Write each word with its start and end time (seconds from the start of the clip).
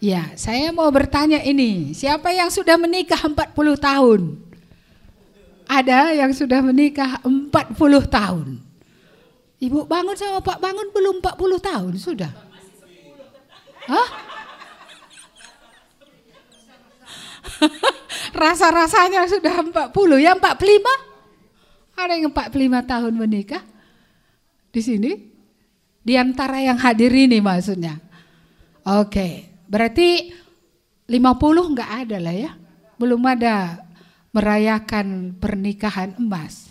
Ya, 0.00 0.32
saya 0.32 0.72
mau 0.72 0.88
bertanya 0.88 1.44
ini, 1.44 1.92
siapa 1.92 2.32
yang 2.32 2.48
sudah 2.48 2.80
menikah 2.80 3.20
40 3.20 3.52
tahun? 3.76 4.40
Ada 5.68 6.16
yang 6.16 6.32
sudah 6.32 6.64
menikah 6.64 7.20
40 7.20 7.76
tahun. 8.08 8.64
Ibu 9.60 9.84
bangun 9.84 10.16
sama 10.16 10.40
Pak 10.40 10.56
bangun 10.56 10.88
belum 10.88 11.20
40 11.20 11.60
tahun, 11.60 11.92
sudah. 12.00 12.32
Hah? 13.92 14.08
Rasa-rasanya 18.40 19.28
sudah 19.28 19.52
40, 19.92 19.92
ya 20.16 20.32
45? 20.32 22.00
Ada 22.00 22.16
yang 22.16 22.32
45 22.32 22.88
tahun 22.88 23.12
menikah? 23.20 23.60
Di 24.72 24.80
sini? 24.80 25.12
Di 26.00 26.16
antara 26.16 26.64
yang 26.64 26.80
hadir 26.80 27.12
ini 27.12 27.44
maksudnya. 27.44 28.00
Oke, 28.88 29.49
berarti 29.70 30.34
50 31.06 31.70
enggak 31.70 31.90
ada 32.06 32.18
lah 32.18 32.34
ya. 32.34 32.50
Belum 32.98 33.22
ada 33.24 33.78
merayakan 34.34 35.34
pernikahan 35.38 36.14
emas. 36.18 36.70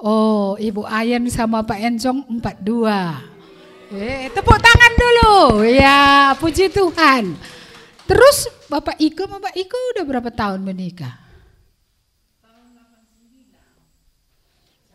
Oh, 0.00 0.56
Ibu 0.56 0.88
Ayen 0.88 1.28
sama 1.28 1.60
Pak 1.60 1.76
Encong 1.76 2.24
42. 2.40 3.96
Eh, 3.96 4.32
tepuk 4.32 4.56
tangan 4.56 4.92
dulu. 4.96 5.60
Ya, 5.68 6.32
puji 6.40 6.72
Tuhan. 6.72 7.36
Terus 8.08 8.48
Bapak 8.70 8.96
Iko, 8.96 9.28
Bapak 9.28 9.54
Iko 9.56 9.76
udah 9.96 10.04
berapa 10.08 10.30
tahun 10.32 10.64
menikah? 10.64 11.20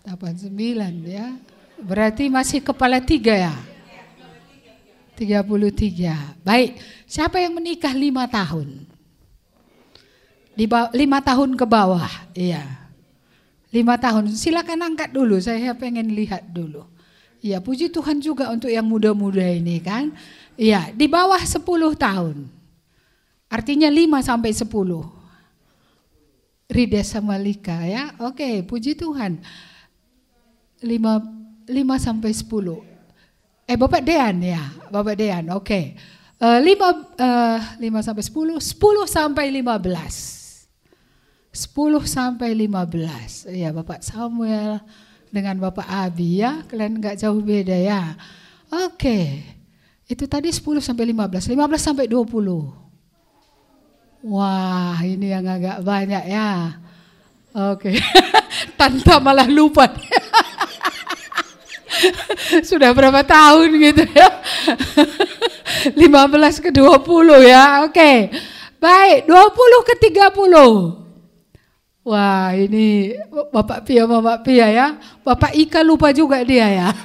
Tahun 0.05 0.21
89 0.21 1.05
ya. 1.05 1.37
Berarti 1.81 2.29
masih 2.31 2.63
kepala 2.65 3.01
tiga 3.01 3.35
ya? 3.35 3.55
33. 5.15 6.43
Baik, 6.43 6.77
siapa 7.07 7.39
yang 7.39 7.55
menikah 7.55 7.95
lima 7.95 8.27
tahun? 8.27 8.83
Di 10.55 10.67
lima 10.95 11.19
tahun 11.19 11.55
ke 11.59 11.65
bawah, 11.67 12.11
iya. 12.35 12.63
Lima 13.71 13.99
tahun, 13.99 14.31
silakan 14.31 14.95
angkat 14.95 15.11
dulu, 15.11 15.35
saya 15.39 15.75
pengen 15.75 16.15
lihat 16.15 16.47
dulu. 16.47 16.87
Iya, 17.43 17.59
puji 17.59 17.91
Tuhan 17.91 18.23
juga 18.23 18.49
untuk 18.49 18.71
yang 18.71 18.87
muda-muda 18.87 19.43
ini 19.43 19.83
kan. 19.83 20.15
Iya, 20.55 20.95
di 20.95 21.05
bawah 21.05 21.37
10 21.37 21.61
tahun. 21.93 22.47
Artinya 23.51 23.91
5 23.91 24.23
sampai 24.23 24.51
10. 24.55 25.05
Rida 26.65 27.01
sama 27.05 27.37
Lika 27.37 27.85
ya. 27.85 28.15
Oke, 28.23 28.65
puji 28.65 28.97
Tuhan. 28.97 29.37
5 30.81 31.21
5 31.69 31.97
sampai 32.01 32.31
10. 32.33 32.94
Eh 33.65 33.73
Bapak 33.73 34.05
Dean 34.05 34.45
ya, 34.45 34.61
Bapak 34.93 35.17
Dean. 35.17 35.49
Oke. 35.57 35.65
Okay. 35.65 35.97
Uh, 36.37 36.61
5 36.61 37.17
uh, 37.17 37.57
5 37.81 38.05
sampai 38.05 38.21
10, 38.21 38.61
10 38.61 39.09
sampai 39.09 39.49
15. 39.49 40.69
10 41.49 41.73
sampai 42.05 42.53
15. 42.53 43.49
Ya, 43.49 43.73
Bapak 43.73 44.05
Samuel 44.05 44.85
dengan 45.33 45.57
Bapak 45.57 45.89
Abi 45.89 46.45
ya, 46.45 46.61
kalian 46.69 47.01
nggak 47.01 47.17
jauh 47.17 47.41
beda 47.41 47.73
ya. 47.73 48.13
Oke. 48.69 49.01
Okay. 49.01 49.25
Itu 50.05 50.29
tadi 50.29 50.53
10 50.53 50.61
sampai 50.85 51.09
15, 51.09 51.49
15 51.49 51.81
sampai 51.81 52.05
20. 52.05 52.29
Wah, 54.29 55.01
ini 55.01 55.33
yang 55.33 55.49
agak 55.49 55.81
banyak 55.81 56.29
ya. 56.29 56.77
Oke. 57.73 57.89
Okay. 57.89 57.97
Tanpa 58.79 59.17
malah 59.17 59.49
lupa. 59.49 59.89
Sudah 62.69 62.91
berapa 62.91 63.23
tahun 63.23 63.79
gitu 63.79 64.03
ya. 64.11 64.29
15 66.01 66.63
ke 66.63 66.69
20 66.71 67.43
ya. 67.45 67.85
Oke. 67.85 67.91
Okay. 67.91 68.17
Baik, 68.79 69.25
20 69.25 69.87
ke 69.87 69.93
30. 70.13 71.05
Wah, 72.05 72.53
ini 72.53 73.17
Bapak 73.49 73.81
Pia, 73.81 74.05
Bapak 74.05 74.45
Pia 74.45 74.69
ya. 74.69 74.93
Bapak 75.25 75.57
Ika 75.57 75.81
lupa 75.81 76.13
juga 76.13 76.45
dia 76.45 76.69
ya. 76.69 76.93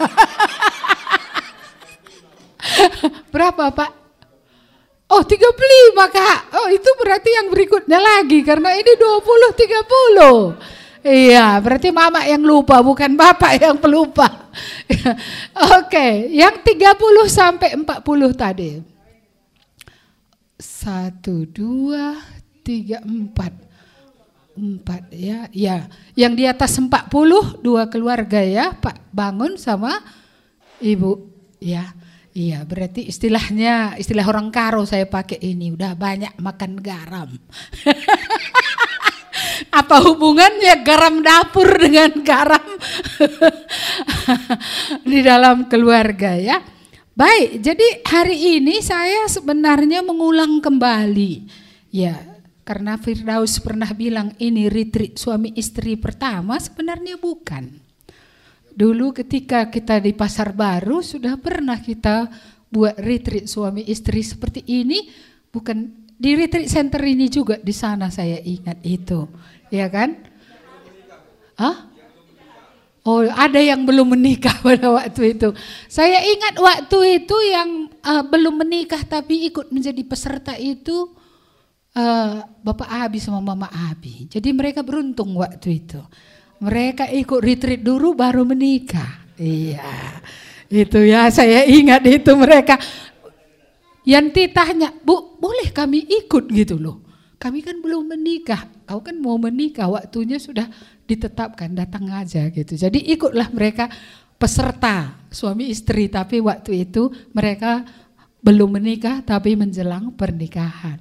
Berapa, 3.32 3.72
Pak? 3.72 3.90
Oh, 5.10 5.24
35, 5.24 5.96
Kak. 5.96 6.38
Oh, 6.54 6.68
itu 6.68 6.86
berarti 7.00 7.32
yang 7.32 7.48
berikutnya 7.48 7.98
lagi 7.98 8.44
karena 8.44 8.76
ini 8.76 8.92
20 8.94 9.56
30. 9.56 10.79
Iya, 11.00 11.56
berarti 11.64 11.88
mama 11.88 12.20
yang 12.28 12.44
lupa 12.44 12.84
bukan 12.84 13.16
bapak 13.16 13.56
yang 13.56 13.80
pelupa. 13.80 14.28
Oke, 15.80 15.96
okay, 15.96 16.12
yang 16.28 16.60
30 16.60 16.76
sampai 17.24 17.72
40 17.72 18.36
tadi. 18.36 18.70
Satu, 20.60 21.48
dua, 21.48 22.20
tiga, 22.60 23.00
empat. 23.00 23.52
Empat 24.60 25.08
ya, 25.08 25.48
ya. 25.56 25.88
Yang 26.12 26.32
di 26.36 26.44
atas 26.44 26.76
40 26.76 27.64
dua 27.64 27.88
keluarga 27.88 28.44
ya, 28.44 28.76
Pak 28.76 29.08
Bangun 29.08 29.56
sama 29.56 30.04
Ibu 30.84 31.16
ya. 31.64 31.96
Iya, 32.30 32.62
berarti 32.62 33.10
istilahnya 33.10 33.98
istilah 33.98 34.22
orang 34.22 34.54
karo 34.54 34.86
saya 34.86 35.02
pakai 35.02 35.42
ini 35.42 35.74
udah 35.74 35.98
banyak 35.98 36.38
makan 36.38 36.78
garam. 36.78 37.34
Apa 39.68 40.00
hubungannya 40.00 40.80
garam 40.80 41.20
dapur 41.20 41.68
dengan 41.76 42.24
garam 42.24 42.64
di 45.10 45.20
dalam 45.20 45.68
keluarga 45.68 46.32
ya? 46.40 46.64
Baik, 47.12 47.60
jadi 47.60 48.00
hari 48.08 48.56
ini 48.56 48.80
saya 48.80 49.28
sebenarnya 49.28 50.00
mengulang 50.00 50.64
kembali. 50.64 51.44
Ya, 51.92 52.16
karena 52.64 52.96
Firdaus 52.96 53.60
pernah 53.60 53.92
bilang 53.92 54.32
ini 54.40 54.72
retreat 54.72 55.20
suami 55.20 55.52
istri 55.52 56.00
pertama, 56.00 56.56
sebenarnya 56.56 57.20
bukan. 57.20 57.68
Dulu 58.72 59.12
ketika 59.12 59.68
kita 59.68 60.00
di 60.00 60.16
Pasar 60.16 60.56
Baru 60.56 61.04
sudah 61.04 61.36
pernah 61.36 61.76
kita 61.76 62.32
buat 62.72 62.96
retreat 62.96 63.50
suami 63.50 63.84
istri 63.84 64.24
seperti 64.24 64.64
ini, 64.64 65.10
bukan 65.50 65.99
di 66.20 66.36
retreat 66.36 66.68
center 66.68 67.00
ini 67.00 67.32
juga 67.32 67.56
di 67.56 67.72
sana 67.72 68.12
saya 68.12 68.36
ingat 68.44 68.84
itu, 68.84 69.24
ya 69.72 69.88
kan? 69.88 70.20
Hah? 71.56 71.88
Oh, 73.00 73.24
ada 73.24 73.56
yang 73.56 73.88
belum 73.88 74.12
menikah 74.12 74.60
pada 74.66 74.92
waktu 74.92 75.32
itu. 75.32 75.56
Saya 75.88 76.20
ingat 76.20 76.60
waktu 76.60 77.24
itu 77.24 77.36
yang 77.48 77.88
uh, 78.04 78.20
belum 78.28 78.60
menikah 78.60 79.00
tapi 79.08 79.48
ikut 79.48 79.72
menjadi 79.72 80.04
peserta 80.04 80.52
itu 80.60 81.08
uh, 81.96 82.44
Bapak 82.60 83.08
Abi 83.08 83.16
sama 83.16 83.40
Mama 83.40 83.72
Abi. 83.72 84.28
Jadi 84.28 84.52
mereka 84.52 84.84
beruntung 84.84 85.32
waktu 85.40 85.80
itu. 85.80 86.00
Mereka 86.60 87.08
ikut 87.16 87.40
retreat 87.40 87.80
dulu 87.80 88.12
baru 88.12 88.44
menikah. 88.44 89.24
Iya. 89.40 90.20
Itu 90.68 91.00
ya, 91.00 91.32
saya 91.32 91.64
ingat 91.64 92.04
itu 92.04 92.30
mereka 92.36 92.76
Yanti 94.08 94.48
tanya, 94.48 94.92
Bu, 94.92 95.36
boleh 95.36 95.68
kami 95.72 96.08
ikut 96.08 96.48
gitu 96.48 96.80
loh. 96.80 97.04
Kami 97.40 97.64
kan 97.64 97.80
belum 97.80 98.04
menikah, 98.16 98.68
kau 98.84 99.00
kan 99.00 99.16
mau 99.16 99.40
menikah, 99.40 99.88
waktunya 99.88 100.36
sudah 100.36 100.68
ditetapkan, 101.08 101.72
datang 101.72 102.12
aja 102.12 102.48
gitu. 102.52 102.76
Jadi 102.76 103.00
ikutlah 103.16 103.48
mereka 103.48 103.88
peserta 104.36 105.24
suami 105.32 105.72
istri, 105.72 106.12
tapi 106.12 106.40
waktu 106.40 106.84
itu 106.84 107.08
mereka 107.32 107.84
belum 108.44 108.80
menikah 108.80 109.24
tapi 109.24 109.56
menjelang 109.56 110.12
pernikahan. 110.16 111.00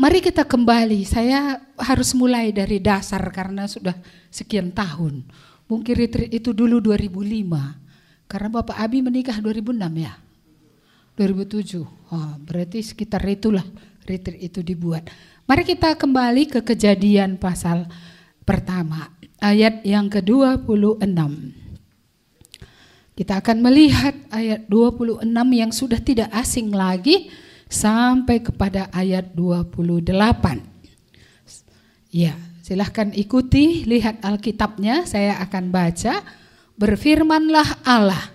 Mari 0.00 0.24
kita 0.24 0.48
kembali, 0.48 1.04
saya 1.04 1.60
harus 1.76 2.16
mulai 2.16 2.48
dari 2.56 2.80
dasar 2.80 3.20
karena 3.28 3.68
sudah 3.68 3.92
sekian 4.32 4.72
tahun. 4.72 5.28
Mungkin 5.68 5.94
retreat 5.96 6.32
itu 6.32 6.56
dulu 6.56 6.80
2005, 6.80 7.44
karena 8.24 8.48
Bapak 8.48 8.80
Abi 8.80 9.04
menikah 9.04 9.36
2006 9.36 9.76
ya. 10.00 10.16
2007. 11.18 11.82
Oh, 11.82 12.32
berarti 12.42 12.82
sekitar 12.82 13.22
itulah 13.26 13.64
retreat 14.06 14.42
itu 14.42 14.60
dibuat. 14.60 15.06
Mari 15.46 15.66
kita 15.66 15.98
kembali 15.98 16.46
ke 16.46 16.60
kejadian 16.62 17.34
pasal 17.38 17.86
pertama, 18.46 19.14
ayat 19.42 19.82
yang 19.86 20.06
ke-26. 20.06 21.02
Kita 23.18 23.36
akan 23.42 23.58
melihat 23.60 24.14
ayat 24.32 24.64
26 24.70 25.26
yang 25.52 25.70
sudah 25.74 26.00
tidak 26.00 26.30
asing 26.32 26.72
lagi 26.72 27.28
sampai 27.68 28.40
kepada 28.40 28.88
ayat 28.90 29.36
28. 29.36 30.10
Ya, 32.10 32.34
silahkan 32.64 33.14
ikuti, 33.14 33.86
lihat 33.86 34.24
Alkitabnya, 34.24 35.06
saya 35.06 35.38
akan 35.42 35.70
baca. 35.70 36.24
Berfirmanlah 36.80 37.84
Allah, 37.86 38.34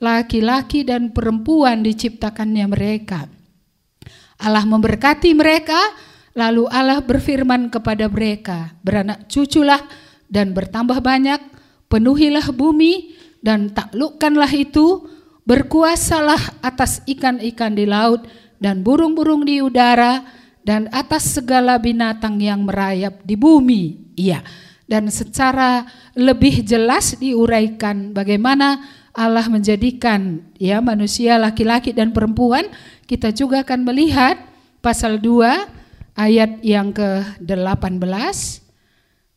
laki-laki 0.00 0.84
dan 0.84 1.12
perempuan 1.12 1.80
diciptakannya 1.80 2.66
mereka. 2.68 3.28
Allah 4.36 4.64
memberkati 4.68 5.32
mereka, 5.32 5.78
lalu 6.36 6.68
Allah 6.68 7.00
berfirman 7.00 7.72
kepada 7.72 8.08
mereka, 8.12 8.76
beranak 8.84 9.24
cuculah 9.32 9.80
dan 10.28 10.52
bertambah 10.52 11.00
banyak, 11.00 11.40
penuhilah 11.88 12.52
bumi 12.52 13.16
dan 13.40 13.72
taklukkanlah 13.72 14.52
itu, 14.52 15.08
berkuasalah 15.48 16.60
atas 16.60 17.00
ikan-ikan 17.08 17.72
di 17.72 17.88
laut 17.88 18.28
dan 18.60 18.84
burung-burung 18.84 19.46
di 19.46 19.64
udara 19.64 20.20
dan 20.66 20.90
atas 20.90 21.38
segala 21.38 21.78
binatang 21.78 22.42
yang 22.42 22.66
merayap 22.66 23.22
di 23.22 23.38
bumi. 23.38 24.12
Iya. 24.18 24.42
Dan 24.86 25.10
secara 25.10 25.82
lebih 26.14 26.62
jelas 26.62 27.18
diuraikan 27.18 28.14
bagaimana 28.14 28.78
Allah 29.16 29.48
menjadikan 29.48 30.44
ya 30.60 30.84
manusia 30.84 31.40
laki-laki 31.40 31.96
dan 31.96 32.12
perempuan, 32.12 32.68
kita 33.08 33.32
juga 33.32 33.64
akan 33.64 33.88
melihat 33.88 34.36
pasal 34.84 35.16
2 35.16 35.72
ayat 36.12 36.60
yang 36.60 36.92
ke-18. 36.92 38.60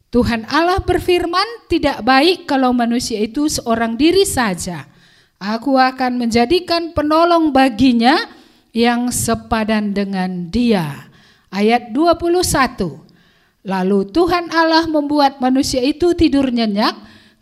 Tuhan 0.09 0.43
Allah 0.51 0.83
berfirman, 0.83 1.71
"Tidak 1.71 2.03
baik 2.03 2.43
kalau 2.49 2.75
manusia 2.75 3.23
itu 3.23 3.47
seorang 3.47 3.95
diri 3.95 4.27
saja. 4.27 4.89
Aku 5.39 5.79
akan 5.79 6.19
menjadikan 6.19 6.91
penolong 6.91 7.55
baginya 7.55 8.17
yang 8.75 9.13
sepadan 9.13 9.95
dengan 9.95 10.51
dia." 10.51 11.07
Ayat 11.53 11.95
21. 11.95 13.05
Lalu 13.63 14.09
Tuhan 14.09 14.49
Allah 14.49 14.89
membuat 14.89 15.37
manusia 15.39 15.79
itu 15.79 16.11
tidur 16.17 16.49
nyenyak. 16.49 16.97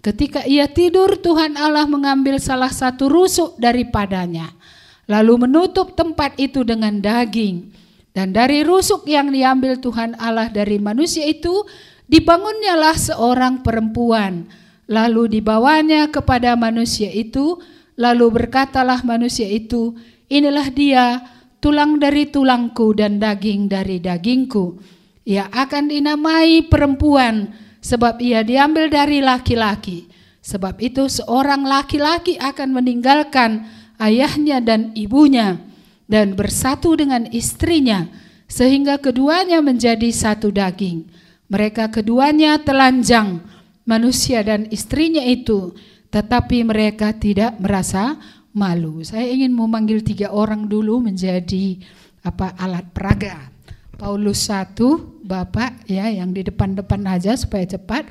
Ketika 0.07 0.47
ia 0.47 0.71
tidur, 0.71 1.19
Tuhan 1.19 1.59
Allah 1.59 1.83
mengambil 1.83 2.39
salah 2.39 2.71
satu 2.71 3.11
rusuk 3.11 3.59
daripadanya, 3.59 4.55
lalu 5.03 5.43
menutup 5.43 5.99
tempat 5.99 6.31
itu 6.39 6.63
dengan 6.63 7.03
daging. 7.03 7.75
Dan 8.15 8.31
dari 8.31 8.63
rusuk 8.63 9.03
yang 9.03 9.35
diambil 9.35 9.75
Tuhan 9.75 10.15
Allah 10.15 10.47
dari 10.47 10.79
manusia 10.79 11.27
itu, 11.27 11.67
dibangunnyalah 12.07 12.95
seorang 12.95 13.59
perempuan. 13.59 14.47
Lalu 14.87 15.43
dibawanya 15.43 16.07
kepada 16.07 16.55
manusia 16.55 17.11
itu, 17.11 17.59
lalu 17.99 18.31
berkatalah 18.31 19.03
manusia 19.03 19.51
itu, 19.51 19.91
inilah 20.31 20.71
dia, 20.71 21.19
tulang 21.59 21.99
dari 21.99 22.31
tulangku 22.31 22.95
dan 22.95 23.19
daging 23.19 23.67
dari 23.67 23.99
dagingku. 23.99 24.79
Ia 25.27 25.51
akan 25.51 25.91
dinamai 25.91 26.63
perempuan 26.71 27.66
sebab 27.81 28.19
ia 28.21 28.41
diambil 28.43 28.89
dari 28.91 29.21
laki-laki. 29.23 30.09
Sebab 30.41 30.79
itu 30.79 31.11
seorang 31.11 31.67
laki-laki 31.67 32.39
akan 32.39 32.71
meninggalkan 32.71 33.67
ayahnya 33.99 34.63
dan 34.63 34.95
ibunya 34.95 35.59
dan 36.07 36.39
bersatu 36.39 36.95
dengan 36.95 37.27
istrinya 37.35 38.07
sehingga 38.47 38.95
keduanya 38.97 39.59
menjadi 39.59 40.07
satu 40.07 40.49
daging. 40.55 41.03
Mereka 41.51 41.91
keduanya 41.91 42.59
telanjang 42.63 43.43
manusia 43.83 44.43
dan 44.43 44.71
istrinya 44.71 45.23
itu 45.23 45.75
tetapi 46.07 46.63
mereka 46.63 47.11
tidak 47.11 47.59
merasa 47.59 48.15
malu. 48.55 49.03
Saya 49.03 49.27
ingin 49.27 49.51
memanggil 49.51 49.99
tiga 50.01 50.31
orang 50.31 50.71
dulu 50.71 51.03
menjadi 51.03 51.77
apa 52.23 52.55
alat 52.55 52.87
peraga. 52.95 53.56
Paulus 53.97 54.45
satu, 54.45 55.17
Bapak 55.25 55.89
ya 55.89 56.07
yang 56.07 56.31
di 56.31 56.45
depan-depan 56.45 57.01
aja 57.09 57.33
supaya 57.33 57.65
cepat. 57.65 58.05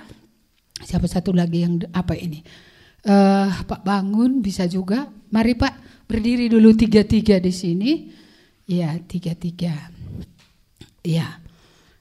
Siapa 0.83 1.07
satu 1.07 1.33
lagi 1.33 1.63
yang 1.63 1.81
apa 1.95 2.19
ini? 2.19 2.43
Uh, 3.07 3.49
Pak 3.65 3.87
Bangun 3.87 4.43
bisa 4.43 4.67
juga. 4.67 5.09
Mari 5.31 5.55
Pak 5.55 6.05
berdiri 6.11 6.51
dulu 6.51 6.75
tiga-tiga 6.75 7.39
di 7.39 7.55
sini. 7.55 7.91
Ya 8.67 8.99
tiga-tiga. 8.99 9.95
Ya. 11.07 11.39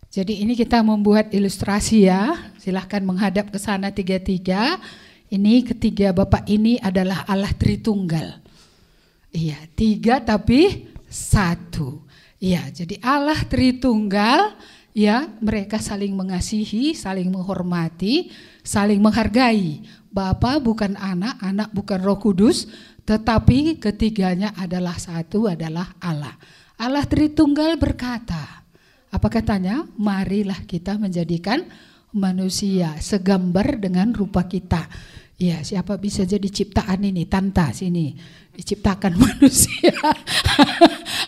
Jadi 0.09 0.41
ini 0.41 0.57
kita 0.57 0.81
membuat 0.81 1.29
ilustrasi 1.29 2.09
ya. 2.09 2.51
Silahkan 2.57 3.05
menghadap 3.05 3.53
ke 3.53 3.61
sana 3.61 3.93
tiga-tiga. 3.93 4.81
Ini 5.29 5.61
ketiga 5.61 6.09
Bapak 6.09 6.49
ini 6.49 6.81
adalah 6.81 7.21
Allah 7.29 7.53
Tritunggal. 7.53 8.41
Iya, 9.35 9.59
tiga 9.75 10.23
tapi 10.23 10.87
satu. 11.11 12.04
Ya, 12.45 12.69
jadi 12.69 13.01
Allah 13.01 13.41
Tritunggal, 13.41 14.53
ya, 14.93 15.25
mereka 15.41 15.81
saling 15.81 16.13
mengasihi, 16.13 16.93
saling 16.93 17.33
menghormati, 17.33 18.29
saling 18.61 19.01
menghargai. 19.01 19.81
Bapa 20.13 20.61
bukan 20.61 20.93
anak, 20.93 21.41
anak 21.41 21.73
bukan 21.73 22.05
Roh 22.05 22.21
Kudus, 22.21 22.69
tetapi 23.01 23.81
ketiganya 23.81 24.53
adalah 24.53 24.93
satu 24.93 25.49
adalah 25.49 25.97
Allah. 25.97 26.37
Allah 26.77 27.01
Tritunggal 27.09 27.81
berkata, 27.81 28.61
apa 29.09 29.27
katanya? 29.33 29.81
Marilah 29.97 30.69
kita 30.69 31.01
menjadikan 31.01 31.65
manusia 32.13 32.93
segambar 33.01 33.81
dengan 33.81 34.13
rupa 34.13 34.45
kita. 34.45 34.85
Ya, 35.41 35.65
siapa 35.65 35.97
bisa 35.97 36.21
jadi 36.29 36.45
ciptaan 36.45 37.09
ini? 37.09 37.25
Tanta 37.25 37.73
sini 37.73 38.13
diciptakan 38.55 39.19
manusia. 39.27 39.93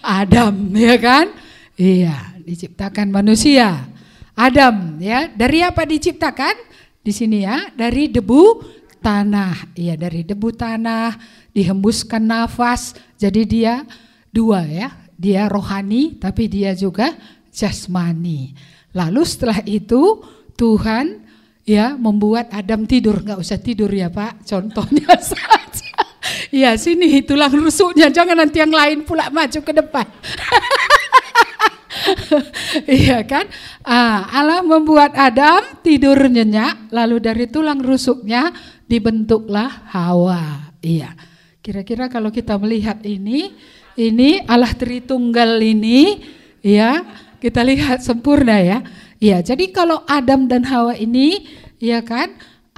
Adam, 0.02 0.72
ya 0.74 0.96
kan? 0.98 1.30
Iya, 1.76 2.40
diciptakan 2.42 3.12
manusia. 3.12 3.86
Adam, 4.34 4.98
ya. 5.04 5.28
Dari 5.30 5.62
apa 5.62 5.84
diciptakan? 5.84 6.56
Di 7.04 7.12
sini 7.12 7.44
ya, 7.44 7.72
dari 7.76 8.08
debu 8.08 8.64
tanah. 9.04 9.76
Iya, 9.76 10.00
dari 10.00 10.24
debu 10.24 10.56
tanah 10.56 11.14
dihembuskan 11.52 12.24
nafas. 12.24 12.96
Jadi 13.20 13.42
dia 13.44 13.84
dua 14.32 14.64
ya. 14.64 14.90
Dia 15.18 15.50
rohani 15.50 16.16
tapi 16.22 16.46
dia 16.46 16.78
juga 16.78 17.18
jasmani. 17.50 18.54
Lalu 18.94 19.22
setelah 19.26 19.66
itu 19.66 20.22
Tuhan 20.54 21.26
ya 21.68 21.98
membuat 21.98 22.54
Adam 22.54 22.88
tidur, 22.88 23.20
nggak 23.22 23.42
usah 23.42 23.60
tidur 23.60 23.92
ya 23.92 24.08
Pak, 24.08 24.48
contohnya 24.48 25.18
saja. 25.34 25.87
Ya 26.54 26.76
sini 26.80 27.20
tulang 27.24 27.52
rusuknya, 27.52 28.08
jangan 28.08 28.40
nanti 28.40 28.64
yang 28.64 28.72
lain 28.72 29.04
pula 29.04 29.28
maju 29.28 29.60
ke 29.60 29.74
depan. 29.76 30.08
iya 32.88 33.24
kan? 33.28 33.48
Ah, 33.84 34.28
Allah 34.32 34.64
membuat 34.64 35.16
Adam 35.16 35.82
tidur 35.84 36.18
nyenyak, 36.28 36.92
lalu 36.94 37.20
dari 37.20 37.46
tulang 37.52 37.82
rusuknya 37.84 38.52
dibentuklah 38.88 39.92
Hawa. 39.92 40.72
Iya. 40.80 41.12
Kira-kira 41.60 42.08
kalau 42.08 42.32
kita 42.32 42.56
melihat 42.56 43.04
ini, 43.04 43.52
ini 44.00 44.40
Allah 44.48 44.72
Tritunggal 44.72 45.60
ini, 45.60 46.24
ya 46.64 47.04
kita 47.44 47.60
lihat 47.68 48.00
sempurna 48.08 48.64
ya. 48.64 48.80
Iya. 49.20 49.44
Jadi 49.44 49.76
kalau 49.76 50.08
Adam 50.08 50.48
dan 50.48 50.64
Hawa 50.64 50.96
ini, 50.96 51.44
ya 51.82 52.00
kan? 52.00 52.32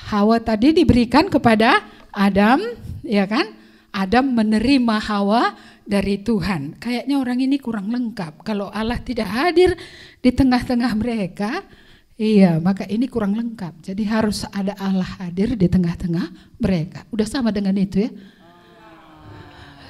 Hawa 0.10 0.42
tadi 0.42 0.74
diberikan 0.74 1.30
kepada 1.30 1.86
Adam, 2.10 2.66
ya 3.06 3.30
kan? 3.30 3.59
Adam 4.00 4.32
menerima 4.32 4.96
Hawa 5.04 5.60
dari 5.84 6.24
Tuhan. 6.24 6.80
Kayaknya 6.80 7.16
orang 7.20 7.40
ini 7.44 7.60
kurang 7.60 7.92
lengkap. 7.92 8.48
Kalau 8.48 8.72
Allah 8.72 8.96
tidak 9.04 9.28
hadir 9.28 9.76
di 10.24 10.32
tengah-tengah 10.32 10.96
mereka, 10.96 11.68
iya, 12.16 12.64
maka 12.64 12.88
ini 12.88 13.12
kurang 13.12 13.36
lengkap. 13.36 13.92
Jadi 13.92 14.04
harus 14.08 14.48
ada 14.56 14.72
Allah 14.80 15.08
hadir 15.20 15.60
di 15.60 15.68
tengah-tengah 15.68 16.56
mereka. 16.64 17.04
Udah 17.12 17.28
sama 17.28 17.52
dengan 17.52 17.76
itu 17.76 18.08
ya? 18.08 18.12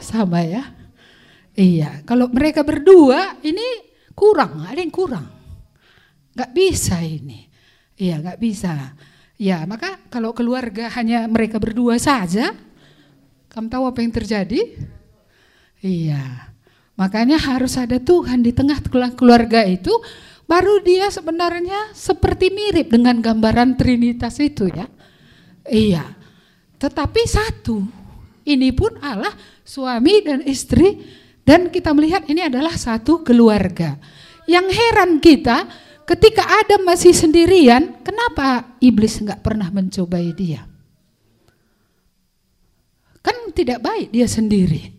Sama 0.02 0.42
ya? 0.42 0.66
Iya, 1.54 2.02
kalau 2.08 2.32
mereka 2.34 2.66
berdua 2.66 3.38
ini 3.46 3.94
kurang, 4.18 4.66
ada 4.66 4.80
yang 4.80 4.90
kurang. 4.90 5.28
Gak 6.34 6.56
bisa 6.56 6.98
ini. 7.04 7.46
Iya, 8.00 8.24
gak 8.24 8.40
bisa. 8.40 8.96
Ya, 9.36 9.68
maka 9.68 10.00
kalau 10.08 10.32
keluarga 10.32 10.88
hanya 10.96 11.28
mereka 11.28 11.60
berdua 11.60 12.00
saja, 12.00 12.56
kamu 13.50 13.68
tahu 13.68 13.84
apa 13.90 14.00
yang 14.06 14.14
terjadi? 14.14 14.62
Iya. 15.82 16.54
Makanya 16.94 17.42
harus 17.42 17.80
ada 17.80 17.98
Tuhan 17.98 18.46
di 18.46 18.54
tengah 18.54 18.78
keluarga 19.18 19.66
itu 19.66 19.90
baru 20.46 20.84
dia 20.86 21.10
sebenarnya 21.10 21.96
seperti 21.98 22.54
mirip 22.54 22.94
dengan 22.94 23.18
gambaran 23.18 23.74
Trinitas 23.74 24.38
itu 24.38 24.70
ya. 24.70 24.86
Iya. 25.66 26.06
Tetapi 26.78 27.22
satu. 27.26 27.82
Ini 28.46 28.74
pun 28.74 28.98
Allah 29.02 29.34
suami 29.62 30.26
dan 30.26 30.42
istri 30.46 31.02
dan 31.46 31.74
kita 31.74 31.94
melihat 31.98 32.30
ini 32.30 32.46
adalah 32.46 32.78
satu 32.78 33.26
keluarga. 33.26 33.98
Yang 34.46 34.78
heran 34.78 35.18
kita 35.18 35.66
ketika 36.06 36.46
Adam 36.46 36.86
masih 36.86 37.14
sendirian, 37.14 38.02
kenapa 38.06 38.78
iblis 38.82 39.18
nggak 39.22 39.42
pernah 39.42 39.70
mencobai 39.74 40.34
dia? 40.38 40.69
Tidak 43.52 43.80
baik 43.82 44.14
dia 44.14 44.30
sendiri. 44.30 44.94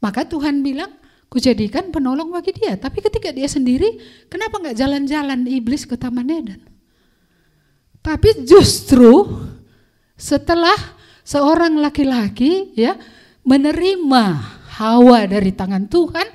Maka 0.00 0.28
Tuhan 0.28 0.60
bilang, 0.60 0.92
kujadikan 1.26 1.90
penolong 1.90 2.30
bagi 2.30 2.54
dia. 2.54 2.78
Tapi 2.78 3.02
ketika 3.02 3.34
dia 3.34 3.48
sendiri, 3.50 3.98
kenapa 4.30 4.62
nggak 4.62 4.76
jalan-jalan 4.76 5.44
iblis 5.50 5.84
ke 5.84 5.98
Taman 5.98 6.28
Eden? 6.30 6.60
Tapi 8.00 8.46
justru 8.46 9.26
setelah 10.14 10.78
seorang 11.26 11.76
laki-laki 11.82 12.70
ya 12.78 12.94
menerima 13.42 14.24
Hawa 14.78 15.26
dari 15.26 15.50
tangan 15.50 15.90
Tuhan 15.90 16.28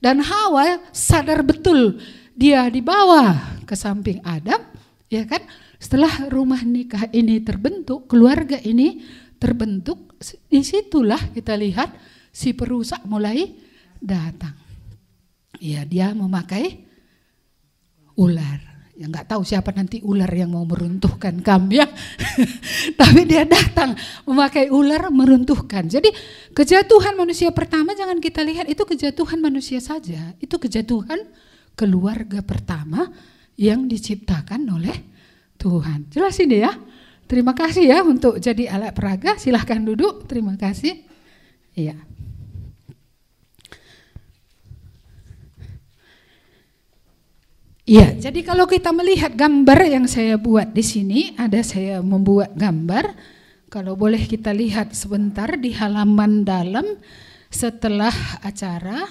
dan 0.00 0.24
Hawa 0.24 0.80
sadar 0.94 1.44
betul 1.44 2.00
dia 2.32 2.70
dibawa 2.70 3.34
ke 3.66 3.74
samping 3.74 4.22
Adam, 4.24 4.62
ya 5.10 5.26
kan? 5.26 5.42
Setelah 5.78 6.30
rumah 6.30 6.62
nikah 6.62 7.10
ini 7.10 7.42
terbentuk, 7.42 8.06
keluarga 8.10 8.58
ini 8.62 9.02
terbentuk, 9.38 10.18
di 10.50 10.60
situlah 10.66 11.32
kita 11.32 11.54
lihat 11.54 11.94
si 12.34 12.54
perusak 12.54 13.02
mulai 13.06 13.54
datang. 13.98 14.54
Ya 15.58 15.82
dia 15.82 16.14
memakai 16.14 16.86
ular. 18.18 18.58
Ya 18.98 19.06
nggak 19.06 19.30
tahu 19.30 19.46
siapa 19.46 19.70
nanti 19.70 20.02
ular 20.02 20.26
yang 20.34 20.50
mau 20.50 20.66
meruntuhkan 20.66 21.38
kami 21.38 21.78
ya. 21.78 21.86
Tapi 23.00 23.22
dia 23.30 23.46
datang 23.46 23.94
memakai 24.26 24.74
ular 24.74 25.06
meruntuhkan. 25.14 25.86
Jadi 25.86 26.10
kejatuhan 26.50 27.14
manusia 27.14 27.54
pertama 27.54 27.94
jangan 27.94 28.18
kita 28.18 28.42
lihat 28.42 28.66
itu 28.66 28.82
kejatuhan 28.82 29.38
manusia 29.38 29.78
saja. 29.78 30.34
Itu 30.42 30.58
kejatuhan 30.58 31.30
keluarga 31.78 32.42
pertama 32.42 33.06
yang 33.54 33.86
diciptakan 33.86 34.66
oleh 34.66 34.98
Tuhan. 35.58 36.10
Jelas 36.10 36.34
ini 36.42 36.58
ya. 36.62 36.74
Terima 37.28 37.52
kasih 37.52 37.84
ya 37.84 38.00
untuk 38.00 38.40
jadi 38.40 38.72
alat 38.72 38.96
peraga. 38.96 39.36
Silahkan 39.36 39.84
duduk. 39.84 40.24
Terima 40.24 40.56
kasih. 40.56 41.04
Iya. 41.76 42.08
Iya, 47.88 48.20
jadi 48.20 48.44
kalau 48.44 48.68
kita 48.68 48.92
melihat 48.92 49.32
gambar 49.32 49.80
yang 49.88 50.04
saya 50.04 50.36
buat 50.36 50.76
di 50.76 50.84
sini, 50.84 51.32
ada 51.40 51.64
saya 51.64 52.04
membuat 52.04 52.52
gambar. 52.52 53.16
Kalau 53.72 53.96
boleh 53.96 54.28
kita 54.28 54.52
lihat 54.52 54.92
sebentar 54.92 55.56
di 55.56 55.72
halaman 55.72 56.44
dalam 56.44 56.84
setelah 57.48 58.12
acara. 58.44 59.08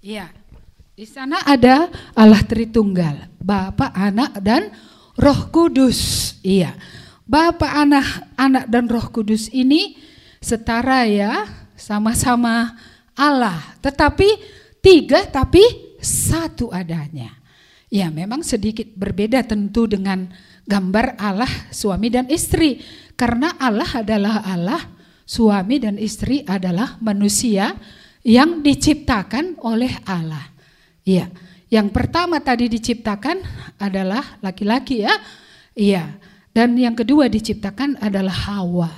Iya. 0.00 0.41
Di 1.02 1.10
sana 1.10 1.42
ada 1.42 1.90
Allah 2.14 2.46
Tritunggal, 2.46 3.26
Bapa, 3.42 3.90
Anak 3.90 4.38
dan 4.38 4.70
Roh 5.18 5.50
Kudus. 5.50 6.30
Iya. 6.46 6.78
Bapa, 7.26 7.74
Anak, 7.74 8.30
Anak 8.38 8.70
dan 8.70 8.86
Roh 8.86 9.10
Kudus 9.10 9.50
ini 9.50 9.98
setara 10.38 11.02
ya, 11.10 11.42
sama-sama 11.74 12.78
Allah, 13.18 13.58
tetapi 13.82 14.30
tiga 14.78 15.26
tapi 15.26 15.66
satu 15.98 16.70
adanya. 16.70 17.34
Ya, 17.90 18.06
memang 18.06 18.46
sedikit 18.46 18.86
berbeda 18.94 19.42
tentu 19.42 19.90
dengan 19.90 20.30
gambar 20.70 21.18
Allah 21.18 21.50
suami 21.74 22.14
dan 22.14 22.30
istri 22.30 22.78
karena 23.18 23.58
Allah 23.58 23.90
adalah 23.90 24.46
Allah, 24.46 24.86
suami 25.26 25.82
dan 25.82 25.98
istri 25.98 26.46
adalah 26.46 26.94
manusia 27.02 27.74
yang 28.22 28.62
diciptakan 28.62 29.58
oleh 29.66 29.98
Allah. 30.06 30.51
Iya. 31.02 31.30
Yang 31.72 31.88
pertama 31.94 32.36
tadi 32.42 32.68
diciptakan 32.68 33.40
adalah 33.80 34.38
laki-laki 34.44 35.04
ya. 35.04 35.14
Iya. 35.72 36.20
Dan 36.52 36.76
yang 36.76 36.92
kedua 36.92 37.32
diciptakan 37.32 37.96
adalah 37.96 38.36
Hawa. 38.52 38.92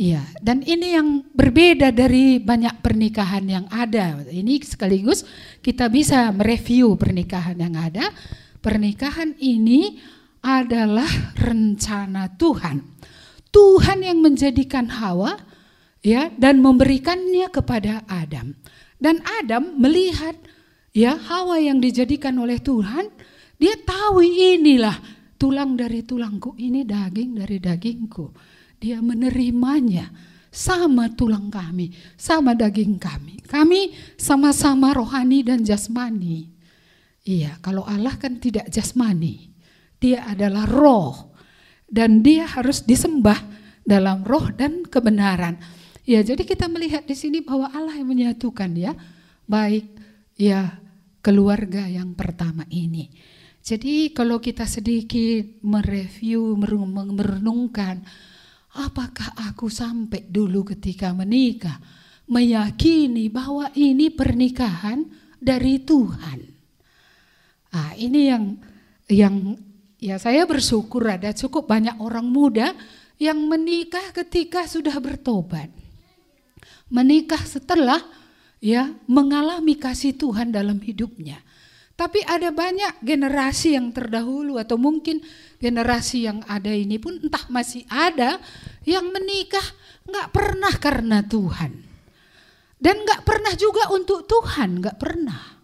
Iya, 0.00 0.24
dan 0.40 0.64
ini 0.64 0.96
yang 0.96 1.28
berbeda 1.36 1.92
dari 1.92 2.40
banyak 2.40 2.80
pernikahan 2.80 3.44
yang 3.44 3.66
ada. 3.68 4.24
Ini 4.32 4.56
sekaligus 4.64 5.28
kita 5.60 5.92
bisa 5.92 6.32
mereview 6.32 6.96
pernikahan 6.96 7.60
yang 7.60 7.76
ada. 7.76 8.08
Pernikahan 8.64 9.36
ini 9.36 10.00
adalah 10.40 11.36
rencana 11.36 12.32
Tuhan. 12.40 12.80
Tuhan 13.52 14.00
yang 14.00 14.24
menjadikan 14.24 14.88
Hawa 14.88 15.36
ya 16.00 16.32
dan 16.32 16.64
memberikannya 16.64 17.52
kepada 17.52 18.00
Adam. 18.08 18.56
Dan 18.96 19.20
Adam 19.44 19.76
melihat 19.76 20.32
ya 20.90 21.14
Hawa 21.16 21.58
yang 21.60 21.78
dijadikan 21.78 22.34
oleh 22.38 22.58
Tuhan, 22.58 23.08
dia 23.60 23.76
tahu 23.76 24.24
inilah 24.24 24.96
tulang 25.40 25.76
dari 25.76 26.04
tulangku, 26.04 26.56
ini 26.56 26.84
daging 26.84 27.40
dari 27.40 27.56
dagingku. 27.60 28.32
Dia 28.80 29.00
menerimanya 29.04 30.08
sama 30.48 31.12
tulang 31.12 31.52
kami, 31.52 31.92
sama 32.16 32.56
daging 32.56 32.96
kami. 32.96 33.44
Kami 33.44 33.92
sama-sama 34.16 34.96
rohani 34.96 35.46
dan 35.46 35.62
jasmani. 35.62 36.50
Iya, 37.22 37.60
kalau 37.60 37.84
Allah 37.84 38.16
kan 38.16 38.40
tidak 38.40 38.72
jasmani. 38.72 39.52
Dia 40.00 40.24
adalah 40.24 40.64
roh 40.64 41.36
dan 41.84 42.24
dia 42.24 42.48
harus 42.48 42.80
disembah 42.80 43.36
dalam 43.84 44.24
roh 44.24 44.48
dan 44.56 44.88
kebenaran. 44.88 45.60
Ya, 46.08 46.24
jadi 46.24 46.40
kita 46.42 46.66
melihat 46.72 47.04
di 47.04 47.12
sini 47.12 47.44
bahwa 47.44 47.68
Allah 47.68 48.00
yang 48.00 48.08
menyatukan 48.08 48.72
ya, 48.72 48.96
baik 49.44 49.99
ya 50.40 50.80
keluarga 51.20 51.84
yang 51.84 52.16
pertama 52.16 52.64
ini. 52.72 53.12
Jadi 53.60 54.08
kalau 54.16 54.40
kita 54.40 54.64
sedikit 54.64 55.60
mereview, 55.60 56.56
merenungkan, 56.56 58.00
apakah 58.72 59.36
aku 59.36 59.68
sampai 59.68 60.24
dulu 60.24 60.64
ketika 60.72 61.12
menikah 61.12 61.76
meyakini 62.24 63.28
bahwa 63.28 63.68
ini 63.76 64.08
pernikahan 64.08 65.04
dari 65.36 65.84
Tuhan. 65.84 66.40
Ah, 67.76 67.92
ini 68.00 68.20
yang 68.32 68.44
yang 69.12 69.34
ya 70.00 70.16
saya 70.16 70.48
bersyukur 70.48 71.04
ada 71.04 71.36
cukup 71.36 71.68
banyak 71.68 72.00
orang 72.00 72.24
muda 72.24 72.72
yang 73.20 73.44
menikah 73.44 74.16
ketika 74.16 74.64
sudah 74.64 74.96
bertobat. 74.96 75.68
Menikah 76.88 77.44
setelah 77.44 78.00
ya 78.60 78.92
mengalami 79.08 79.74
kasih 79.76 80.14
Tuhan 80.14 80.52
dalam 80.54 80.78
hidupnya. 80.78 81.40
Tapi 81.98 82.24
ada 82.24 82.48
banyak 82.48 83.04
generasi 83.04 83.76
yang 83.76 83.92
terdahulu 83.92 84.56
atau 84.56 84.80
mungkin 84.80 85.20
generasi 85.60 86.24
yang 86.24 86.40
ada 86.48 86.72
ini 86.72 86.96
pun 86.96 87.20
entah 87.20 87.44
masih 87.52 87.84
ada 87.92 88.40
yang 88.88 89.12
menikah 89.12 89.64
nggak 90.08 90.32
pernah 90.32 90.72
karena 90.80 91.20
Tuhan. 91.20 91.72
Dan 92.80 93.04
nggak 93.04 93.28
pernah 93.28 93.52
juga 93.52 93.92
untuk 93.92 94.24
Tuhan 94.24 94.80
nggak 94.80 94.96
pernah. 94.96 95.60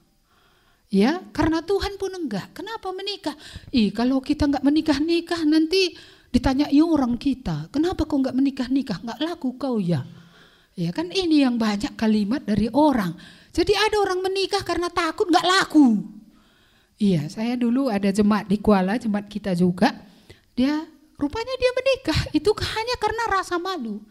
Ya 0.92 1.24
karena 1.32 1.64
Tuhan 1.64 1.96
pun 1.96 2.12
enggak. 2.12 2.52
Kenapa 2.52 2.92
menikah? 2.92 3.32
Ih 3.72 3.88
kalau 3.96 4.20
kita 4.20 4.44
nggak 4.44 4.64
menikah 4.64 5.00
nikah 5.00 5.40
nanti 5.48 5.96
ditanya 6.36 6.68
orang 6.68 7.16
kita 7.16 7.72
kenapa 7.72 8.04
kau 8.04 8.20
nggak 8.20 8.36
menikah 8.36 8.68
nikah 8.68 9.00
nggak 9.00 9.24
laku 9.24 9.56
kau 9.56 9.80
ya 9.80 10.04
Ya 10.76 10.92
kan 10.92 11.08
ini 11.08 11.40
yang 11.40 11.56
banyak 11.56 11.96
kalimat 11.96 12.44
dari 12.44 12.68
orang. 12.68 13.16
Jadi 13.48 13.72
ada 13.72 13.96
orang 13.96 14.20
menikah 14.20 14.60
karena 14.60 14.92
takut 14.92 15.24
nggak 15.24 15.48
laku. 15.48 16.04
Iya, 17.00 17.32
saya 17.32 17.56
dulu 17.56 17.88
ada 17.88 18.12
jemaat 18.12 18.44
di 18.44 18.60
Kuala, 18.60 19.00
jemaat 19.00 19.24
kita 19.24 19.56
juga. 19.56 19.88
Dia 20.52 20.84
rupanya 21.16 21.54
dia 21.56 21.72
menikah 21.72 22.20
itu 22.36 22.52
hanya 22.76 22.96
karena 23.00 23.24
rasa 23.32 23.56
malu. 23.56 24.04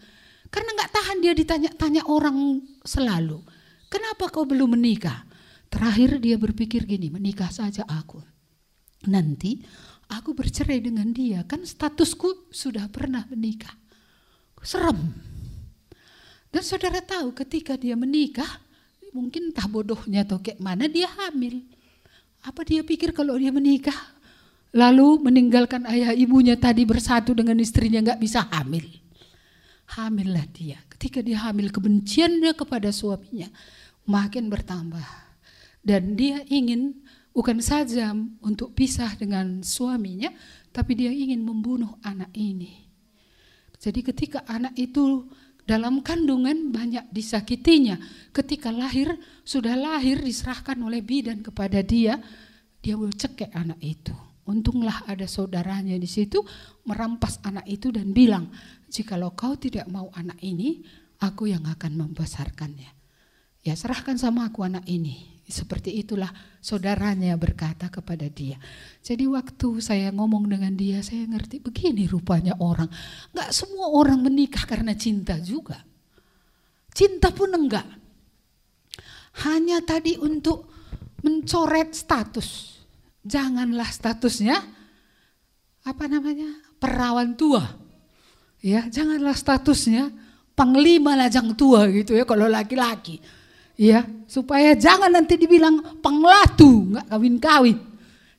Karena 0.50 0.74
nggak 0.74 0.92
tahan 0.94 1.18
dia 1.22 1.34
ditanya-tanya 1.38 2.10
orang 2.10 2.66
selalu. 2.82 3.46
Kenapa 3.94 4.34
kau 4.34 4.50
belum 4.50 4.74
menikah? 4.74 5.26
Terakhir 5.70 6.18
dia 6.18 6.42
berpikir 6.42 6.90
gini, 6.90 7.14
menikah 7.14 7.54
saja 7.54 7.86
aku. 7.86 8.26
Nanti 9.06 9.62
aku 10.10 10.34
bercerai 10.34 10.82
dengan 10.82 11.14
dia, 11.14 11.46
kan 11.46 11.62
statusku 11.62 12.50
sudah 12.50 12.90
pernah 12.90 13.30
menikah. 13.30 13.74
Serem. 14.66 15.14
Dan 16.56 16.64
saudara 16.64 17.04
tahu 17.04 17.36
ketika 17.36 17.76
dia 17.76 18.00
menikah, 18.00 18.48
mungkin 19.12 19.52
entah 19.52 19.68
bodohnya 19.68 20.24
atau 20.24 20.40
kayak 20.40 20.56
mana 20.64 20.88
dia 20.88 21.04
hamil. 21.04 21.60
Apa 22.48 22.64
dia 22.64 22.80
pikir 22.80 23.12
kalau 23.12 23.36
dia 23.36 23.52
menikah, 23.52 24.16
lalu 24.72 25.20
meninggalkan 25.20 25.84
ayah 25.84 26.16
ibunya 26.16 26.56
tadi 26.56 26.88
bersatu 26.88 27.36
dengan 27.36 27.60
istrinya 27.60 28.00
nggak 28.00 28.24
bisa 28.24 28.48
hamil. 28.56 28.88
Hamillah 30.00 30.48
dia. 30.56 30.80
Ketika 30.88 31.20
dia 31.20 31.44
hamil 31.44 31.76
kebenciannya 31.76 32.56
kepada 32.56 32.88
suaminya 32.96 33.52
makin 34.08 34.48
bertambah. 34.48 35.04
Dan 35.84 36.16
dia 36.16 36.40
ingin 36.48 37.04
bukan 37.36 37.60
saja 37.60 38.16
untuk 38.40 38.72
pisah 38.72 39.12
dengan 39.20 39.60
suaminya, 39.60 40.32
tapi 40.72 40.96
dia 40.96 41.12
ingin 41.12 41.44
membunuh 41.44 42.00
anak 42.00 42.32
ini. 42.32 42.88
Jadi 43.76 44.08
ketika 44.08 44.48
anak 44.48 44.72
itu 44.80 45.28
dalam 45.66 46.06
kandungan 46.06 46.70
banyak 46.70 47.10
disakitinya. 47.10 47.98
Ketika 48.30 48.70
lahir, 48.70 49.18
sudah 49.42 49.74
lahir 49.74 50.22
diserahkan 50.22 50.78
oleh 50.78 51.02
bidan 51.02 51.42
kepada 51.42 51.82
dia, 51.82 52.22
dia 52.80 52.96
cekek 52.96 53.52
anak 53.52 53.82
itu. 53.82 54.14
Untunglah 54.46 55.10
ada 55.10 55.26
saudaranya 55.26 55.98
di 55.98 56.06
situ 56.06 56.46
merampas 56.86 57.42
anak 57.42 57.66
itu 57.66 57.90
dan 57.90 58.14
bilang, 58.14 58.54
jikalau 58.94 59.34
kau 59.34 59.58
tidak 59.58 59.90
mau 59.90 60.14
anak 60.14 60.38
ini, 60.46 60.86
aku 61.18 61.50
yang 61.50 61.66
akan 61.66 61.98
membesarkannya. 61.98 62.94
Ya 63.66 63.74
serahkan 63.74 64.22
sama 64.22 64.46
aku 64.46 64.62
anak 64.62 64.86
ini. 64.86 65.35
Seperti 65.46 66.02
itulah 66.02 66.34
saudaranya 66.58 67.38
berkata 67.38 67.86
kepada 67.94 68.26
dia. 68.26 68.58
Jadi 69.06 69.30
waktu 69.30 69.78
saya 69.78 70.10
ngomong 70.10 70.50
dengan 70.50 70.74
dia, 70.74 71.06
saya 71.06 71.22
ngerti 71.30 71.62
begini 71.62 72.10
rupanya 72.10 72.58
orang. 72.58 72.90
Gak 73.30 73.54
semua 73.54 73.94
orang 73.94 74.26
menikah 74.26 74.66
karena 74.66 74.98
cinta 74.98 75.38
juga. 75.38 75.78
Cinta 76.90 77.30
pun 77.30 77.54
enggak. 77.54 77.86
Hanya 79.46 79.86
tadi 79.86 80.18
untuk 80.18 80.66
mencoret 81.22 81.94
status. 81.94 82.82
Janganlah 83.22 83.90
statusnya 83.94 84.58
apa 85.86 86.06
namanya 86.10 86.50
perawan 86.82 87.38
tua. 87.38 87.62
Ya, 88.66 88.90
janganlah 88.90 89.38
statusnya 89.38 90.10
panglima 90.58 91.14
lajang 91.14 91.54
tua 91.54 91.86
gitu 91.94 92.18
ya 92.18 92.26
kalau 92.26 92.50
laki-laki 92.50 93.22
ya 93.76 94.08
supaya 94.26 94.74
jangan 94.74 95.12
nanti 95.12 95.36
dibilang 95.36 96.00
penglatu 96.00 96.96
nggak 96.96 97.06
kawin-kawin. 97.12 97.78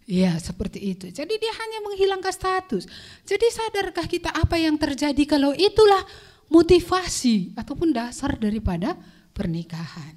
Ya 0.06 0.38
seperti 0.38 0.94
itu. 0.94 1.10
Jadi 1.10 1.34
dia 1.34 1.50
hanya 1.50 1.82
menghilangkan 1.82 2.30
status. 2.30 2.86
Jadi 3.26 3.46
sadarkah 3.50 4.06
kita 4.06 4.30
apa 4.30 4.54
yang 4.54 4.78
terjadi 4.78 5.18
kalau 5.26 5.50
itulah 5.50 5.98
motivasi 6.46 7.58
ataupun 7.58 7.90
dasar 7.90 8.38
daripada 8.38 8.94
pernikahan? 9.34 10.14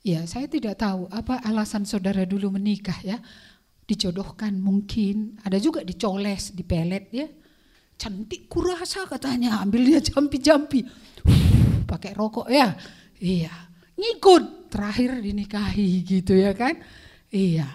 Ya 0.00 0.24
saya 0.24 0.48
tidak 0.48 0.80
tahu 0.80 1.12
apa 1.12 1.44
alasan 1.44 1.84
saudara 1.84 2.24
dulu 2.24 2.56
menikah 2.56 2.96
ya. 3.04 3.20
Dijodohkan 3.84 4.56
mungkin 4.56 5.36
ada 5.44 5.60
juga 5.60 5.84
dicoles 5.84 6.56
dipelet 6.56 7.12
ya. 7.12 7.28
Cantik 8.00 8.48
kurasa 8.48 9.04
katanya 9.04 9.60
ambilnya 9.60 10.00
jampi-jampi. 10.00 10.88
Pakai 11.84 12.16
rokok 12.16 12.48
ya. 12.48 12.72
Iya 13.20 13.67
ngikut. 13.98 14.70
Terakhir 14.70 15.24
dinikahi 15.24 16.04
gitu 16.04 16.36
ya 16.36 16.52
kan? 16.52 16.76
Iya. 17.32 17.66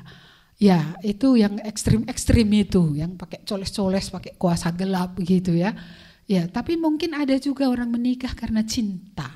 Ya 0.61 0.95
itu 1.03 1.35
yang 1.35 1.59
ekstrim-ekstrim 1.59 2.47
itu. 2.53 2.95
Yang 2.95 3.19
pakai 3.19 3.39
coles-coles 3.43 4.07
pakai 4.13 4.33
kuasa 4.39 4.71
gelap 4.71 5.19
gitu 5.19 5.51
ya. 5.51 5.75
Ya 6.23 6.47
tapi 6.47 6.79
mungkin 6.79 7.17
ada 7.17 7.35
juga 7.35 7.67
orang 7.67 7.91
menikah 7.91 8.31
karena 8.31 8.63
cinta. 8.63 9.27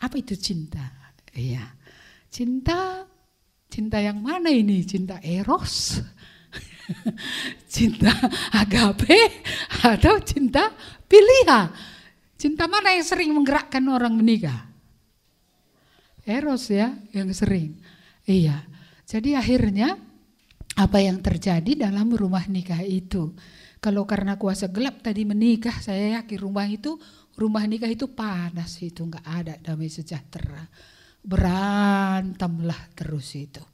Apa 0.00 0.18
itu 0.18 0.34
cinta? 0.34 1.14
Iya. 1.36 1.62
Cinta 2.32 3.06
cinta 3.70 4.02
yang 4.02 4.18
mana 4.18 4.50
ini? 4.50 4.82
Cinta 4.82 5.22
eros? 5.22 6.02
Cinta 7.70 8.10
agape? 8.50 9.44
Atau 9.86 10.18
cinta 10.26 10.74
pilihan 11.06 11.70
cinta 12.40 12.64
mana 12.64 12.96
yang 12.96 13.04
sering 13.04 13.36
menggerakkan 13.36 13.84
orang 13.92 14.16
menikah 14.16 14.69
Eros 16.30 16.70
ya 16.70 16.94
yang 17.10 17.28
sering. 17.34 17.76
Iya. 18.24 18.62
Jadi 19.10 19.34
akhirnya 19.34 19.98
apa 20.78 20.98
yang 21.02 21.18
terjadi 21.18 21.90
dalam 21.90 22.14
rumah 22.14 22.46
nikah 22.46 22.80
itu. 22.86 23.34
Kalau 23.80 24.04
karena 24.04 24.36
kuasa 24.36 24.68
gelap 24.68 25.00
tadi 25.00 25.24
menikah, 25.24 25.74
saya 25.80 26.20
yakin 26.20 26.38
rumah 26.38 26.68
itu 26.68 27.00
rumah 27.40 27.64
nikah 27.64 27.88
itu 27.88 28.12
panas 28.12 28.76
itu 28.84 29.02
nggak 29.02 29.26
ada 29.26 29.54
damai 29.58 29.88
sejahtera. 29.88 30.62
Berantemlah 31.20 32.92
terus 32.92 33.34
itu. 33.34 33.64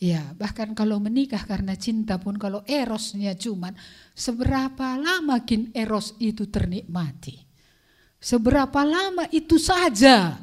Ya, 0.00 0.32
bahkan 0.32 0.72
kalau 0.72 0.96
menikah 0.96 1.44
karena 1.44 1.76
cinta 1.76 2.16
pun 2.16 2.40
kalau 2.40 2.64
erosnya 2.64 3.36
cuman 3.36 3.76
seberapa 4.16 4.96
lama 4.96 5.44
kin 5.44 5.68
eros 5.76 6.16
itu 6.16 6.48
ternikmati. 6.48 7.36
Seberapa 8.16 8.80
lama 8.80 9.28
itu 9.28 9.60
saja 9.60 10.40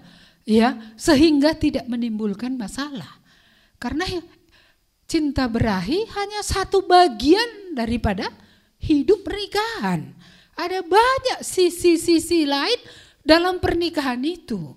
ya 0.48 0.96
sehingga 0.96 1.52
tidak 1.60 1.84
menimbulkan 1.92 2.56
masalah. 2.56 3.20
Karena 3.76 4.08
cinta 5.04 5.46
berahi 5.52 6.08
hanya 6.16 6.40
satu 6.40 6.88
bagian 6.88 7.76
daripada 7.76 8.32
hidup 8.80 9.28
pernikahan. 9.28 10.16
Ada 10.58 10.82
banyak 10.82 11.46
sisi-sisi 11.46 12.48
lain 12.48 12.80
dalam 13.22 13.60
pernikahan 13.60 14.24
itu. 14.24 14.74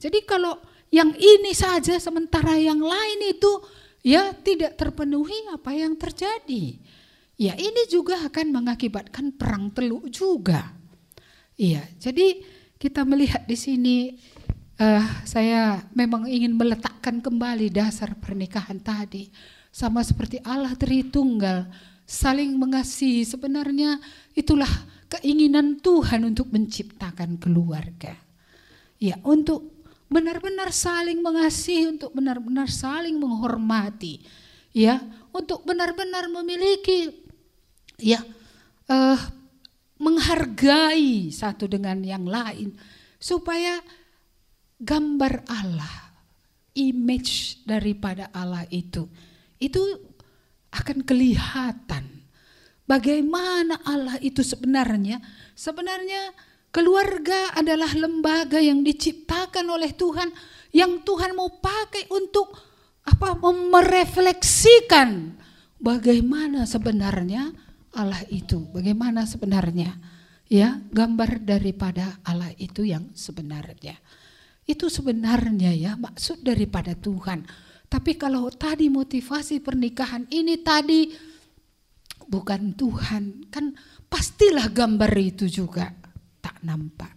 Jadi 0.00 0.24
kalau 0.24 0.58
yang 0.90 1.14
ini 1.14 1.54
saja 1.54 1.94
sementara 2.00 2.58
yang 2.58 2.82
lain 2.82 3.20
itu 3.30 3.62
ya 4.02 4.34
tidak 4.34 4.74
terpenuhi 4.74 5.52
apa 5.52 5.70
yang 5.76 5.94
terjadi. 5.94 6.80
Ya 7.40 7.54
ini 7.56 7.86
juga 7.86 8.20
akan 8.26 8.52
mengakibatkan 8.52 9.32
perang 9.38 9.70
teluk 9.70 10.10
juga. 10.12 10.74
Iya, 11.56 11.84
jadi 12.00 12.40
kita 12.80 13.04
melihat 13.04 13.44
di 13.44 13.56
sini 13.56 13.96
uh, 14.80 15.04
saya 15.28 15.84
memang 15.92 16.24
ingin 16.24 16.56
meletakkan 16.56 17.20
kembali 17.20 17.68
dasar 17.68 18.16
pernikahan 18.16 18.80
tadi. 18.80 19.28
Sama 19.70 20.02
seperti 20.02 20.42
Allah 20.42 20.74
Tritunggal, 20.74 21.68
saling 22.08 22.56
mengasihi. 22.58 23.22
Sebenarnya 23.22 24.02
itulah 24.34 24.70
keinginan 25.06 25.78
Tuhan 25.78 26.26
untuk 26.26 26.50
menciptakan 26.50 27.38
keluarga. 27.38 28.16
Ya, 28.98 29.20
untuk 29.22 29.70
benar-benar 30.10 30.74
saling 30.74 31.22
mengasihi, 31.22 32.00
untuk 32.00 32.10
benar-benar 32.10 32.66
saling 32.66 33.14
menghormati. 33.14 34.26
Ya, 34.74 34.98
untuk 35.30 35.62
benar-benar 35.62 36.26
memiliki 36.26 37.14
ya 38.00 38.22
uh, 38.90 39.20
menghargai 40.00 41.28
satu 41.30 41.68
dengan 41.68 42.00
yang 42.00 42.24
lain 42.24 42.74
supaya 43.20 43.84
gambar 44.80 45.44
Allah, 45.46 46.16
image 46.74 47.60
daripada 47.68 48.32
Allah 48.32 48.64
itu, 48.72 49.04
itu 49.60 49.80
akan 50.72 51.04
kelihatan. 51.04 52.08
Bagaimana 52.88 53.78
Allah 53.86 54.18
itu 54.18 54.42
sebenarnya? 54.42 55.22
Sebenarnya 55.54 56.34
keluarga 56.74 57.54
adalah 57.54 57.92
lembaga 57.94 58.58
yang 58.58 58.82
diciptakan 58.82 59.68
oleh 59.70 59.94
Tuhan, 59.94 60.32
yang 60.74 61.04
Tuhan 61.06 61.36
mau 61.36 61.52
pakai 61.60 62.10
untuk 62.10 62.50
apa? 63.06 63.38
Merefleksikan 63.46 65.38
bagaimana 65.78 66.66
sebenarnya 66.66 67.52
Allah 67.94 68.22
itu, 68.30 68.66
bagaimana 68.74 69.22
sebenarnya 69.26 69.94
ya 70.50 70.82
gambar 70.90 71.46
daripada 71.46 72.18
Allah 72.26 72.50
itu 72.58 72.82
yang 72.82 73.06
sebenarnya. 73.14 73.94
Itu 74.70 74.86
sebenarnya 74.86 75.74
ya 75.74 75.92
maksud 75.98 76.46
daripada 76.46 76.94
Tuhan. 76.94 77.42
Tapi 77.90 78.14
kalau 78.14 78.46
tadi 78.54 78.86
motivasi 78.86 79.58
pernikahan 79.58 80.30
ini 80.30 80.62
tadi 80.62 81.10
bukan 82.30 82.78
Tuhan, 82.78 83.50
kan 83.50 83.74
pastilah 84.06 84.70
gambar 84.70 85.10
itu 85.18 85.50
juga 85.50 85.90
tak 86.38 86.62
nampak. 86.62 87.10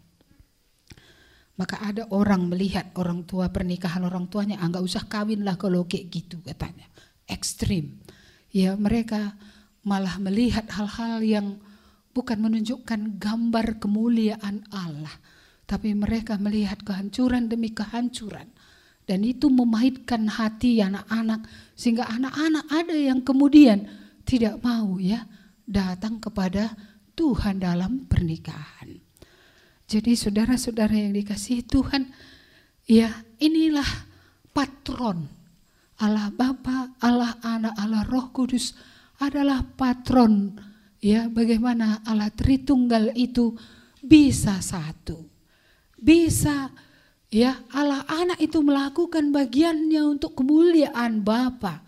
Maka 1.54 1.78
ada 1.86 2.10
orang 2.10 2.50
melihat 2.50 2.90
orang 2.98 3.22
tua 3.30 3.54
pernikahan 3.54 4.02
orang 4.02 4.26
tuanya, 4.26 4.58
ah, 4.58 4.82
usah 4.82 5.06
kawin 5.06 5.46
lah 5.46 5.54
kalau 5.54 5.86
kayak 5.86 6.10
gitu 6.10 6.42
katanya. 6.42 6.90
Ekstrim. 7.30 8.02
Ya 8.50 8.74
mereka 8.74 9.38
malah 9.86 10.18
melihat 10.18 10.66
hal-hal 10.74 11.22
yang 11.22 11.62
bukan 12.18 12.42
menunjukkan 12.42 13.22
gambar 13.22 13.78
kemuliaan 13.78 14.66
Allah 14.74 15.14
tapi 15.74 15.98
mereka 15.98 16.38
melihat 16.38 16.86
kehancuran 16.86 17.50
demi 17.50 17.74
kehancuran. 17.74 18.46
Dan 19.10 19.26
itu 19.26 19.50
memahitkan 19.50 20.30
hati 20.30 20.86
anak-anak 20.86 21.50
sehingga 21.74 22.06
anak-anak 22.14 22.70
ada 22.70 22.94
yang 22.94 23.26
kemudian 23.26 23.90
tidak 24.22 24.62
mau 24.62 25.02
ya 25.02 25.26
datang 25.66 26.22
kepada 26.22 26.78
Tuhan 27.18 27.58
dalam 27.58 28.06
pernikahan. 28.06 29.02
Jadi 29.90 30.14
saudara-saudara 30.14 30.94
yang 30.94 31.18
dikasihi 31.18 31.66
Tuhan, 31.66 32.06
ya 32.86 33.10
inilah 33.42 33.90
patron 34.54 35.26
Allah 35.98 36.30
Bapa, 36.30 36.94
Allah 37.02 37.34
Anak, 37.42 37.74
Allah 37.82 38.06
Roh 38.06 38.30
Kudus 38.30 38.78
adalah 39.18 39.66
patron 39.66 40.54
ya 41.02 41.28
bagaimana 41.34 42.06
Allah 42.06 42.30
Tritunggal 42.30 43.18
itu 43.18 43.58
bisa 44.00 44.62
satu 44.62 45.33
bisa 46.04 46.68
ya 47.32 47.64
Allah 47.72 48.04
anak 48.12 48.44
itu 48.44 48.60
melakukan 48.60 49.32
bagiannya 49.32 50.04
untuk 50.04 50.36
kemuliaan 50.36 51.24
Bapa. 51.24 51.80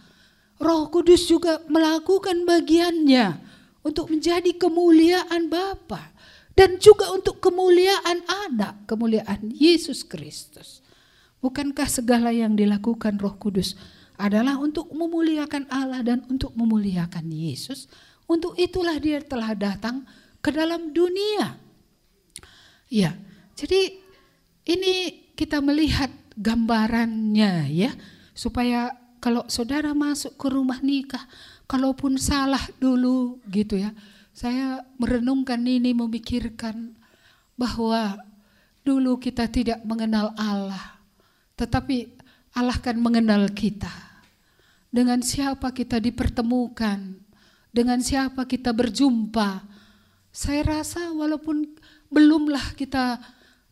Roh 0.56 0.88
Kudus 0.88 1.28
juga 1.28 1.60
melakukan 1.68 2.48
bagiannya 2.48 3.44
untuk 3.84 4.08
menjadi 4.08 4.56
kemuliaan 4.56 5.52
Bapa 5.52 6.16
dan 6.56 6.80
juga 6.80 7.12
untuk 7.12 7.44
kemuliaan 7.44 8.24
anak, 8.48 8.88
kemuliaan 8.88 9.52
Yesus 9.52 10.08
Kristus. 10.08 10.80
Bukankah 11.44 11.92
segala 11.92 12.32
yang 12.32 12.56
dilakukan 12.56 13.20
Roh 13.20 13.36
Kudus 13.36 13.76
adalah 14.16 14.56
untuk 14.56 14.90
memuliakan 14.96 15.68
Allah 15.68 16.00
dan 16.02 16.24
untuk 16.32 16.56
memuliakan 16.56 17.28
Yesus? 17.28 17.92
Untuk 18.26 18.56
itulah 18.56 18.96
dia 18.98 19.20
telah 19.22 19.54
datang 19.54 20.08
ke 20.40 20.50
dalam 20.50 20.96
dunia. 20.96 21.60
Ya, 22.90 23.14
jadi 23.60 24.05
Ini 24.66 25.30
kita 25.38 25.62
melihat 25.62 26.10
gambarannya 26.34 27.70
ya, 27.70 27.92
supaya 28.34 28.92
kalau 29.22 29.46
saudara 29.46 29.94
masuk 29.94 30.34
ke 30.38 30.48
rumah 30.50 30.82
nikah, 30.82 31.22
kalaupun 31.70 32.18
salah 32.18 32.62
dulu 32.82 33.38
gitu 33.50 33.78
ya, 33.78 33.94
saya 34.34 34.82
merenungkan 34.98 35.62
ini, 35.62 35.94
memikirkan 35.94 36.98
bahwa 37.56 38.20
dulu 38.82 39.22
kita 39.22 39.48
tidak 39.48 39.80
mengenal 39.86 40.34
Allah, 40.36 40.98
tetapi 41.56 42.18
Allah 42.54 42.78
kan 42.82 42.98
mengenal 43.00 43.50
kita. 43.54 43.92
Dengan 44.92 45.20
siapa 45.20 45.76
kita 45.76 46.00
dipertemukan, 46.00 47.20
dengan 47.76 48.00
siapa 48.00 48.48
kita 48.48 48.72
berjumpa. 48.72 49.68
Saya 50.32 50.80
rasa 50.80 51.12
walaupun 51.12 51.76
belumlah 52.08 52.80
kita 52.80 53.20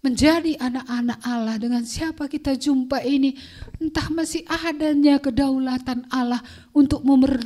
menjadi 0.03 0.59
anak-anak 0.59 1.19
Allah 1.23 1.55
dengan 1.55 1.87
siapa 1.87 2.27
kita 2.27 2.59
jumpa 2.59 2.99
ini 3.07 3.39
entah 3.79 4.11
masih 4.11 4.43
adanya 4.51 5.15
kedaulatan 5.23 6.03
Allah 6.11 6.43
untuk 6.75 7.07
memer 7.07 7.39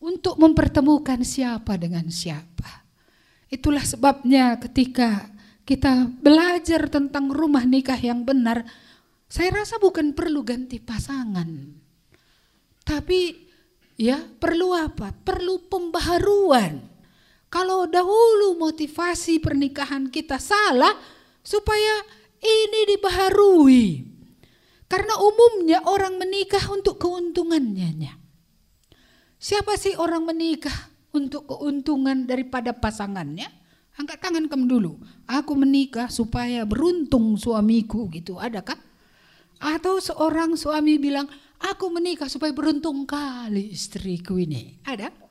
untuk 0.00 0.38
mempertemukan 0.38 1.20
siapa 1.26 1.74
dengan 1.76 2.06
siapa. 2.08 2.86
Itulah 3.50 3.82
sebabnya 3.82 4.54
ketika 4.62 5.28
kita 5.66 6.06
belajar 6.22 6.86
tentang 6.86 7.28
rumah 7.28 7.66
nikah 7.66 7.98
yang 7.98 8.22
benar, 8.22 8.62
saya 9.26 9.50
rasa 9.50 9.82
bukan 9.82 10.14
perlu 10.14 10.46
ganti 10.46 10.78
pasangan. 10.78 11.50
Tapi 12.86 13.20
ya 13.98 14.18
perlu 14.18 14.72
apa? 14.78 15.10
Perlu 15.10 15.66
pembaharuan 15.66 16.89
kalau 17.50 17.90
dahulu 17.90 18.54
motivasi 18.62 19.42
pernikahan 19.42 20.06
kita 20.06 20.38
salah, 20.38 20.94
supaya 21.42 22.06
ini 22.38 22.94
dibaharui. 22.94 24.06
Karena 24.86 25.18
umumnya 25.18 25.82
orang 25.86 26.18
menikah 26.18 26.62
untuk 26.70 27.02
keuntungannya. 27.02 28.18
Siapa 29.40 29.74
sih 29.78 29.98
orang 29.98 30.26
menikah 30.30 30.74
untuk 31.10 31.50
keuntungan 31.50 32.26
daripada 32.26 32.70
pasangannya? 32.70 33.50
Angkat 33.98 34.18
tangan 34.22 34.46
kamu 34.46 34.66
dulu. 34.70 34.92
Aku 35.26 35.58
menikah 35.58 36.06
supaya 36.06 36.62
beruntung 36.62 37.34
suamiku 37.34 38.06
gitu. 38.14 38.38
Adakah? 38.38 38.78
Atau 39.60 39.98
seorang 40.00 40.54
suami 40.56 40.96
bilang, 40.96 41.26
aku 41.60 41.90
menikah 41.92 42.30
supaya 42.30 42.54
beruntung 42.54 43.04
kali 43.04 43.74
istriku 43.74 44.40
ini. 44.40 44.80
Ada? 44.86 45.29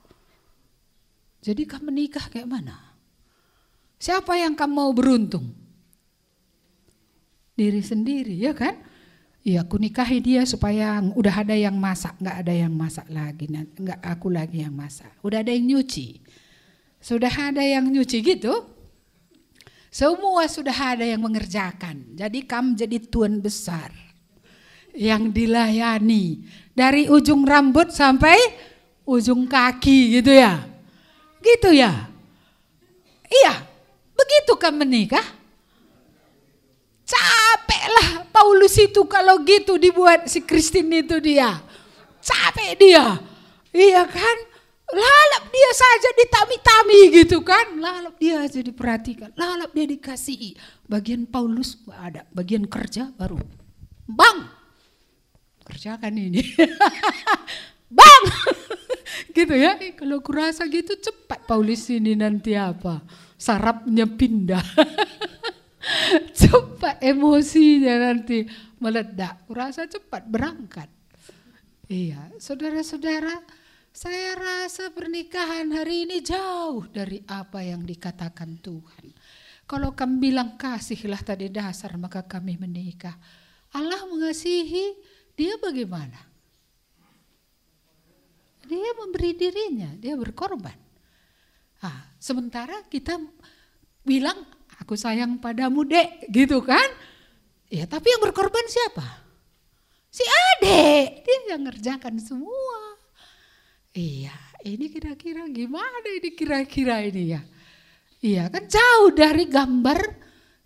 Jadi 1.40 1.64
kamu 1.64 1.92
menikah 1.92 2.28
kayak 2.28 2.48
mana? 2.48 2.76
Siapa 4.00 4.36
yang 4.36 4.56
kamu 4.56 4.74
mau 4.76 4.92
beruntung? 4.92 5.52
Diri 7.56 7.84
sendiri, 7.84 8.40
ya 8.40 8.56
kan? 8.56 8.76
Iya, 9.44 9.64
aku 9.64 9.80
nikahi 9.80 10.20
dia 10.20 10.44
supaya 10.44 11.00
udah 11.00 11.36
ada 11.44 11.56
yang 11.56 11.76
masak, 11.80 12.20
nggak 12.20 12.38
ada 12.44 12.54
yang 12.56 12.76
masak 12.76 13.08
lagi, 13.08 13.48
nggak 13.52 14.00
aku 14.04 14.28
lagi 14.28 14.68
yang 14.68 14.76
masak. 14.76 15.16
Udah 15.24 15.40
ada 15.40 15.52
yang 15.52 15.64
nyuci, 15.64 16.20
sudah 17.00 17.32
ada 17.32 17.64
yang 17.64 17.88
nyuci 17.88 18.20
gitu. 18.20 18.52
Semua 19.90 20.46
sudah 20.46 20.76
ada 20.76 21.02
yang 21.08 21.24
mengerjakan. 21.24 22.14
Jadi 22.14 22.46
kamu 22.46 22.78
jadi 22.78 22.98
tuan 23.10 23.42
besar 23.42 23.90
yang 24.94 25.32
dilayani 25.34 26.46
dari 26.76 27.10
ujung 27.10 27.42
rambut 27.48 27.90
sampai 27.90 28.38
ujung 29.08 29.50
kaki 29.50 30.20
gitu 30.22 30.36
ya. 30.36 30.62
Gitu 31.50 31.70
ya? 31.74 32.06
Iya, 33.30 33.54
begitu 34.14 34.54
kan 34.58 34.74
menikah? 34.78 35.26
Capek 37.10 37.86
lah 37.90 38.10
Paulus 38.30 38.78
itu 38.78 39.02
kalau 39.10 39.42
gitu 39.42 39.82
dibuat 39.82 40.30
si 40.30 40.46
Kristin 40.46 40.94
itu 40.94 41.18
dia. 41.18 41.58
Capek 42.22 42.78
dia. 42.78 43.18
Iya 43.74 44.06
kan? 44.06 44.38
Lalap 44.90 45.54
dia 45.54 45.72
saja 45.74 46.10
ditami-tami 46.18 47.00
gitu 47.14 47.42
kan. 47.46 47.78
Lalap 47.78 48.18
dia 48.18 48.42
aja 48.42 48.62
diperhatikan. 48.62 49.34
Lalap 49.38 49.70
dia 49.74 49.86
dikasihi. 49.86 50.58
Bagian 50.90 51.30
Paulus 51.30 51.78
ada. 51.94 52.26
Bagian 52.34 52.66
kerja 52.66 53.10
baru. 53.14 53.38
Bang, 54.10 54.50
kerjakan 55.66 56.14
ini. 56.18 56.42
Bang, 57.98 58.24
gitu 59.32 59.54
ya. 59.56 59.76
Kalau 59.98 60.22
kurasa 60.22 60.66
gitu 60.70 60.96
cepat 60.98 61.46
Paulus 61.50 61.90
ini 61.90 62.14
nanti 62.14 62.54
apa? 62.54 63.02
Sarapnya 63.40 64.06
pindah. 64.06 64.62
cepat 66.40 67.02
emosinya 67.02 68.12
nanti 68.12 68.46
meledak. 68.80 69.48
Kurasa 69.50 69.90
cepat 69.90 70.28
berangkat. 70.28 70.90
Iya, 71.90 72.30
saudara-saudara, 72.38 73.34
saya 73.90 74.38
rasa 74.38 74.94
pernikahan 74.94 75.74
hari 75.74 76.06
ini 76.06 76.22
jauh 76.22 76.86
dari 76.94 77.26
apa 77.26 77.66
yang 77.66 77.82
dikatakan 77.82 78.62
Tuhan. 78.62 79.10
Kalau 79.66 79.98
kamu 79.98 80.22
bilang 80.22 80.50
kasihlah 80.58 81.22
tadi 81.26 81.50
dasar 81.50 81.98
maka 81.98 82.22
kami 82.26 82.62
menikah. 82.62 83.18
Allah 83.74 84.06
mengasihi, 84.06 84.98
dia 85.34 85.58
bagaimana? 85.58 86.29
Dia 88.70 88.94
memberi 88.94 89.34
dirinya, 89.34 89.90
dia 89.98 90.14
berkorban. 90.14 90.78
Ah, 91.82 92.06
sementara 92.22 92.86
kita 92.86 93.18
bilang 94.06 94.38
aku 94.78 94.94
sayang 94.94 95.42
padamu 95.42 95.82
dek, 95.90 96.30
gitu 96.30 96.62
kan? 96.62 96.86
Ya, 97.66 97.90
tapi 97.90 98.14
yang 98.14 98.22
berkorban 98.22 98.66
siapa? 98.70 99.26
Si 100.14 100.22
adek, 100.22 101.26
dia 101.26 101.58
yang 101.58 101.66
ngerjakan 101.66 102.22
semua. 102.22 102.98
Iya, 103.90 104.38
ini 104.70 104.86
kira-kira 104.94 105.50
gimana 105.50 106.06
ini 106.06 106.30
kira-kira 106.38 107.02
ini 107.02 107.34
ya? 107.34 107.42
Iya 108.20 108.52
kan 108.52 108.68
jauh 108.68 109.16
dari 109.16 109.48
gambar 109.48 109.98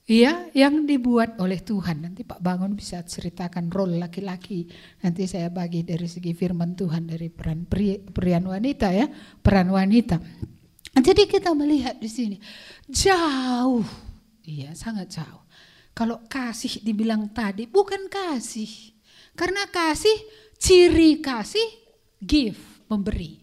Iya, 0.04 0.52
yang 0.52 0.84
dibuat 0.84 1.40
oleh 1.40 1.64
Tuhan. 1.64 2.04
Nanti 2.04 2.28
Pak 2.28 2.44
Bangun 2.44 2.76
bisa 2.76 3.00
ceritakan 3.08 3.72
role 3.72 3.96
laki-laki. 3.96 4.68
Nanti 5.00 5.24
saya 5.32 5.48
bagi 5.48 5.88
dari 5.88 6.12
segi 6.12 6.36
firman 6.36 6.76
Tuhan 6.76 7.08
dari 7.08 7.32
peran 7.32 7.64
pria, 7.64 8.04
perian 8.04 8.44
wanita 8.44 8.92
ya, 8.92 9.08
peran 9.40 9.72
wanita. 9.72 10.20
Jadi 10.94 11.24
kita 11.26 11.56
melihat 11.56 11.98
di 11.98 12.12
sini 12.12 12.38
jauh, 12.86 13.82
iya 14.46 14.76
sangat 14.76 15.10
jauh. 15.10 15.42
Kalau 15.96 16.22
kasih 16.28 16.84
dibilang 16.84 17.32
tadi 17.32 17.66
bukan 17.66 18.12
kasih, 18.12 18.70
karena 19.40 19.66
kasih 19.72 20.14
ciri 20.60 21.24
kasih 21.24 21.66
give 22.20 22.60
memberi. 22.92 23.43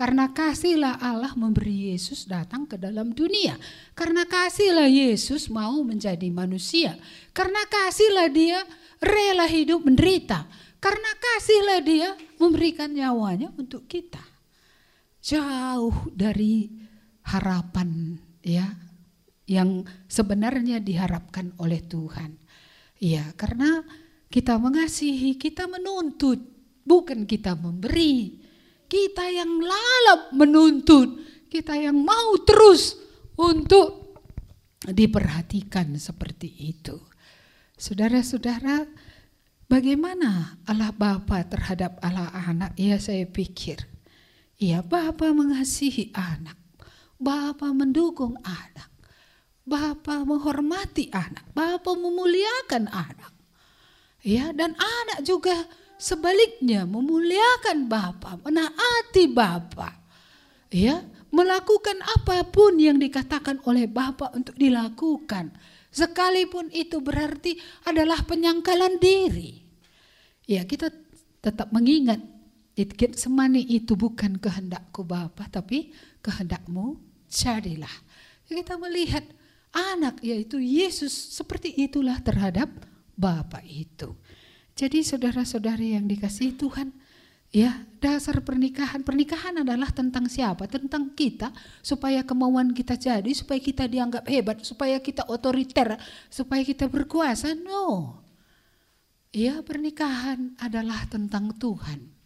Karena 0.00 0.32
kasihlah 0.32 0.96
Allah 0.96 1.36
memberi 1.36 1.92
Yesus 1.92 2.24
datang 2.24 2.64
ke 2.64 2.80
dalam 2.80 3.12
dunia. 3.12 3.60
Karena 3.92 4.24
kasihlah 4.24 4.88
Yesus 4.88 5.52
mau 5.52 5.76
menjadi 5.84 6.24
manusia. 6.32 6.96
Karena 7.36 7.60
kasihlah 7.68 8.32
dia 8.32 8.64
rela 8.96 9.44
hidup 9.44 9.84
menderita. 9.84 10.48
Karena 10.80 11.12
kasihlah 11.20 11.84
dia 11.84 12.08
memberikan 12.40 12.88
nyawanya 12.88 13.52
untuk 13.60 13.84
kita. 13.84 14.24
Jauh 15.20 16.08
dari 16.16 16.72
harapan 17.28 18.16
ya 18.40 18.72
yang 19.44 19.84
sebenarnya 20.08 20.80
diharapkan 20.80 21.52
oleh 21.60 21.84
Tuhan. 21.84 22.40
Ya, 22.96 23.36
karena 23.36 23.84
kita 24.32 24.56
mengasihi, 24.56 25.36
kita 25.36 25.68
menuntut, 25.68 26.40
bukan 26.88 27.28
kita 27.28 27.52
memberi. 27.52 28.39
Kita 28.90 29.30
yang 29.30 29.62
lalap 29.62 30.34
menuntut, 30.34 31.22
kita 31.46 31.78
yang 31.78 31.94
mau 32.02 32.34
terus 32.42 32.98
untuk 33.38 34.18
diperhatikan 34.82 35.94
seperti 35.94 36.50
itu. 36.74 36.98
Saudara-saudara, 37.78 38.90
bagaimana 39.70 40.58
Allah 40.66 40.90
Bapa 40.90 41.46
terhadap 41.46 42.02
Allah 42.02 42.34
anak? 42.34 42.74
Ya 42.74 42.98
saya 42.98 43.24
pikir, 43.30 43.78
ya 44.58 44.82
Bapa 44.82 45.30
mengasihi 45.30 46.10
anak, 46.10 46.58
Bapa 47.14 47.70
mendukung 47.70 48.34
anak, 48.42 48.90
Bapa 49.62 50.26
menghormati 50.26 51.14
anak, 51.14 51.46
Bapa 51.54 51.94
memuliakan 51.94 52.90
anak. 52.90 53.32
Ya, 54.20 54.52
dan 54.52 54.76
anak 54.76 55.24
juga 55.24 55.64
Sebaliknya 56.00 56.88
memuliakan 56.88 57.84
Bapa, 57.84 58.40
menaati 58.40 59.28
Bapa. 59.28 60.00
Ya, 60.72 61.04
melakukan 61.28 62.00
apa 62.00 62.40
pun 62.48 62.80
yang 62.80 62.96
dikatakan 62.96 63.60
oleh 63.68 63.84
Bapa 63.84 64.32
untuk 64.32 64.56
dilakukan. 64.56 65.52
Sekalipun 65.92 66.72
itu 66.72 67.04
berarti 67.04 67.60
adalah 67.84 68.24
penyangkalan 68.24 68.96
diri. 68.96 69.60
Ya, 70.48 70.64
kita 70.64 70.88
tetap 71.44 71.68
mengingat 71.68 72.24
semani 73.20 73.60
itu 73.60 73.92
bukan 73.92 74.40
kehendakku 74.40 75.04
Bapa, 75.04 75.52
tapi 75.52 75.92
kehendakmu 76.24 76.96
jadilah. 77.28 77.92
Kita 78.48 78.80
melihat 78.80 79.22
anak 79.70 80.24
yaitu 80.24 80.58
Yesus 80.58 81.12
seperti 81.12 81.76
itulah 81.76 82.16
terhadap 82.24 82.72
Bapa 83.14 83.60
itu. 83.68 84.16
Jadi 84.80 85.04
saudara-saudari 85.04 85.92
yang 85.92 86.08
dikasihi 86.08 86.56
Tuhan, 86.56 86.88
ya 87.52 87.84
dasar 88.00 88.40
pernikahan, 88.40 89.04
pernikahan 89.04 89.60
adalah 89.60 89.92
tentang 89.92 90.24
siapa? 90.24 90.64
Tentang 90.64 91.12
kita, 91.12 91.52
supaya 91.84 92.24
kemauan 92.24 92.72
kita 92.72 92.96
jadi, 92.96 93.28
supaya 93.36 93.60
kita 93.60 93.84
dianggap 93.84 94.24
hebat, 94.24 94.64
supaya 94.64 94.96
kita 94.96 95.28
otoriter, 95.28 96.00
supaya 96.32 96.64
kita 96.64 96.88
berkuasa. 96.88 97.52
No. 97.60 98.24
Ya 99.36 99.60
pernikahan 99.60 100.56
adalah 100.56 101.04
tentang 101.12 101.52
Tuhan. 101.60 102.16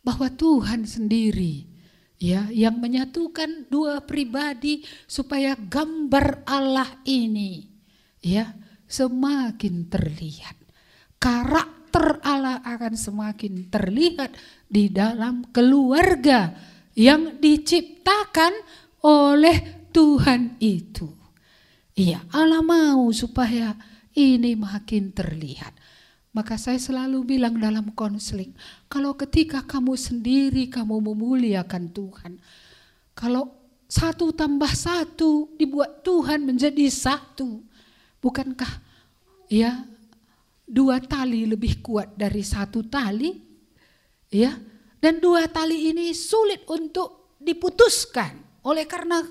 Bahwa 0.00 0.32
Tuhan 0.32 0.88
sendiri 0.88 1.68
ya 2.16 2.48
yang 2.48 2.80
menyatukan 2.80 3.68
dua 3.68 4.00
pribadi 4.00 4.80
supaya 5.04 5.54
gambar 5.54 6.48
Allah 6.48 6.98
ini 7.04 7.68
ya 8.18 8.56
semakin 8.88 9.86
terlihat. 9.92 10.57
Karakter 11.18 12.22
Allah 12.22 12.62
akan 12.62 12.94
semakin 12.94 13.66
terlihat 13.68 14.34
di 14.70 14.90
dalam 14.90 15.46
keluarga 15.50 16.54
yang 16.94 17.38
diciptakan 17.42 18.54
oleh 19.02 19.86
Tuhan 19.94 20.58
itu. 20.62 21.10
Iya, 21.98 22.22
Allah 22.30 22.62
mau 22.62 23.10
supaya 23.10 23.74
ini 24.14 24.54
makin 24.54 25.10
terlihat. 25.10 25.74
Maka 26.30 26.54
saya 26.54 26.78
selalu 26.78 27.34
bilang 27.34 27.58
dalam 27.58 27.90
konseling, 27.98 28.54
kalau 28.86 29.18
ketika 29.18 29.64
kamu 29.66 29.98
sendiri 29.98 30.70
kamu 30.70 31.02
memuliakan 31.02 31.90
Tuhan, 31.90 32.38
kalau 33.18 33.50
satu 33.90 34.30
tambah 34.30 34.70
satu 34.70 35.50
dibuat 35.58 36.04
Tuhan 36.06 36.46
menjadi 36.46 36.86
satu, 36.86 37.64
bukankah 38.22 38.70
ya 39.50 39.82
dua 40.68 41.00
tali 41.00 41.48
lebih 41.48 41.80
kuat 41.80 42.14
dari 42.14 42.44
satu 42.44 42.84
tali? 42.84 43.32
Ya, 44.28 44.52
dan 45.00 45.24
dua 45.24 45.48
tali 45.48 45.88
ini 45.88 46.12
sulit 46.12 46.68
untuk 46.68 47.40
diputuskan 47.40 48.60
oleh 48.68 48.84
karena 48.84 49.24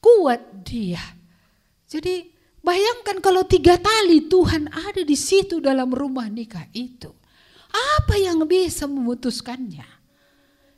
kuat 0.00 0.64
dia. 0.64 1.04
Jadi 1.84 2.32
Bayangkan 2.62 3.18
kalau 3.18 3.42
tiga 3.42 3.74
tali 3.74 4.30
Tuhan 4.30 4.70
ada 4.70 5.02
di 5.02 5.18
situ 5.18 5.58
dalam 5.58 5.90
rumah 5.90 6.30
nikah 6.30 6.70
itu. 6.70 7.10
Apa 7.98 8.14
yang 8.22 8.46
bisa 8.46 8.86
memutuskannya? 8.86 9.82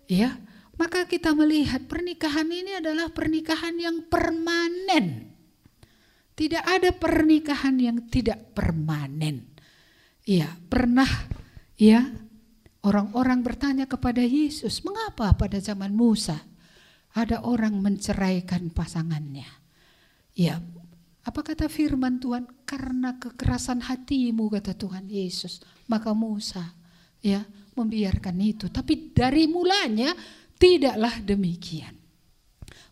Ya, 0.09 0.41
maka 0.81 1.05
kita 1.05 1.37
melihat 1.37 1.85
pernikahan 1.85 2.49
ini 2.49 2.81
adalah 2.81 3.13
pernikahan 3.13 3.77
yang 3.77 4.09
permanen. 4.09 5.29
Tidak 6.33 6.65
ada 6.65 6.89
pernikahan 6.97 7.77
yang 7.77 8.09
tidak 8.09 8.57
permanen. 8.57 9.54
Ya, 10.25 10.57
pernah 10.73 11.09
ya 11.77 12.09
orang-orang 12.81 13.45
bertanya 13.45 13.85
kepada 13.85 14.25
Yesus, 14.25 14.81
"Mengapa 14.81 15.37
pada 15.37 15.61
zaman 15.61 15.93
Musa 15.93 16.41
ada 17.13 17.45
orang 17.45 17.77
menceraikan 17.81 18.73
pasangannya?" 18.73 19.47
Ya, 20.33 20.65
apa 21.25 21.41
kata 21.41 21.69
firman 21.69 22.21
Tuhan? 22.21 22.49
Karena 22.65 23.21
kekerasan 23.21 23.85
hatimu 23.85 24.49
kata 24.49 24.77
Tuhan 24.77 25.09
Yesus, 25.13 25.61
maka 25.89 26.13
Musa 26.17 26.73
ya 27.25 27.45
membiarkan 27.77 28.37
itu. 28.41 28.69
Tapi 28.69 29.13
dari 29.13 29.49
mulanya 29.49 30.13
tidaklah 30.57 31.21
demikian. 31.21 31.97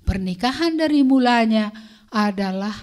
Pernikahan 0.03 0.77
dari 0.81 1.01
mulanya 1.05 1.71
adalah 2.13 2.75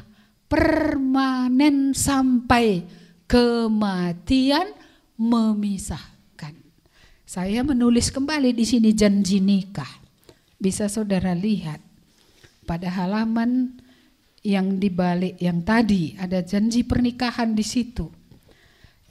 permanen 0.50 1.94
sampai 1.94 2.99
kematian 3.30 4.74
memisahkan. 5.14 6.58
Saya 7.30 7.62
menulis 7.62 8.10
kembali 8.10 8.58
di 8.58 8.66
sini 8.66 8.90
janji 8.90 9.38
nikah. 9.38 10.02
Bisa 10.58 10.90
saudara 10.90 11.38
lihat 11.38 11.80
pada 12.66 12.90
halaman 12.90 13.80
yang 14.42 14.82
dibalik 14.82 15.38
yang 15.38 15.62
tadi 15.62 16.18
ada 16.18 16.42
janji 16.42 16.82
pernikahan 16.84 17.54
di 17.54 17.64
situ. 17.64 18.10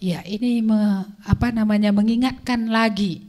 Ya, 0.03 0.21
ini 0.27 0.61
me, 0.67 1.07
apa 1.25 1.55
namanya 1.55 1.95
mengingatkan 1.95 2.69
lagi 2.69 3.23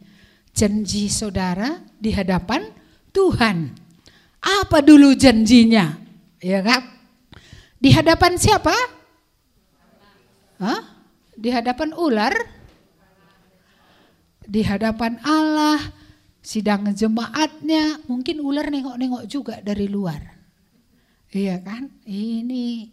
janji 0.57 1.07
saudara 1.07 1.79
di 2.01 2.11
hadapan 2.11 2.65
Tuhan. 3.13 3.73
Apa 4.41 4.81
dulu 4.81 5.13
janjinya? 5.13 5.97
Ya 6.41 6.59
kan? 6.65 6.81
Di 7.79 7.93
hadapan 7.93 8.35
siapa? 8.35 8.98
Hah? 10.59 10.81
Di 11.39 11.49
hadapan 11.49 11.95
ular? 11.95 12.35
Di 14.49 14.61
hadapan 14.65 15.21
Allah, 15.23 15.79
sidang 16.43 16.91
jemaatnya, 16.91 18.03
mungkin 18.09 18.43
ular 18.43 18.67
nengok-nengok 18.67 19.23
juga 19.29 19.55
dari 19.63 19.87
luar. 19.87 20.19
Iya 21.29 21.61
kan? 21.61 21.87
Ini 22.09 22.89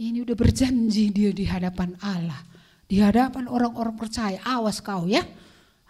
ini 0.00 0.18
udah 0.24 0.34
berjanji 0.34 1.14
dia 1.14 1.30
di 1.30 1.46
hadapan 1.46 1.94
Allah. 2.02 2.42
Di 2.90 2.98
hadapan 2.98 3.46
orang-orang 3.46 3.94
percaya. 3.94 4.42
Awas 4.42 4.82
kau 4.82 5.06
ya. 5.06 5.22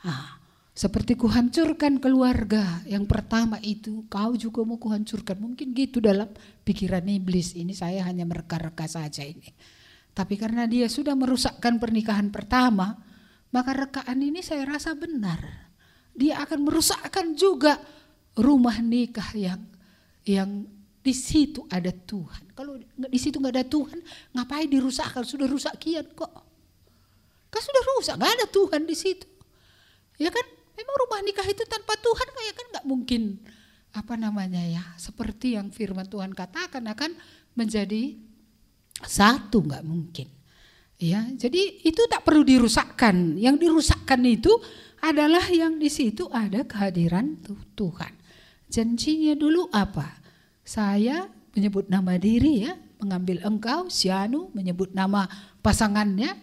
Nah, 0.05 0.37
seperti 0.77 1.16
kuhancurkan 1.16 1.96
keluarga 1.96 2.85
yang 2.85 3.09
pertama 3.09 3.57
itu, 3.64 4.05
kau 4.12 4.37
juga 4.37 4.61
mau 4.68 4.77
kuhancurkan. 4.77 5.40
Mungkin 5.40 5.73
gitu 5.73 6.05
dalam 6.05 6.29
pikiran 6.66 7.09
iblis. 7.09 7.57
Ini 7.57 7.73
saya 7.73 8.05
hanya 8.05 8.29
mereka-reka 8.29 8.85
saja 8.85 9.25
ini. 9.25 9.49
Tapi 10.11 10.35
karena 10.35 10.66
dia 10.66 10.90
sudah 10.90 11.14
merusakkan 11.14 11.79
pernikahan 11.79 12.29
pertama, 12.29 12.99
maka 13.55 13.75
rekaan 13.75 14.18
ini 14.20 14.42
saya 14.42 14.66
rasa 14.66 14.94
benar. 14.94 15.70
Dia 16.14 16.42
akan 16.42 16.66
merusakkan 16.66 17.33
juga 17.38 17.79
rumah 18.37 18.79
nikah 18.83 19.31
yang 19.35 19.61
yang 20.27 20.66
di 21.01 21.14
situ 21.16 21.64
ada 21.73 21.88
Tuhan. 21.88 22.53
Kalau 22.53 22.77
di 22.94 23.18
situ 23.18 23.40
nggak 23.40 23.55
ada 23.57 23.66
Tuhan, 23.66 23.99
ngapain 24.37 24.68
dirusakkan? 24.68 25.25
Sudah 25.25 25.49
rusak 25.49 25.81
kian 25.81 26.05
kok. 26.12 26.31
Kan 27.51 27.62
sudah 27.64 27.83
rusak, 27.96 28.14
nggak 28.20 28.33
ada 28.37 28.46
Tuhan 28.46 28.83
di 28.85 28.96
situ. 28.99 29.27
Ya 30.20 30.29
kan? 30.29 30.44
Memang 30.77 30.96
rumah 31.07 31.20
nikah 31.25 31.44
itu 31.44 31.64
tanpa 31.68 31.96
Tuhan 32.01 32.29
kayak 32.33 32.55
kan 32.57 32.66
nggak 32.77 32.87
mungkin 32.88 33.37
apa 33.90 34.14
namanya 34.14 34.62
ya 34.62 34.85
seperti 34.94 35.59
yang 35.59 35.75
firman 35.75 36.07
Tuhan 36.07 36.31
katakan 36.31 36.87
akan 36.87 37.18
menjadi 37.59 38.16
satu 39.04 39.64
nggak 39.64 39.84
mungkin. 39.84 40.28
Ya 41.00 41.24
jadi 41.32 41.80
itu 41.84 42.04
tak 42.08 42.24
perlu 42.28 42.44
dirusakkan. 42.44 43.40
Yang 43.40 43.68
dirusakkan 43.68 44.20
itu 44.28 44.52
adalah 45.00 45.48
yang 45.48 45.80
di 45.80 45.88
situ 45.88 46.28
ada 46.28 46.64
kehadiran 46.68 47.40
Tuhan. 47.72 48.12
Janjinya 48.70 49.34
dulu 49.34 49.66
apa? 49.72 50.20
Saya 50.62 51.26
menyebut 51.56 51.90
nama 51.90 52.14
diri 52.20 52.68
ya, 52.68 52.76
mengambil 53.00 53.42
engkau, 53.42 53.90
Sianu 53.90 54.52
menyebut 54.54 54.94
nama 54.94 55.26
pasangannya 55.64 56.36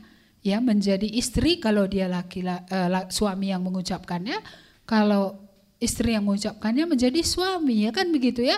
ya 0.43 0.57
menjadi 0.59 1.05
istri 1.05 1.61
kalau 1.61 1.87
dia 1.87 2.09
laki 2.09 2.43
uh, 2.43 3.07
suami 3.07 3.53
yang 3.53 3.63
mengucapkannya, 3.63 4.41
kalau 4.83 5.37
istri 5.77 6.17
yang 6.17 6.25
mengucapkannya 6.25 6.89
menjadi 6.89 7.21
suami 7.21 7.87
ya 7.87 7.91
kan 7.93 8.09
begitu 8.09 8.43
ya. 8.43 8.57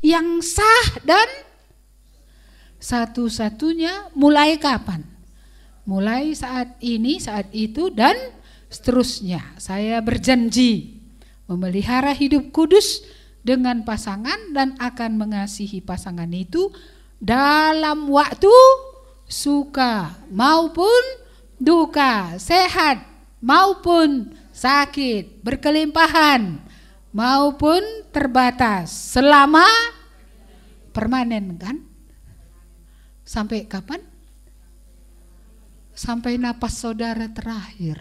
Yang 0.00 0.58
sah 0.58 0.86
dan 1.04 1.28
satu-satunya 2.86 4.14
mulai 4.14 4.54
kapan? 4.62 5.02
Mulai 5.82 6.30
saat 6.38 6.78
ini, 6.78 7.18
saat 7.18 7.50
itu 7.50 7.90
dan 7.90 8.14
seterusnya. 8.70 9.42
Saya 9.58 9.98
berjanji 9.98 11.02
memelihara 11.50 12.14
hidup 12.14 12.54
kudus 12.54 13.02
dengan 13.42 13.82
pasangan 13.82 14.54
dan 14.54 14.74
akan 14.78 15.18
mengasihi 15.18 15.82
pasangan 15.82 16.30
itu 16.30 16.70
dalam 17.18 18.10
waktu 18.10 18.54
suka 19.26 20.14
maupun 20.30 21.02
duka, 21.58 22.34
sehat 22.38 23.02
maupun 23.38 24.34
sakit, 24.50 25.42
berkelimpahan 25.42 26.58
maupun 27.14 27.82
terbatas 28.10 28.90
selama 28.90 29.66
permanen 30.90 31.54
kan? 31.54 31.85
Sampai 33.26 33.66
kapan? 33.66 33.98
Sampai 35.90 36.38
napas 36.38 36.78
saudara 36.78 37.26
terakhir. 37.26 37.98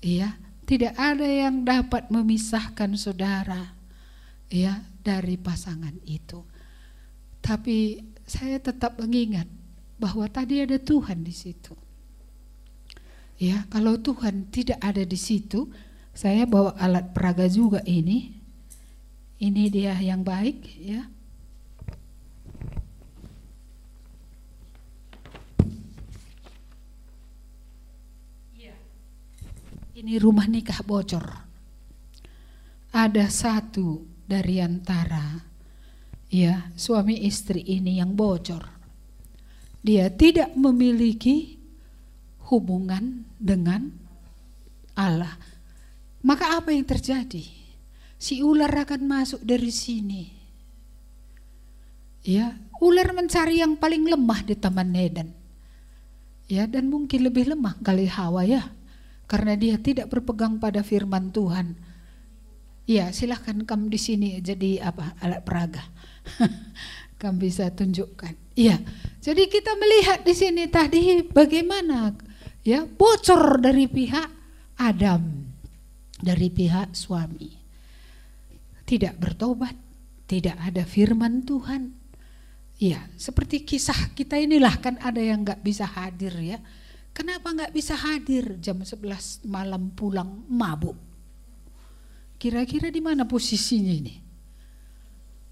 Iya, 0.00 0.40
tidak 0.64 0.96
ada 0.96 1.28
yang 1.28 1.68
dapat 1.68 2.08
memisahkan 2.08 2.96
saudara 2.96 3.76
ya 4.48 4.80
dari 5.04 5.36
pasangan 5.36 5.92
itu. 6.08 6.40
Tapi 7.44 8.00
saya 8.24 8.56
tetap 8.56 8.96
mengingat 8.96 9.44
bahwa 10.00 10.24
tadi 10.32 10.64
ada 10.64 10.80
Tuhan 10.80 11.20
di 11.20 11.34
situ. 11.36 11.76
Ya, 13.36 13.68
kalau 13.68 14.00
Tuhan 14.00 14.48
tidak 14.48 14.80
ada 14.80 15.04
di 15.04 15.18
situ, 15.20 15.68
saya 16.16 16.48
bawa 16.48 16.72
alat 16.80 17.12
peraga 17.12 17.44
juga 17.50 17.84
ini. 17.84 18.32
Ini 19.42 19.62
dia 19.68 19.98
yang 20.00 20.24
baik, 20.24 20.62
ya. 20.80 21.11
Ini 29.92 30.16
rumah 30.16 30.48
nikah 30.48 30.80
bocor. 30.80 31.24
Ada 32.92 33.28
satu 33.28 34.04
dari 34.24 34.60
antara 34.60 35.40
ya 36.32 36.72
suami 36.76 37.28
istri 37.28 37.60
ini 37.60 38.00
yang 38.00 38.16
bocor. 38.16 38.64
Dia 39.82 40.08
tidak 40.08 40.54
memiliki 40.56 41.58
hubungan 42.48 43.26
dengan 43.36 43.92
Allah. 44.96 45.34
Maka 46.22 46.56
apa 46.60 46.70
yang 46.70 46.86
terjadi? 46.86 47.42
Si 48.16 48.38
ular 48.40 48.70
akan 48.70 49.02
masuk 49.02 49.42
dari 49.42 49.74
sini. 49.74 50.30
Ya, 52.22 52.54
ular 52.78 53.10
mencari 53.10 53.58
yang 53.58 53.74
paling 53.74 54.06
lemah 54.06 54.46
di 54.46 54.54
Taman 54.54 54.94
Eden. 54.94 55.34
Ya, 56.46 56.70
dan 56.70 56.86
mungkin 56.86 57.26
lebih 57.26 57.50
lemah 57.50 57.74
kali 57.82 58.06
Hawa 58.06 58.46
ya. 58.46 58.70
Karena 59.32 59.56
dia 59.56 59.80
tidak 59.80 60.12
berpegang 60.12 60.60
pada 60.60 60.84
firman 60.84 61.32
Tuhan. 61.32 61.72
Ya, 62.84 63.08
silahkan 63.16 63.64
kamu 63.64 63.88
di 63.88 63.96
sini 63.96 64.28
jadi 64.44 64.84
apa? 64.84 65.16
alat 65.24 65.40
peraga. 65.40 65.80
kamu 67.20 67.48
bisa 67.48 67.72
tunjukkan. 67.72 68.36
Iya. 68.52 68.76
Jadi 69.24 69.48
kita 69.48 69.72
melihat 69.80 70.20
di 70.20 70.34
sini 70.36 70.68
tadi 70.68 71.24
bagaimana 71.24 72.12
ya 72.60 72.84
bocor 72.84 73.62
dari 73.62 73.88
pihak 73.88 74.28
Adam 74.76 75.42
dari 76.22 76.48
pihak 76.48 76.94
suami. 76.94 77.50
Tidak 78.86 79.18
bertobat, 79.18 79.74
tidak 80.30 80.56
ada 80.62 80.86
firman 80.86 81.42
Tuhan. 81.42 81.98
Ya, 82.78 83.10
seperti 83.18 83.66
kisah 83.66 84.14
kita 84.14 84.38
inilah 84.38 84.78
kan 84.78 84.98
ada 85.02 85.18
yang 85.18 85.42
nggak 85.42 85.60
bisa 85.66 85.86
hadir 85.86 86.32
ya. 86.38 86.58
Kenapa 87.12 87.52
nggak 87.52 87.72
bisa 87.76 87.92
hadir 87.92 88.56
jam 88.56 88.80
11 88.80 89.44
malam 89.44 89.92
pulang 89.92 90.48
mabuk? 90.48 90.96
Kira-kira 92.40 92.88
di 92.88 93.04
mana 93.04 93.28
posisinya 93.28 93.92
ini? 93.92 94.16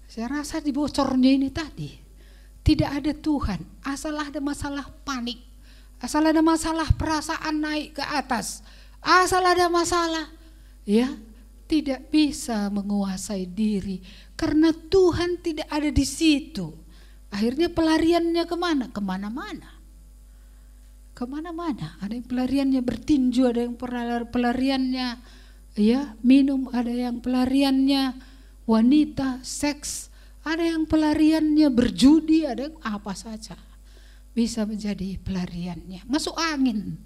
Saya 0.09 0.41
rasa 0.41 0.59
di 0.59 0.73
bocornya 0.73 1.31
ini 1.31 1.47
tadi. 1.53 1.89
Tidak 2.61 2.89
ada 2.89 3.13
Tuhan, 3.15 3.85
asal 3.87 4.17
ada 4.17 4.37
masalah 4.37 4.85
panik, 5.01 5.41
asal 5.97 6.21
ada 6.25 6.43
masalah 6.45 6.85
perasaan 6.93 7.57
naik 7.57 7.97
ke 7.97 8.03
atas, 8.05 8.61
asal 9.01 9.41
ada 9.41 9.65
masalah 9.65 10.29
ya 10.85 11.09
tidak 11.65 12.11
bisa 12.11 12.67
menguasai 12.69 13.47
diri 13.47 14.03
karena 14.37 14.75
Tuhan 14.75 15.41
tidak 15.41 15.67
ada 15.71 15.89
di 15.89 16.05
situ. 16.05 16.69
Akhirnya 17.31 17.71
pelariannya 17.71 18.43
ke 18.43 18.55
mana? 18.59 18.91
Ke 18.91 18.99
mana-mana. 18.99 19.80
Ke 21.21 21.29
mana-mana. 21.29 22.01
Ada 22.01 22.17
yang 22.17 22.25
pelariannya 22.25 22.81
bertinju, 22.81 23.45
ada 23.45 23.61
yang 23.61 23.77
pelariannya 24.25 25.21
ya 25.77 26.17
minum, 26.25 26.65
ada 26.73 26.89
yang 26.89 27.21
pelariannya 27.21 28.17
wanita, 28.65 29.37
seks, 29.45 30.09
ada 30.41 30.65
yang 30.65 30.89
pelariannya 30.89 31.69
berjudi, 31.69 32.49
ada 32.49 32.73
yang 32.73 32.77
apa 32.81 33.13
saja 33.13 33.53
bisa 34.33 34.65
menjadi 34.65 35.21
pelariannya. 35.21 36.09
Masuk 36.09 36.33
angin. 36.41 36.97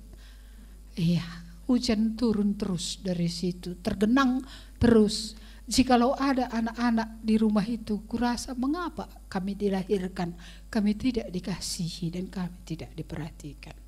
Iya, 0.96 1.28
hujan 1.68 2.16
turun 2.16 2.56
terus 2.56 3.04
dari 3.04 3.28
situ, 3.28 3.84
tergenang 3.84 4.40
terus. 4.80 5.36
Jikalau 5.68 6.16
ada 6.16 6.48
anak-anak 6.56 7.20
di 7.20 7.36
rumah 7.36 7.68
itu, 7.68 8.08
kurasa 8.08 8.56
mengapa 8.56 9.12
kami 9.28 9.60
dilahirkan, 9.60 10.32
kami 10.72 10.96
tidak 10.96 11.28
dikasihi 11.36 12.16
dan 12.16 12.32
kami 12.32 12.64
tidak 12.64 12.96
diperhatikan. 12.96 13.84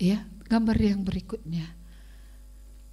Ya, 0.00 0.24
gambar 0.48 0.76
yang 0.80 1.04
berikutnya. 1.04 1.76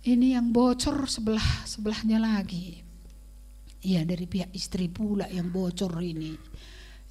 Ini 0.03 0.35
yang 0.35 0.51
bocor 0.51 1.07
sebelah 1.07 1.63
sebelahnya 1.63 2.19
lagi. 2.19 2.83
Iya, 3.79 4.03
dari 4.03 4.27
pihak 4.27 4.51
istri 4.51 4.91
pula 4.91 5.23
yang 5.31 5.47
bocor 5.47 5.95
ini. 6.03 6.35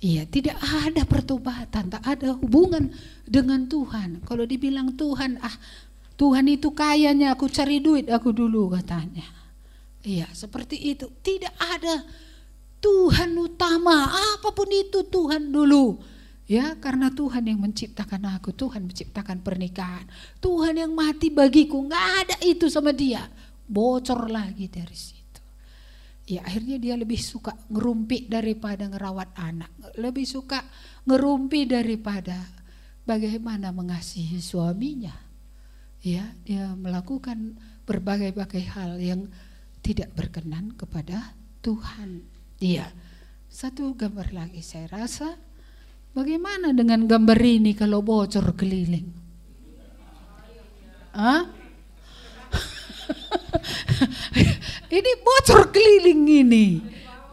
Iya, 0.04 0.28
tidak 0.28 0.60
ada 0.60 1.08
pertobatan, 1.08 1.88
tak 1.88 2.04
ada 2.04 2.36
hubungan 2.36 2.92
dengan 3.24 3.64
Tuhan. 3.64 4.20
Kalau 4.28 4.44
dibilang 4.44 4.92
Tuhan, 4.92 5.40
ah 5.40 5.56
Tuhan 6.16 6.48
itu 6.48 6.72
kayanya 6.72 7.36
aku 7.36 7.48
cari 7.48 7.80
duit 7.80 8.08
aku 8.08 8.32
dulu 8.32 8.72
katanya. 8.72 9.24
Iya 10.00 10.28
seperti 10.32 10.96
itu. 10.96 11.08
Tidak 11.08 11.54
ada 11.60 12.04
Tuhan 12.80 13.36
utama 13.36 14.08
apa 14.08 14.48
pun 14.52 14.68
itu 14.72 15.04
Tuhan 15.04 15.52
dulu. 15.52 16.00
Ya 16.46 16.78
karena 16.78 17.10
Tuhan 17.10 17.42
yang 17.50 17.58
menciptakan 17.58 18.22
aku, 18.38 18.54
Tuhan 18.54 18.86
menciptakan 18.86 19.42
pernikahan. 19.42 20.06
Tuhan 20.38 20.78
yang 20.78 20.94
mati 20.94 21.30
bagiku, 21.34 21.82
nggak 21.82 22.06
ada 22.22 22.36
itu 22.46 22.70
sama 22.70 22.94
dia. 22.94 23.26
Bocor 23.66 24.30
lagi 24.30 24.70
dari 24.70 24.94
situ. 24.94 25.42
Ya 26.30 26.46
akhirnya 26.46 26.78
dia 26.78 26.94
lebih 26.94 27.18
suka 27.18 27.50
ngerumpi 27.66 28.30
daripada 28.30 28.86
ngerawat 28.86 29.34
anak. 29.34 29.70
Lebih 29.98 30.26
suka 30.26 30.62
ngerumpi 31.02 31.66
daripada 31.66 32.38
bagaimana 33.02 33.74
mengasihi 33.74 34.38
suaminya 34.38 35.26
ya 36.06 36.22
dia 36.46 36.70
melakukan 36.78 37.58
berbagai-bagai 37.82 38.64
hal 38.78 39.02
yang 39.02 39.26
tidak 39.82 40.14
berkenan 40.14 40.74
kepada 40.78 41.34
Tuhan. 41.66 42.22
Iya. 42.62 42.94
Satu 43.50 43.94
gambar 43.94 44.30
lagi 44.30 44.62
saya 44.62 44.86
rasa 44.90 45.38
bagaimana 46.16 46.72
dengan 46.72 47.04
gambar 47.04 47.36
ini 47.44 47.76
kalau 47.76 48.00
bocor 48.00 48.56
keliling? 48.56 49.04
Hah? 51.12 51.44
ini 54.96 55.12
bocor 55.20 55.68
keliling 55.68 56.24
ini. 56.24 56.80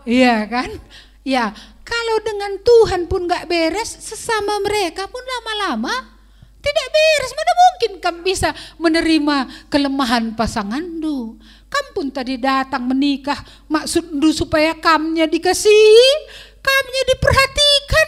Iya 0.03 0.43
kan? 0.51 0.67
Ya, 1.23 1.55
kalau 1.87 2.19
dengan 2.19 2.59
Tuhan 2.59 3.07
pun 3.07 3.23
nggak 3.23 3.47
beres, 3.47 4.03
sesama 4.03 4.59
mereka 4.59 5.07
pun 5.07 5.23
lama-lama 5.23 6.13
tidak 6.63 6.87
beres, 6.95 7.31
mana 7.35 7.53
mungkin 7.59 7.91
kamu 7.99 8.19
bisa 8.23 8.49
menerima 8.79 9.67
kelemahan 9.67 10.31
pasangan 10.31 10.79
du. 10.79 11.35
Kamu 11.67 11.89
pun 11.91 12.07
tadi 12.07 12.39
datang 12.39 12.87
menikah, 12.87 13.35
maksud 13.67 14.15
supaya 14.31 14.71
kamnya 14.75 15.27
dikasih, 15.27 16.07
kamnya 16.63 17.01
diperhatikan. 17.11 18.07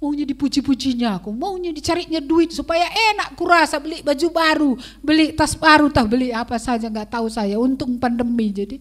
Maunya 0.00 0.24
dipuji-pujinya 0.24 1.20
aku, 1.20 1.28
maunya 1.28 1.76
dicarinya 1.76 2.24
duit 2.24 2.56
supaya 2.56 2.88
enak 2.88 3.36
kurasa 3.36 3.76
beli 3.76 4.00
baju 4.00 4.26
baru, 4.32 4.70
beli 5.04 5.36
tas 5.36 5.52
baru, 5.52 5.92
tak 5.92 6.08
beli 6.08 6.32
apa 6.32 6.56
saja 6.56 6.88
nggak 6.88 7.12
tahu 7.12 7.28
saya. 7.28 7.60
Untung 7.60 8.00
pandemi 8.00 8.48
jadi 8.48 8.80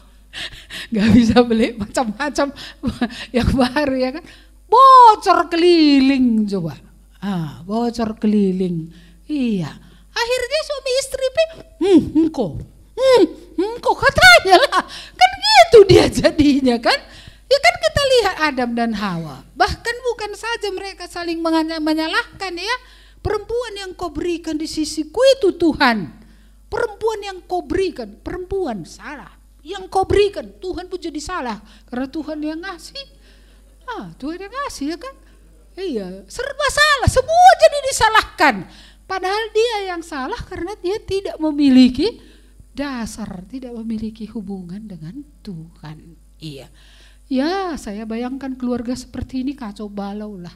nggak 0.96 1.08
bisa 1.12 1.44
beli 1.44 1.76
macam-macam 1.76 2.56
yang 3.36 3.50
baru 3.52 3.94
ya 4.00 4.10
kan. 4.16 4.24
Bocor 4.64 5.52
keliling 5.52 6.48
coba 6.48 6.90
Ah, 7.20 7.60
bocor 7.68 8.16
keliling. 8.16 8.88
Iya. 9.28 9.68
Akhirnya 10.10 10.60
suami 10.64 10.92
istri 10.98 11.26
pi, 11.30 11.44
hmm, 11.84 12.00
engkau, 12.16 12.58
hmm, 12.96 13.24
engkau 13.60 13.94
katanya 13.94 14.56
lah. 14.56 14.82
Kan 14.88 15.30
gitu 15.38 15.78
dia 15.84 16.04
jadinya 16.08 16.80
kan. 16.80 16.96
Ya 17.50 17.58
kan 17.58 17.74
kita 17.82 18.02
lihat 18.06 18.36
Adam 18.54 18.70
dan 18.78 18.94
Hawa. 18.94 19.42
Bahkan 19.58 19.96
bukan 20.06 20.32
saja 20.38 20.70
mereka 20.70 21.10
saling 21.10 21.42
menyalahkan 21.82 22.54
ya. 22.54 22.76
Perempuan 23.20 23.74
yang 23.76 23.92
kau 23.98 24.14
berikan 24.14 24.56
di 24.56 24.70
sisiku 24.70 25.20
itu 25.36 25.52
Tuhan. 25.58 26.08
Perempuan 26.70 27.20
yang 27.26 27.42
kau 27.44 27.66
berikan, 27.66 28.14
perempuan 28.22 28.86
salah. 28.86 29.34
Yang 29.60 29.92
kau 29.92 30.06
berikan, 30.06 30.46
Tuhan 30.62 30.86
pun 30.86 30.96
jadi 30.96 31.18
salah. 31.20 31.58
Karena 31.90 32.06
Tuhan 32.06 32.38
yang 32.40 32.62
ngasih. 32.62 33.04
Ah, 33.90 34.14
Tuhan 34.16 34.38
yang 34.40 34.54
ngasih 34.54 34.94
ya 34.94 34.96
kan. 34.96 35.14
Iya, 35.74 36.06
serba 36.30 36.66
salah, 36.70 37.10
semua 37.10 37.50
jadi 37.58 37.78
disalahkan. 37.90 38.54
Padahal 39.10 39.50
dia 39.50 39.76
yang 39.90 40.02
salah 40.06 40.38
karena 40.46 40.78
dia 40.78 41.02
tidak 41.02 41.34
memiliki 41.42 42.22
dasar, 42.70 43.42
tidak 43.50 43.74
memiliki 43.82 44.30
hubungan 44.30 44.86
dengan 44.86 45.26
Tuhan. 45.42 46.14
Iya. 46.38 46.70
Ya, 47.30 47.78
saya 47.78 48.02
bayangkan 48.10 48.58
keluarga 48.58 48.90
seperti 48.98 49.46
ini 49.46 49.54
kacau 49.54 49.86
balau 49.86 50.34
lah. 50.34 50.50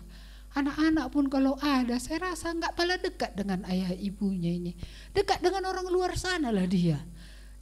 Anak-anak 0.59 1.07
pun 1.15 1.31
kalau 1.31 1.55
ada, 1.63 2.03
saya 2.03 2.35
rasa 2.35 2.51
nggak 2.51 2.75
pala 2.75 2.99
dekat 2.99 3.31
dengan 3.39 3.63
ayah 3.71 3.95
ibunya 3.95 4.51
ini. 4.51 4.75
Dekat 5.15 5.39
dengan 5.39 5.71
orang 5.71 5.87
luar 5.87 6.19
sana 6.19 6.51
lah 6.51 6.67
dia. 6.67 6.99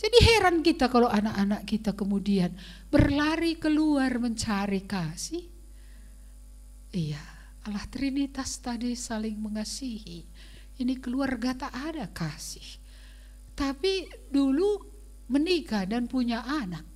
Jadi 0.01 0.19
heran 0.33 0.65
kita 0.65 0.89
kalau 0.89 1.13
anak-anak 1.13 1.69
kita 1.69 1.93
kemudian 1.93 2.57
berlari 2.89 3.61
keluar 3.61 4.17
mencari 4.17 4.81
kasih. 4.89 5.45
Iya, 6.93 7.21
Allah 7.69 7.85
Trinitas 7.93 8.65
tadi 8.65 8.97
saling 8.97 9.37
mengasihi. 9.37 10.25
Ini 10.81 10.97
keluarga 11.05 11.53
tak 11.53 11.73
ada 11.77 12.09
kasih. 12.09 12.81
Tapi 13.53 14.09
dulu 14.33 14.81
menikah 15.29 15.85
dan 15.85 16.09
punya 16.09 16.45
anak. 16.49 16.91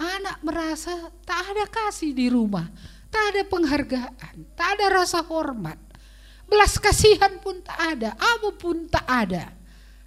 Anak 0.00 0.40
merasa 0.44 1.12
tak 1.26 1.52
ada 1.52 1.64
kasih 1.68 2.12
di 2.16 2.32
rumah. 2.32 2.68
Tak 3.12 3.36
ada 3.36 3.42
penghargaan, 3.44 4.56
tak 4.56 4.68
ada 4.80 4.86
rasa 4.88 5.20
hormat. 5.20 5.76
Belas 6.48 6.80
kasihan 6.80 7.36
pun 7.44 7.60
tak 7.60 7.76
ada, 7.76 8.16
apa 8.16 8.48
pun 8.56 8.88
tak 8.88 9.04
ada. 9.04 9.52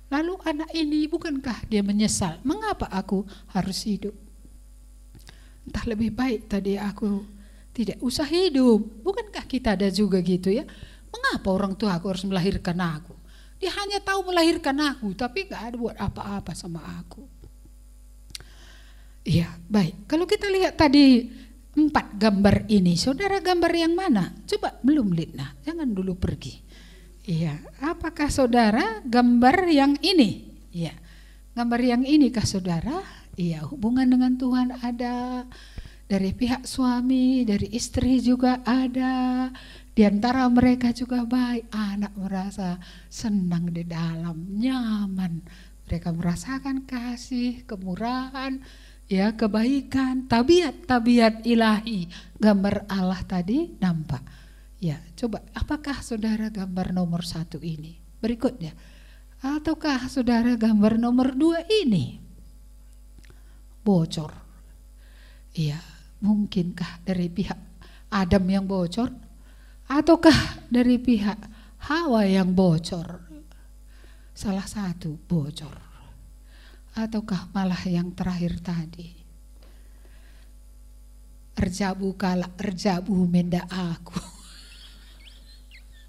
Lalu 0.09 0.37
anak 0.45 0.69
ini 0.73 1.05
bukankah 1.09 1.65
dia 1.69 1.85
menyesal? 1.85 2.41
Mengapa 2.41 2.89
aku 2.89 3.25
harus 3.53 3.85
hidup? 3.85 4.13
Entah 5.65 5.85
lebih 5.89 6.13
baik 6.13 6.49
tadi 6.49 6.77
aku 6.77 7.25
tidak 7.73 7.97
usah 8.01 8.25
hidup. 8.29 9.05
Bukankah 9.05 9.45
kita 9.49 9.73
ada 9.73 9.89
juga 9.89 10.21
gitu 10.21 10.53
ya? 10.53 10.65
Mengapa 11.09 11.49
orang 11.49 11.73
tua 11.73 11.97
aku 11.97 12.13
harus 12.13 12.25
melahirkan 12.25 12.77
aku? 12.77 13.13
Dia 13.57 13.71
hanya 13.81 13.97
tahu 14.03 14.29
melahirkan 14.29 14.77
aku, 14.77 15.15
tapi 15.17 15.47
gak 15.47 15.73
ada 15.73 15.75
buat 15.79 15.97
apa-apa 15.97 16.53
sama 16.53 16.83
aku. 17.01 17.25
Iya, 19.25 19.49
baik. 19.65 20.05
Kalau 20.05 20.29
kita 20.29 20.45
lihat 20.53 20.77
tadi 20.77 21.25
empat 21.73 22.13
gambar 22.21 22.69
ini, 22.69 22.93
saudara 22.93 23.41
gambar 23.41 23.73
yang 23.73 23.97
mana? 23.97 24.31
Coba 24.45 24.77
belum 24.85 25.11
Litna, 25.17 25.57
jangan 25.65 25.89
dulu 25.91 26.13
pergi. 26.13 26.61
Iya, 27.25 27.57
apakah 27.81 28.29
saudara 28.29 29.01
gambar 29.01 29.65
yang 29.73 29.97
ini? 30.05 30.45
Iya, 30.69 30.93
gambar 31.57 31.81
yang 31.81 32.03
ini 32.05 32.29
kah 32.29 32.45
saudara? 32.45 33.01
Iya, 33.33 33.65
hubungan 33.65 34.05
dengan 34.05 34.37
Tuhan 34.37 34.77
ada, 34.85 35.43
dari 36.05 36.29
pihak 36.29 36.69
suami, 36.69 37.41
dari 37.49 37.73
istri 37.73 38.21
juga 38.21 38.61
ada, 38.61 39.49
di 39.97 40.05
antara 40.05 40.45
mereka 40.53 40.93
juga 40.93 41.25
baik, 41.25 41.73
anak 41.73 42.13
merasa 42.13 42.77
senang 43.09 43.73
di 43.73 43.81
dalam, 43.89 44.53
nyaman. 44.53 45.41
Mereka 45.89 46.13
merasakan 46.13 46.85
kasih, 46.85 47.65
kemurahan, 47.65 48.61
ya 49.05 49.33
kebaikan, 49.33 50.25
tabiat-tabiat 50.25 51.45
ilahi. 51.45 52.09
Gambar 52.37 52.89
Allah 52.89 53.21
tadi 53.25 53.73
nampak. 53.77 54.21
Ya, 54.81 54.99
coba 55.15 55.41
apakah 55.55 56.03
saudara 56.03 56.51
gambar 56.51 56.91
nomor 56.91 57.23
satu 57.23 57.57
ini? 57.63 57.97
Berikutnya, 58.19 58.75
ataukah 59.41 60.09
saudara 60.11 60.53
gambar 60.57 60.99
nomor 60.99 61.33
dua 61.33 61.63
ini? 61.69 62.19
Bocor. 63.85 64.33
Iya, 65.55 65.79
mungkinkah 66.19 67.05
dari 67.05 67.31
pihak 67.31 67.59
Adam 68.11 68.43
yang 68.49 68.65
bocor? 68.67 69.13
Ataukah 69.85 70.65
dari 70.67 70.97
pihak 70.97 71.37
Hawa 71.85 72.25
yang 72.25 72.51
bocor? 72.57 73.21
Salah 74.33 74.65
satu 74.65 75.15
bocor. 75.29 75.84
Ataukah 76.95 77.51
malah 77.51 77.83
yang 77.83 78.15
terakhir 78.15 78.63
tadi? 78.63 79.11
Erjabu 81.59 82.15
kalak 82.15 82.55
erjabu 82.55 83.11
menda 83.27 83.67
aku. 83.67 84.15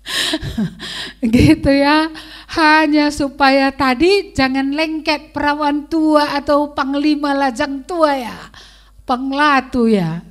gitu 1.34 1.74
ya. 1.74 2.06
Hanya 2.54 3.10
supaya 3.10 3.74
tadi 3.74 4.30
jangan 4.30 4.70
lengket 4.70 5.34
perawan 5.34 5.90
tua 5.90 6.38
atau 6.38 6.70
panglima 6.70 7.34
lajang 7.34 7.82
tua 7.82 8.14
ya. 8.14 8.38
Penglatu 9.02 9.90
ya. 9.90 10.22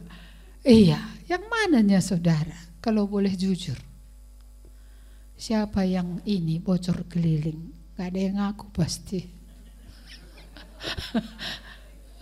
Iya 0.63 1.03
yang 1.27 1.43
mananya 1.51 1.99
saudara? 1.99 2.55
Kalau 2.79 3.11
boleh 3.11 3.35
jujur. 3.35 3.75
Siapa 5.35 5.83
yang 5.83 6.23
ini 6.23 6.63
bocor 6.63 7.11
keliling? 7.11 7.75
Gak 7.99 8.07
ada 8.13 8.19
yang 8.23 8.35
ngaku 8.39 8.71
pasti 8.71 9.44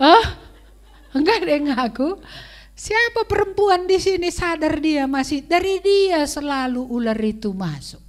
ah 0.02 0.26
enggak 1.14 1.46
ada 1.46 1.56
ngaku 1.60 2.18
Siapa 2.74 3.22
perempuan 3.30 3.86
di 3.86 4.02
sini 4.02 4.34
sadar 4.34 4.82
dia 4.82 5.06
masih 5.06 5.46
dari 5.46 5.78
dia 5.78 6.26
selalu 6.26 6.82
ular 6.82 7.14
itu 7.22 7.54
masuk. 7.54 8.02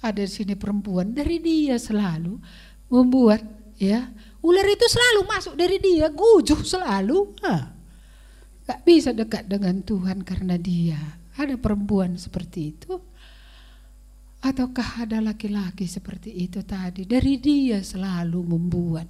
Ada 0.00 0.24
di 0.24 0.32
sini 0.32 0.56
perempuan 0.56 1.12
dari 1.12 1.38
dia 1.38 1.76
selalu 1.76 2.40
membuat 2.88 3.44
ya 3.76 4.08
ular 4.40 4.64
itu 4.64 4.86
selalu 4.88 5.20
masuk 5.28 5.54
dari 5.60 5.76
dia 5.76 6.08
gujuh 6.08 6.64
selalu. 6.64 7.36
Hah. 7.44 7.68
Gak 8.64 8.80
bisa 8.88 9.12
dekat 9.12 9.44
dengan 9.44 9.84
Tuhan 9.84 10.24
karena 10.24 10.56
dia. 10.56 11.20
Ada 11.36 11.60
perempuan 11.60 12.16
seperti 12.16 12.72
itu. 12.72 12.96
Ataukah 14.42 15.06
ada 15.06 15.22
laki-laki 15.22 15.86
seperti 15.86 16.34
itu 16.34 16.66
tadi 16.66 17.06
dari 17.06 17.38
dia 17.38 17.78
selalu 17.78 18.42
membuat. 18.42 19.06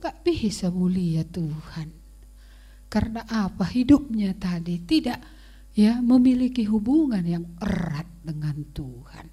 Gak 0.00 0.24
bisa 0.24 0.72
mulia 0.72 1.28
Tuhan. 1.28 1.88
Karena 2.88 3.20
apa? 3.28 3.68
Hidupnya 3.68 4.32
tadi 4.32 4.80
tidak 4.80 5.20
ya 5.76 6.00
memiliki 6.00 6.64
hubungan 6.64 7.20
yang 7.20 7.44
erat 7.60 8.08
dengan 8.24 8.56
Tuhan. 8.72 9.26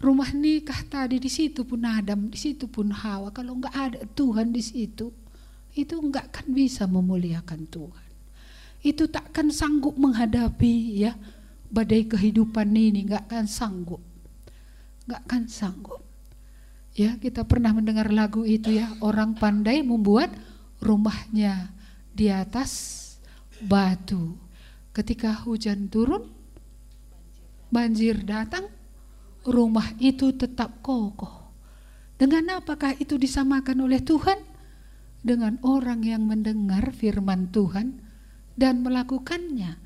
Rumah 0.00 0.30
nikah 0.34 0.80
tadi 0.90 1.22
di 1.22 1.30
situ 1.30 1.62
pun 1.62 1.86
Adam, 1.86 2.32
di 2.32 2.38
situ 2.40 2.66
pun 2.66 2.90
Hawa. 2.90 3.30
Kalau 3.30 3.62
nggak 3.62 3.76
ada 3.76 4.00
Tuhan 4.10 4.50
di 4.50 4.64
situ, 4.64 5.12
itu 5.76 5.94
nggak 5.94 6.34
akan 6.34 6.46
bisa 6.50 6.88
memuliakan 6.90 7.68
Tuhan. 7.68 8.08
Itu 8.80 9.12
takkan 9.12 9.52
sanggup 9.52 9.94
menghadapi 10.00 11.04
ya 11.04 11.12
badai 11.70 12.04
kehidupan 12.10 12.74
ini, 12.74 13.06
nggak 13.06 13.30
akan 13.30 13.46
sanggup, 13.46 14.02
nggak 15.06 15.20
akan 15.26 15.42
sanggup. 15.46 16.02
Ya 16.92 17.14
kita 17.16 17.46
pernah 17.46 17.70
mendengar 17.70 18.10
lagu 18.10 18.42
itu 18.42 18.74
ya 18.74 18.90
orang 18.98 19.38
pandai 19.38 19.80
membuat 19.86 20.34
rumahnya 20.82 21.70
di 22.10 22.28
atas 22.28 22.98
batu. 23.62 24.34
Ketika 24.90 25.46
hujan 25.46 25.86
turun, 25.86 26.26
banjir 27.70 28.26
datang, 28.26 28.66
rumah 29.46 29.94
itu 30.02 30.34
tetap 30.34 30.82
kokoh. 30.82 31.54
Dengan 32.18 32.60
apakah 32.60 32.98
itu 33.00 33.16
disamakan 33.16 33.86
oleh 33.86 34.02
Tuhan? 34.02 34.36
Dengan 35.20 35.56
orang 35.64 36.04
yang 36.04 36.26
mendengar 36.26 36.92
firman 36.92 37.48
Tuhan 37.48 38.02
dan 38.58 38.84
melakukannya. 38.84 39.78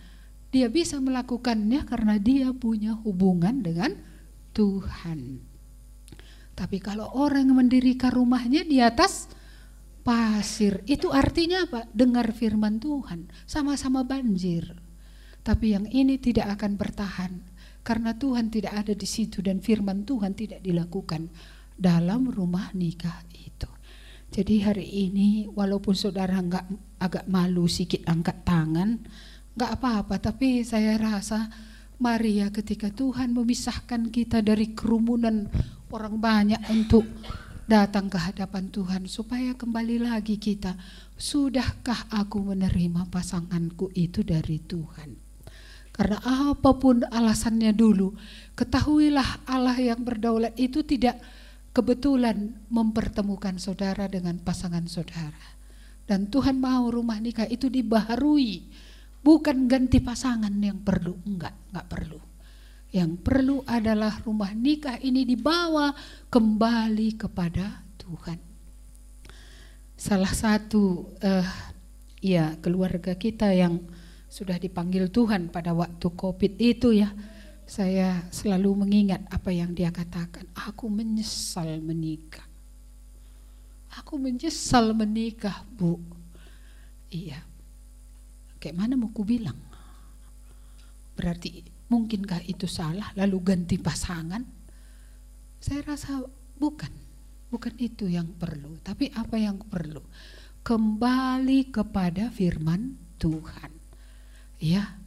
Dia 0.55 0.71
bisa 0.71 1.03
melakukannya 1.03 1.83
karena 1.83 2.15
dia 2.23 2.55
punya 2.55 2.95
hubungan 2.95 3.59
dengan 3.59 3.99
Tuhan. 4.55 5.43
Tapi 6.55 6.79
kalau 6.79 7.11
orang 7.19 7.51
mendirikan 7.51 8.15
rumahnya 8.15 8.63
di 8.63 8.79
atas 8.79 9.27
pasir. 10.05 10.85
Itu 10.87 11.11
artinya 11.11 11.67
apa? 11.67 11.89
Dengar 11.91 12.31
firman 12.37 12.79
Tuhan, 12.79 13.33
sama-sama 13.49 14.05
banjir. 14.07 14.77
Tapi 15.43 15.75
yang 15.75 15.89
ini 15.91 16.21
tidak 16.21 16.61
akan 16.61 16.79
bertahan 16.79 17.33
karena 17.85 18.17
Tuhan 18.17 18.49
tidak 18.49 18.73
ada 18.73 18.95
di 18.97 19.05
situ 19.05 19.45
dan 19.45 19.61
firman 19.61 20.09
Tuhan 20.09 20.33
tidak 20.33 20.65
dilakukan 20.65 21.29
dalam 21.75 22.31
rumah 22.33 22.73
nikah 22.73 23.25
itu. 23.35 23.69
Jadi 24.33 24.65
hari 24.65 24.89
ini 25.09 25.45
walaupun 25.53 25.93
saudara 25.93 26.41
nggak 26.41 26.99
agak 27.01 27.25
malu 27.29 27.69
sedikit 27.69 28.09
angkat 28.09 28.41
tangan, 28.41 29.05
nggak 29.55 29.71
apa-apa. 29.81 30.19
Tapi 30.19 30.63
saya 30.67 30.99
rasa 30.99 31.51
Maria 31.99 32.51
ketika 32.51 32.91
Tuhan 32.91 33.33
memisahkan 33.33 34.11
kita 34.11 34.43
dari 34.43 34.75
kerumunan 34.75 35.47
orang 35.95 36.19
banyak 36.19 36.63
untuk 36.75 37.07
datang 37.65 38.13
ke 38.13 38.19
hadapan 38.21 38.69
Tuhan 38.69 39.09
supaya 39.09 39.57
kembali 39.57 40.03
lagi 40.05 40.37
kita. 40.37 40.77
Sudahkah 41.15 42.11
aku 42.11 42.53
menerima 42.53 43.09
pasanganku 43.09 43.95
itu 43.95 44.21
dari 44.27 44.61
Tuhan? 44.61 45.17
Karena 45.95 46.19
apa 46.51 46.75
pun 46.75 47.07
alasannya 47.07 47.71
dulu, 47.71 48.19
ketahuilah 48.59 49.47
Allah 49.47 49.79
yang 49.79 50.03
berdaulat 50.03 50.51
itu 50.59 50.83
tidak 50.83 51.23
kebetulan 51.71 52.51
mempertemukan 52.67 53.55
saudara 53.63 54.11
dengan 54.11 54.43
pasangan 54.43 54.91
saudara. 54.91 55.55
Dan 56.05 56.27
Tuhan 56.29 56.59
mau 56.59 56.91
rumah 56.91 57.23
nikah 57.23 57.47
itu 57.47 57.71
dibaharui, 57.71 58.67
bukan 59.25 59.65
ganti 59.65 60.05
pasangan 60.05 60.53
yang 60.61 60.85
perlu, 60.85 61.17
enggak, 61.25 61.57
enggak 61.73 61.89
perlu. 61.89 62.21
Yang 62.95 63.13
perlu 63.27 63.57
adalah 63.67 64.23
rumah 64.23 64.53
nikah 64.55 65.01
ini 65.03 65.27
dibawa 65.27 65.91
kembali 66.31 67.19
kepada 67.19 67.83
Tuhan. 67.99 68.39
Salah 69.97 70.31
satu 70.31 71.17
uh, 71.25 71.49
ya 72.21 72.55
keluarga 72.61 73.17
kita 73.17 73.51
yang 73.51 73.81
sudah 74.29 74.61
dipanggil 74.61 75.09
Tuhan 75.09 75.49
pada 75.49 75.75
waktu 75.75 76.07
Covid 76.15 76.61
itu 76.61 76.95
ya, 76.95 77.11
saya 77.65 78.29
selalu 78.29 78.87
mengingat 78.87 79.25
apa 79.33 79.51
yang 79.51 79.73
dia 79.73 79.89
katakan. 79.89 80.45
Aku 80.55 80.87
menyesal 80.93 81.81
menikah. 81.81 82.45
Aku 83.99 84.21
menyesal 84.21 84.93
menikah, 84.93 85.63
Bu. 85.67 85.99
Iya. 87.11 87.54
Kayak 88.65 88.81
mana 88.81 88.97
mau 88.97 89.13
ku 89.13 89.29
bilang? 89.29 89.61
Berarti 91.13 91.75
Mungkinkah 91.85 92.41
itu 92.49 92.65
salah 92.65 93.13
lalu 93.13 93.55
ganti 93.55 93.77
pasangan? 93.77 94.41
Saya 95.61 95.81
rasa 95.85 96.25
bukan. 96.57 96.91
Bukan 97.53 97.75
itu 97.79 98.11
yang 98.11 98.35
perlu, 98.35 98.83
tapi 98.83 99.15
apa 99.15 99.39
yang 99.39 99.63
perlu? 99.63 100.03
Kembali 100.65 101.71
kepada 101.71 102.33
firman 102.33 102.97
Tuhan. 103.21 103.71
Ya. 104.59 105.01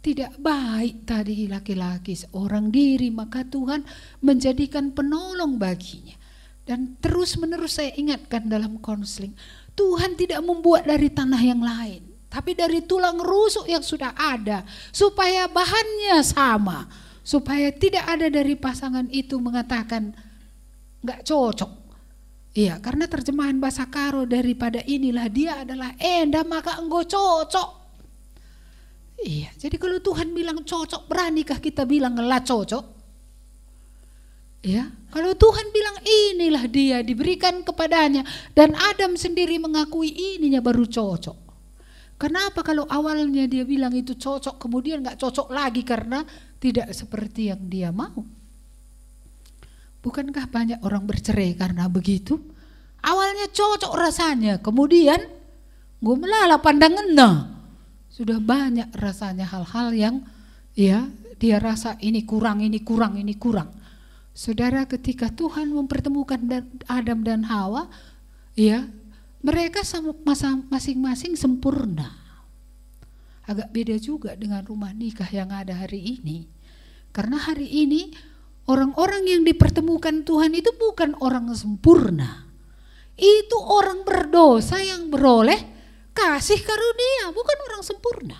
tidak 0.00 0.32
baik 0.40 1.04
tadi 1.04 1.44
laki-laki 1.44 2.16
seorang 2.16 2.72
diri, 2.72 3.12
maka 3.12 3.44
Tuhan 3.44 3.84
menjadikan 4.24 4.96
penolong 4.96 5.60
baginya. 5.60 6.16
Dan 6.64 6.96
terus 7.04 7.36
menerus 7.36 7.76
saya 7.76 7.92
ingatkan 7.92 8.48
dalam 8.48 8.80
konseling, 8.80 9.36
Tuhan 9.76 10.16
tidak 10.16 10.40
membuat 10.40 10.88
dari 10.88 11.12
tanah 11.12 11.42
yang 11.44 11.60
lain, 11.60 12.09
tapi 12.30 12.54
dari 12.54 12.86
tulang 12.86 13.18
rusuk 13.18 13.66
yang 13.66 13.82
sudah 13.82 14.14
ada, 14.14 14.62
supaya 14.94 15.50
bahannya 15.50 16.22
sama, 16.22 16.86
supaya 17.26 17.74
tidak 17.74 18.06
ada 18.06 18.30
dari 18.30 18.54
pasangan 18.54 19.10
itu 19.10 19.34
mengatakan 19.42 20.14
nggak 21.02 21.26
cocok. 21.26 21.72
Iya, 22.54 22.78
karena 22.78 23.10
terjemahan 23.10 23.58
bahasa 23.58 23.86
karo 23.90 24.26
daripada 24.26 24.82
inilah 24.86 25.26
dia 25.26 25.62
adalah 25.66 25.94
enda 25.98 26.46
maka 26.46 26.78
engkau 26.78 27.02
cocok. 27.02 27.68
Iya, 29.20 29.50
jadi 29.58 29.76
kalau 29.76 29.98
Tuhan 29.98 30.30
bilang 30.30 30.62
cocok, 30.62 31.10
beranikah 31.10 31.58
kita 31.58 31.82
bilang 31.82 32.14
lah 32.14 32.40
cocok? 32.40 33.02
Ya, 34.60 34.86
kalau 35.10 35.34
Tuhan 35.34 35.66
bilang 35.72 35.96
inilah 36.04 36.64
dia 36.68 37.00
diberikan 37.02 37.64
kepadanya 37.66 38.22
dan 38.54 38.76
Adam 38.76 39.16
sendiri 39.18 39.58
mengakui 39.58 40.38
ininya 40.38 40.62
baru 40.62 40.86
cocok. 40.86 41.49
Kenapa 42.20 42.60
kalau 42.60 42.84
awalnya 42.84 43.48
dia 43.48 43.64
bilang 43.64 43.96
itu 43.96 44.12
cocok 44.12 44.60
kemudian 44.60 45.00
nggak 45.00 45.16
cocok 45.16 45.48
lagi 45.48 45.80
karena 45.80 46.20
tidak 46.60 46.92
seperti 46.92 47.48
yang 47.48 47.64
dia 47.64 47.88
mau? 47.88 48.20
Bukankah 50.04 50.44
banyak 50.52 50.84
orang 50.84 51.08
bercerai 51.08 51.56
karena 51.56 51.88
begitu? 51.88 52.36
Awalnya 53.00 53.48
cocok 53.48 53.92
rasanya, 53.96 54.60
kemudian 54.60 55.16
gue 56.00 56.16
melala 56.20 56.60
pandangan 56.60 57.08
nah 57.08 57.36
sudah 58.12 58.36
banyak 58.36 58.92
rasanya 59.00 59.48
hal-hal 59.48 59.88
yang 59.96 60.16
ya 60.76 61.08
dia 61.40 61.56
rasa 61.56 61.96
ini 62.04 62.28
kurang, 62.28 62.60
ini 62.60 62.84
kurang, 62.84 63.16
ini 63.16 63.32
kurang. 63.32 63.72
Saudara 64.36 64.84
ketika 64.84 65.32
Tuhan 65.32 65.72
mempertemukan 65.72 66.36
Adam 66.84 67.24
dan 67.24 67.48
Hawa, 67.48 67.88
ya 68.52 68.84
mereka 69.40 69.80
masing-masing 70.68 71.32
sempurna. 71.36 72.12
Agak 73.48 73.72
beda 73.72 73.96
juga 73.96 74.36
dengan 74.36 74.62
rumah 74.62 74.92
nikah 74.92 75.26
yang 75.32 75.48
ada 75.50 75.74
hari 75.74 76.20
ini. 76.20 76.46
Karena 77.10 77.40
hari 77.40 77.66
ini 77.66 78.12
orang-orang 78.68 79.26
yang 79.26 79.42
dipertemukan 79.42 80.22
Tuhan 80.22 80.52
itu 80.54 80.70
bukan 80.76 81.18
orang 81.18 81.50
sempurna. 81.56 82.46
Itu 83.16 83.58
orang 83.58 84.06
berdosa 84.06 84.78
yang 84.78 85.10
beroleh 85.10 85.58
kasih 86.14 86.60
karunia, 86.60 87.32
bukan 87.32 87.58
orang 87.68 87.82
sempurna. 87.82 88.38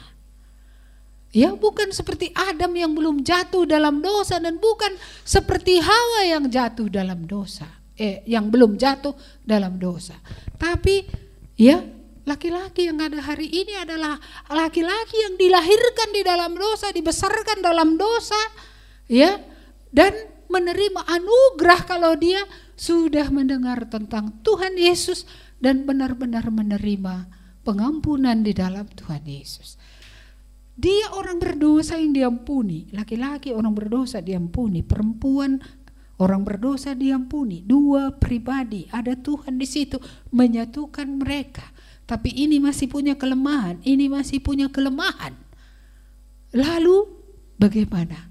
Ya, 1.31 1.55
bukan 1.55 1.95
seperti 1.95 2.35
Adam 2.35 2.75
yang 2.75 2.93
belum 2.93 3.23
jatuh 3.23 3.63
dalam 3.63 4.03
dosa 4.03 4.43
dan 4.43 4.59
bukan 4.59 4.99
seperti 5.23 5.79
Hawa 5.79 6.27
yang 6.27 6.51
jatuh 6.51 6.91
dalam 6.91 7.23
dosa. 7.23 7.80
Eh, 8.01 8.25
yang 8.25 8.49
belum 8.49 8.81
jatuh 8.81 9.13
dalam 9.45 9.77
dosa. 9.77 10.17
Tapi 10.57 11.05
ya, 11.61 11.85
laki-laki 12.25 12.89
yang 12.89 12.97
ada 12.97 13.21
hari 13.21 13.45
ini 13.45 13.77
adalah 13.77 14.17
laki-laki 14.49 15.21
yang 15.21 15.37
dilahirkan 15.37 16.09
di 16.09 16.25
dalam 16.25 16.57
dosa, 16.57 16.97
dibesarkan 16.97 17.61
dalam 17.61 18.01
dosa, 18.01 18.41
ya, 19.05 19.37
dan 19.93 20.17
menerima 20.49 21.13
anugerah 21.13 21.85
kalau 21.85 22.17
dia 22.17 22.41
sudah 22.73 23.29
mendengar 23.29 23.85
tentang 23.93 24.33
Tuhan 24.41 24.81
Yesus 24.81 25.29
dan 25.61 25.85
benar-benar 25.85 26.49
menerima 26.49 27.29
pengampunan 27.69 28.41
di 28.41 28.57
dalam 28.57 28.89
Tuhan 28.97 29.29
Yesus. 29.29 29.77
Dia 30.81 31.13
orang 31.13 31.37
berdosa 31.37 32.01
yang 32.01 32.17
diampuni, 32.17 32.89
laki-laki 32.97 33.53
orang 33.53 33.77
berdosa 33.77 34.25
diampuni, 34.25 34.81
perempuan 34.81 35.61
orang 36.21 36.45
berdosa 36.45 36.93
diampuni. 36.93 37.65
Dua 37.65 38.13
pribadi, 38.13 38.85
ada 38.93 39.17
Tuhan 39.17 39.57
di 39.57 39.65
situ 39.65 39.97
menyatukan 40.31 41.09
mereka. 41.09 41.65
Tapi 42.05 42.31
ini 42.37 42.61
masih 42.61 42.87
punya 42.87 43.17
kelemahan, 43.17 43.81
ini 43.83 44.07
masih 44.13 44.45
punya 44.45 44.69
kelemahan. 44.69 45.33
Lalu 46.53 47.09
bagaimana? 47.57 48.29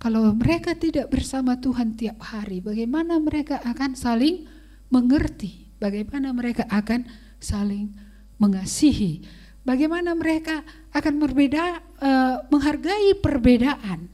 Kalau 0.00 0.32
mereka 0.32 0.72
tidak 0.72 1.12
bersama 1.12 1.60
Tuhan 1.60 1.92
tiap 1.92 2.24
hari, 2.24 2.64
bagaimana 2.64 3.20
mereka 3.20 3.60
akan 3.60 3.92
saling 3.92 4.48
mengerti? 4.88 5.68
Bagaimana 5.76 6.32
mereka 6.32 6.64
akan 6.72 7.04
saling 7.36 7.92
mengasihi. 8.40 9.20
Bagaimana 9.60 10.16
mereka 10.16 10.64
akan 10.96 11.20
berbeda, 11.20 11.84
uh, 12.00 12.36
menghargai 12.48 13.12
perbedaan. 13.20 14.08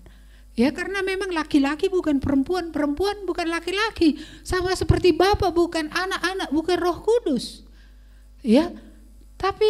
Ya 0.57 0.73
karena 0.73 1.05
memang 1.05 1.31
laki-laki 1.37 1.93
bukan 1.93 2.17
perempuan, 2.17 2.73
perempuan 2.73 3.29
bukan 3.29 3.53
laki-laki. 3.53 4.17
Sama 4.41 4.73
seperti 4.73 5.13
Bapak 5.13 5.53
bukan 5.53 5.93
anak-anak, 5.93 6.49
bukan 6.49 6.77
roh 6.81 7.05
kudus. 7.05 7.61
Ya, 8.41 8.73
tapi 9.37 9.69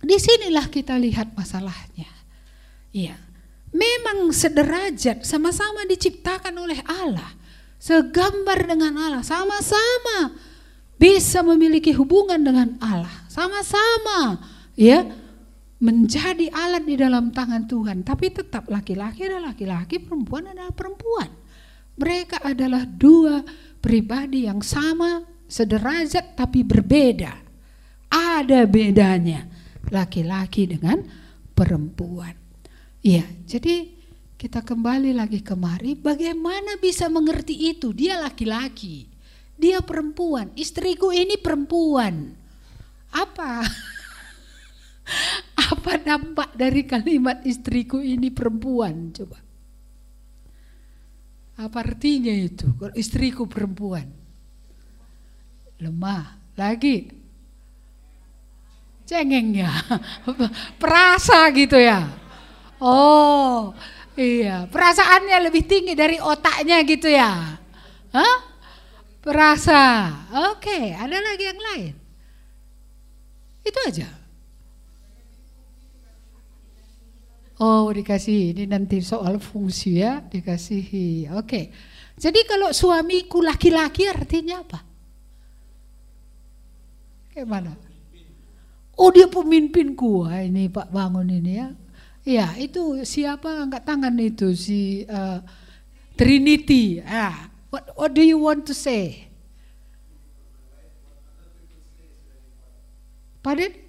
di 0.00 0.16
sinilah 0.16 0.72
kita 0.72 0.96
lihat 0.96 1.36
masalahnya. 1.36 2.08
Ya, 2.96 3.20
memang 3.76 4.32
sederajat, 4.32 5.20
sama-sama 5.20 5.84
diciptakan 5.84 6.54
oleh 6.56 6.80
Allah. 6.88 7.36
Segambar 7.76 8.64
dengan 8.64 8.96
Allah, 8.96 9.20
sama-sama 9.20 10.32
bisa 10.96 11.44
memiliki 11.44 11.92
hubungan 11.92 12.40
dengan 12.40 12.78
Allah 12.80 13.24
sama-sama 13.34 14.38
ya 14.78 15.02
menjadi 15.84 16.48
alat 16.48 16.88
di 16.88 16.96
dalam 16.96 17.28
tangan 17.28 17.68
Tuhan, 17.68 18.00
tapi 18.08 18.32
tetap 18.32 18.72
laki-laki 18.72 19.28
adalah 19.28 19.52
laki-laki, 19.52 20.00
perempuan 20.00 20.48
adalah 20.48 20.72
perempuan. 20.72 21.28
Mereka 22.00 22.40
adalah 22.40 22.88
dua 22.88 23.44
pribadi 23.84 24.48
yang 24.48 24.64
sama, 24.64 25.20
sederajat 25.44 26.40
tapi 26.40 26.64
berbeda. 26.64 27.36
Ada 28.08 28.64
bedanya 28.64 29.44
laki-laki 29.92 30.72
dengan 30.72 31.04
perempuan. 31.52 32.32
Iya, 33.04 33.28
jadi 33.44 33.92
kita 34.40 34.64
kembali 34.64 35.12
lagi 35.12 35.44
kemari, 35.44 36.00
bagaimana 36.00 36.80
bisa 36.80 37.12
mengerti 37.12 37.76
itu? 37.76 37.92
Dia 37.92 38.24
laki-laki, 38.24 39.04
dia 39.60 39.84
perempuan, 39.84 40.48
istriku 40.56 41.12
ini 41.12 41.36
perempuan. 41.36 42.32
Apa? 43.12 43.60
Apa 45.54 46.00
dampak 46.00 46.56
dari 46.56 46.82
kalimat 46.88 47.44
istriku 47.44 48.00
ini 48.00 48.32
perempuan? 48.32 49.12
Coba. 49.12 49.38
Apa 51.54 51.86
artinya 51.86 52.34
itu? 52.34 52.66
Kalau 52.74 52.94
istriku 52.98 53.46
perempuan. 53.46 54.10
Lemah. 55.78 56.40
Lagi. 56.58 57.10
Cengeng 59.04 59.54
ya. 59.54 59.70
Perasa 60.82 61.46
gitu 61.52 61.76
ya. 61.78 62.08
Oh, 62.82 63.76
iya. 64.18 64.66
Perasaannya 64.66 65.38
lebih 65.46 65.68
tinggi 65.68 65.94
dari 65.94 66.18
otaknya 66.18 66.82
gitu 66.82 67.06
ya. 67.06 67.60
Hah? 68.10 68.36
Perasa. 69.22 70.10
Oke, 70.52 70.92
ada 70.92 71.16
lagi 71.16 71.44
yang 71.44 71.60
lain. 71.60 71.94
Itu 73.64 73.78
aja. 73.88 74.23
Oh 77.64 77.88
dikasih, 77.88 78.52
ini 78.52 78.68
nanti 78.68 79.00
soal 79.00 79.40
fungsi 79.40 80.04
ya, 80.04 80.20
dikasihi. 80.20 81.32
Oke. 81.32 81.72
Jadi 82.20 82.44
kalau 82.44 82.76
suamiku 82.76 83.40
laki-laki 83.40 84.04
artinya 84.04 84.60
apa? 84.60 84.84
Kayak 87.32 87.48
mana? 87.48 87.72
Oh 89.00 89.08
dia 89.08 89.26
pemimpinku, 89.26 90.28
ini 90.28 90.68
Pak 90.68 90.92
Bangun 90.92 91.26
ini 91.32 91.52
ya. 91.56 91.68
Iya 92.24 92.46
itu 92.60 93.00
siapa 93.04 93.64
angkat 93.64 93.82
tangan 93.84 94.14
itu 94.20 94.52
si 94.52 95.02
uh, 95.08 95.40
Trinity. 96.20 97.00
Ah, 97.02 97.48
what, 97.72 97.84
what 97.96 98.10
do 98.12 98.20
you 98.20 98.36
want 98.36 98.68
to 98.68 98.76
say? 98.76 99.28
Pardon? 103.40 103.83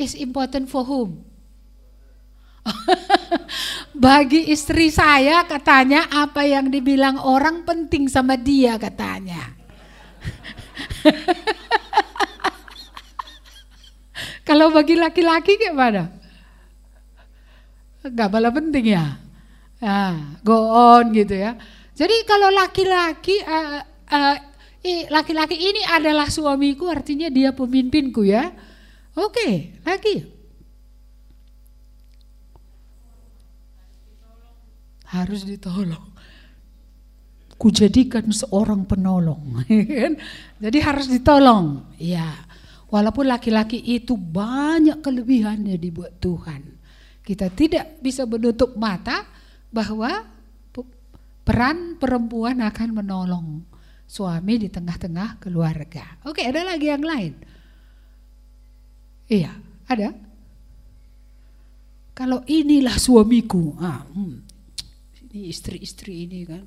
Is 0.00 0.16
important 0.16 0.72
for 0.72 0.88
whom? 0.88 1.28
Bagi 4.04 4.48
istri 4.48 4.88
saya 4.88 5.44
katanya 5.44 6.08
apa 6.08 6.48
yang 6.48 6.72
dibilang 6.72 7.20
orang 7.20 7.68
penting 7.68 8.08
sama 8.08 8.40
dia 8.40 8.80
katanya. 8.80 9.52
Kalau 14.48 14.72
bagi 14.74 14.98
laki-laki 14.98 15.54
gimana? 15.54 16.10
Gak 18.02 18.28
malah 18.34 18.50
penting 18.50 18.98
ya. 18.98 19.14
Nah, 19.78 20.42
go 20.42 20.58
on 20.74 21.14
gitu 21.14 21.38
ya. 21.38 21.54
Jadi 21.94 22.26
kalau 22.26 22.50
laki-laki 22.50 23.38
uh, 23.46 23.78
uh, 24.10 24.36
laki-laki 25.12 25.54
ini 25.54 25.86
adalah 25.86 26.26
suamiku 26.26 26.90
artinya 26.90 27.30
dia 27.30 27.54
pemimpinku 27.54 28.26
ya. 28.26 28.50
Oke, 29.18 29.74
lagi. 29.82 30.22
Harus 35.10 35.42
ditolong. 35.42 36.14
Kujadikan 37.58 38.30
seorang 38.30 38.86
penolong. 38.86 39.66
Kan? 40.00 40.14
Jadi 40.62 40.78
harus 40.78 41.10
ditolong. 41.10 41.82
Ya, 41.98 42.46
walaupun 42.88 43.26
laki-laki 43.26 43.82
itu 43.82 44.14
banyak 44.14 45.02
kelebihannya 45.02 45.74
dibuat 45.74 46.22
Tuhan. 46.22 46.62
Kita 47.26 47.50
tidak 47.50 47.98
bisa 47.98 48.24
menutup 48.24 48.78
mata 48.78 49.26
bahwa 49.68 50.24
peran 51.42 51.98
perempuan 51.98 52.62
akan 52.62 53.02
menolong 53.02 53.46
suami 54.06 54.66
di 54.66 54.68
tengah-tengah 54.70 55.42
keluarga. 55.42 56.22
Oke, 56.26 56.46
ada 56.46 56.62
lagi 56.62 56.90
yang 56.90 57.02
lain. 57.02 57.34
Iya, 59.30 59.54
ada. 59.86 60.10
Kalau 62.18 62.42
inilah 62.50 62.98
suamiku, 62.98 63.78
ah, 63.78 64.02
hmm, 64.10 64.42
ini 65.30 65.54
istri-istri 65.54 66.26
ini 66.26 66.42
kan, 66.42 66.66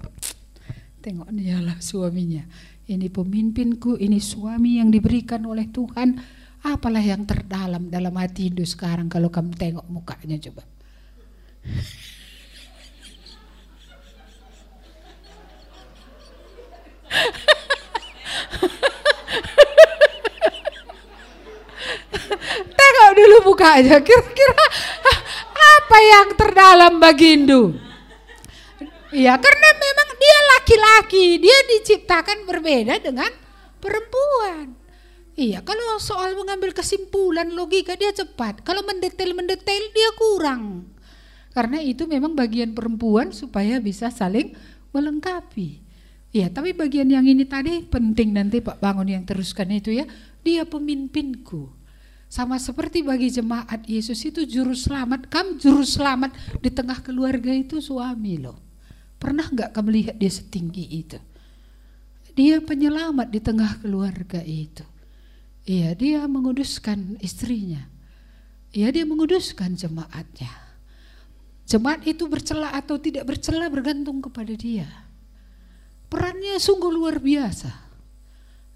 tengok 1.04 1.28
lah 1.60 1.76
suaminya. 1.84 2.48
Ini 2.88 3.12
pemimpinku, 3.12 4.00
ini 4.00 4.24
suami 4.24 4.80
yang 4.80 4.88
diberikan 4.88 5.44
oleh 5.44 5.68
Tuhan. 5.68 6.16
Apalah 6.64 7.04
yang 7.04 7.28
terdalam 7.28 7.92
dalam 7.92 8.16
hati 8.16 8.48
Hindu 8.48 8.64
sekarang 8.64 9.12
kalau 9.12 9.28
kamu 9.28 9.52
tengok 9.60 9.84
mukanya 9.92 10.40
coba. 10.40 10.64
Dulu 23.44 23.60
aja 23.60 24.00
kira-kira 24.00 24.66
apa 25.52 25.98
yang 26.00 26.28
terdalam 26.40 26.94
bagi 26.96 27.36
Hindu? 27.36 27.76
Ya 29.12 29.36
karena 29.36 29.70
memang 29.76 30.10
dia 30.16 30.38
laki-laki, 30.56 31.44
dia 31.44 31.58
diciptakan 31.76 32.48
berbeda 32.48 33.04
dengan 33.04 33.28
perempuan. 33.84 34.72
Iya, 35.36 35.60
kalau 35.60 36.00
soal 36.00 36.40
mengambil 36.40 36.72
kesimpulan 36.72 37.52
logika 37.52 38.00
dia 38.00 38.16
cepat, 38.16 38.64
kalau 38.64 38.80
mendetail-mendetail 38.88 39.92
dia 39.92 40.10
kurang. 40.16 40.88
Karena 41.52 41.84
itu 41.84 42.08
memang 42.08 42.40
bagian 42.40 42.72
perempuan 42.72 43.36
supaya 43.36 43.76
bisa 43.84 44.08
saling 44.08 44.56
melengkapi. 44.96 45.84
Iya, 46.32 46.48
tapi 46.48 46.72
bagian 46.72 47.12
yang 47.12 47.28
ini 47.28 47.44
tadi 47.44 47.84
penting 47.84 48.40
nanti 48.40 48.64
Pak 48.64 48.80
Bangun 48.80 49.12
yang 49.12 49.28
teruskan 49.28 49.68
itu 49.68 49.92
ya. 49.92 50.08
Dia 50.48 50.64
pemimpinku. 50.64 51.83
Sama 52.34 52.58
seperti 52.58 53.06
bagi 53.06 53.30
jemaat 53.30 53.86
Yesus 53.86 54.18
itu 54.26 54.42
juru 54.50 54.74
selamat. 54.74 55.30
Kamu 55.30 55.62
juru 55.62 55.86
selamat 55.86 56.34
di 56.66 56.74
tengah 56.74 56.98
keluarga 57.06 57.54
itu 57.54 57.78
suami 57.78 58.42
loh. 58.42 58.58
Pernah 59.22 59.54
nggak 59.54 59.70
kamu 59.70 59.90
lihat 59.94 60.16
dia 60.18 60.34
setinggi 60.34 60.86
itu? 60.98 61.22
Dia 62.34 62.58
penyelamat 62.58 63.30
di 63.30 63.38
tengah 63.38 63.78
keluarga 63.86 64.42
itu. 64.42 64.82
Iya, 65.70 65.94
dia 65.94 66.26
menguduskan 66.26 67.22
istrinya. 67.22 67.86
Iya, 68.74 68.90
dia 68.90 69.06
menguduskan 69.06 69.78
jemaatnya. 69.78 70.50
Jemaat 71.70 72.02
itu 72.10 72.26
bercela 72.26 72.74
atau 72.74 72.98
tidak 72.98 73.30
bercela 73.30 73.70
bergantung 73.70 74.26
kepada 74.26 74.58
dia. 74.58 74.90
Perannya 76.10 76.58
sungguh 76.58 76.90
luar 76.90 77.22
biasa. 77.22 77.83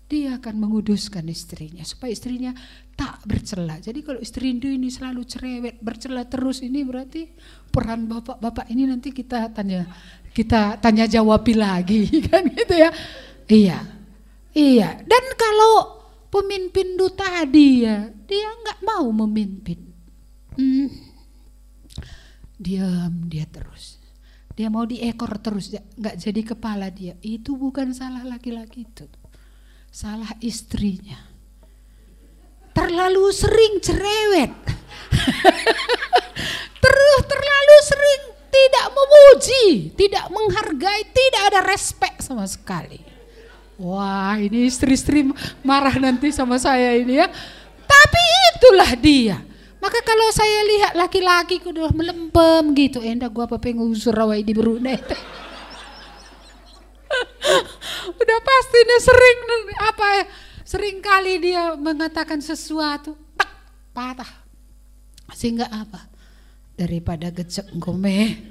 Dia 0.07 0.39
akan 0.39 0.55
menguduskan 0.63 1.27
istrinya 1.27 1.83
supaya 1.83 2.15
istrinya 2.15 2.55
tak 2.95 3.27
bercela. 3.27 3.75
Jadi 3.75 3.99
kalau 4.07 4.23
istri 4.23 4.55
Hindu 4.55 4.71
ini 4.71 4.87
selalu 4.87 5.27
cerewet, 5.27 5.83
bercela 5.83 6.23
terus 6.23 6.63
ini 6.63 6.87
berarti 6.87 7.27
peran 7.69 8.07
bapak-bapak 8.07 8.71
ini 8.71 8.87
nanti 8.87 9.11
kita 9.11 9.51
tanya 9.51 9.83
kita 10.31 10.79
tanya 10.79 11.11
jawab 11.11 11.43
lagi 11.51 12.07
kan 12.31 12.47
gitu 12.47 12.75
ya. 12.75 12.89
Iya. 13.51 13.79
Iya. 14.55 14.89
Dan 15.03 15.23
kalau 15.35 15.75
pemimpin 16.31 16.95
itu 16.95 17.07
tadi 17.11 17.83
ya, 17.83 18.07
dia 18.07 18.49
nggak 18.63 18.79
mau 18.87 19.07
memimpin. 19.11 19.79
Hmm. 20.55 20.87
Diam 22.57 23.29
dia 23.29 23.45
terus. 23.45 23.97
Dia 24.57 24.73
mau 24.73 24.89
diekor 24.89 25.37
terus, 25.37 25.69
nggak 25.69 26.17
jadi 26.17 26.41
kepala 26.41 26.89
dia. 26.89 27.13
Itu 27.21 27.53
bukan 27.53 27.93
salah 27.93 28.25
laki-laki 28.25 28.89
itu. 28.89 29.05
Salah 29.97 30.29
istrinya. 30.45 31.17
Terlalu 32.69 33.33
sering 33.33 33.81
cerewet. 33.81 34.53
Terus 36.85 37.21
terlalu 37.25 37.75
sering 37.81 38.21
tidak 38.53 38.87
memuji, 38.93 39.65
tidak 39.97 40.29
menghargai, 40.29 41.01
tidak 41.01 41.41
ada 41.49 41.65
respect 41.65 42.21
sama 42.21 42.45
sekali. 42.45 43.01
Wah, 43.81 44.37
ini 44.37 44.69
istri-istri 44.69 45.33
marah 45.65 45.97
nanti 45.97 46.29
sama 46.29 46.61
saya 46.61 46.93
ini 46.93 47.17
ya. 47.17 47.33
Tapi 47.89 48.21
itulah 48.53 48.93
dia. 49.01 49.41
Maka 49.81 49.97
kalau 50.05 50.29
saya 50.29 50.61
lihat 50.77 50.93
laki-laki 50.93 51.57
udah 51.65 51.89
melempem 51.89 52.61
gitu, 52.77 53.01
endah 53.01 53.33
gua 53.33 53.49
apa 53.49 53.57
pengusur 53.57 54.13
rawai 54.13 54.45
di 54.45 54.53
Brunei. 54.53 55.01
udah 58.21 58.39
pasti 58.41 58.79
nih 58.83 59.01
sering 59.01 59.39
apa 59.79 60.05
ya, 60.05 60.23
sering 60.67 60.97
kali 60.99 61.33
dia 61.39 61.75
mengatakan 61.75 62.39
sesuatu 62.43 63.15
tak 63.35 63.51
patah. 63.95 64.31
Sehingga 65.31 65.67
apa? 65.67 66.07
Daripada 66.77 67.33
gecek 67.33 67.73
gome. 67.75 68.49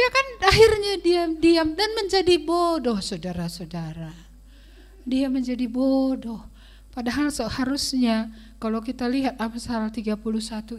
Ya 0.00 0.08
kan 0.08 0.26
akhirnya 0.48 0.94
diam-diam 1.02 1.76
dan 1.76 1.90
menjadi 1.92 2.40
bodoh 2.40 2.96
saudara-saudara. 3.04 4.16
Dia 5.04 5.28
menjadi 5.28 5.68
bodoh. 5.68 6.40
Padahal 6.90 7.28
seharusnya 7.28 8.32
kalau 8.56 8.80
kita 8.80 9.06
lihat 9.06 9.36
Amsal 9.36 9.92
31 9.92 10.16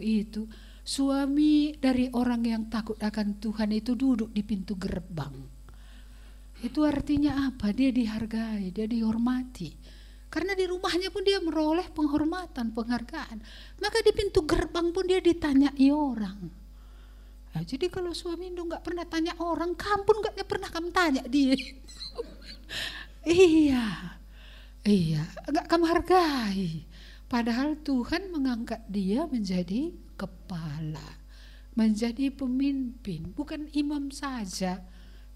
itu, 0.02 0.50
suami 0.82 1.78
dari 1.78 2.10
orang 2.10 2.42
yang 2.42 2.62
takut 2.66 2.98
akan 2.98 3.38
Tuhan 3.38 3.70
itu 3.70 3.94
duduk 3.94 4.34
di 4.34 4.42
pintu 4.42 4.74
gerbang. 4.74 5.61
Itu 6.62 6.86
artinya 6.86 7.50
apa? 7.50 7.74
Dia 7.74 7.90
dihargai, 7.90 8.70
dia 8.70 8.86
dihormati. 8.86 9.74
Karena 10.32 10.56
di 10.56 10.64
rumahnya 10.64 11.12
pun 11.12 11.26
dia 11.26 11.42
meroleh 11.42 11.90
penghormatan, 11.92 12.72
penghargaan. 12.72 13.42
Maka 13.82 13.98
di 14.00 14.14
pintu 14.14 14.46
gerbang 14.46 14.94
pun 14.94 15.04
dia 15.04 15.20
ditanyai 15.20 15.90
orang. 15.92 16.38
Nah, 17.52 17.62
jadi 17.68 17.92
kalau 17.92 18.16
suami 18.16 18.48
itu 18.48 18.64
nggak 18.64 18.80
pernah 18.80 19.04
tanya 19.04 19.36
orang, 19.42 19.76
kamu 19.76 20.02
pun 20.08 20.16
nggak 20.24 20.48
pernah 20.48 20.72
kamu 20.72 20.88
tanya 20.88 21.22
dia. 21.28 21.52
iya, 23.28 24.16
iya, 24.88 25.22
nggak 25.52 25.66
kamu 25.68 25.84
hargai. 25.84 26.88
Padahal 27.28 27.76
Tuhan 27.84 28.32
mengangkat 28.32 28.80
dia 28.88 29.28
menjadi 29.28 29.92
kepala, 30.16 31.20
menjadi 31.76 32.32
pemimpin, 32.32 33.36
bukan 33.36 33.68
imam 33.76 34.08
saja 34.08 34.80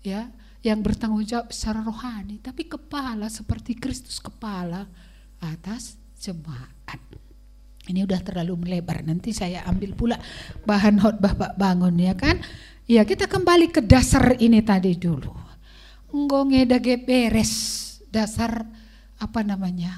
ya 0.00 0.30
yang 0.66 0.82
bertanggung 0.82 1.22
jawab 1.22 1.54
secara 1.54 1.86
rohani, 1.86 2.42
tapi 2.42 2.66
kepala 2.66 3.30
seperti 3.30 3.78
Kristus 3.78 4.18
kepala 4.18 4.90
atas 5.38 5.94
jemaat. 6.18 6.98
Ini 7.86 8.02
udah 8.02 8.18
terlalu 8.18 8.66
melebar. 8.66 9.06
Nanti 9.06 9.30
saya 9.30 9.62
ambil 9.62 9.94
pula 9.94 10.18
bahan 10.66 10.98
khotbah 10.98 11.38
Pak 11.38 11.52
Bangun 11.54 11.94
ya 12.02 12.18
kan. 12.18 12.42
Ya 12.90 13.06
kita 13.06 13.30
kembali 13.30 13.70
ke 13.70 13.78
dasar 13.82 14.34
ini 14.42 14.58
tadi 14.62 14.98
dulu. 14.98 15.30
Ngonge 16.10 16.66
dage 16.66 16.98
beres 16.98 17.54
dasar 18.10 18.66
apa 19.22 19.40
namanya 19.46 19.94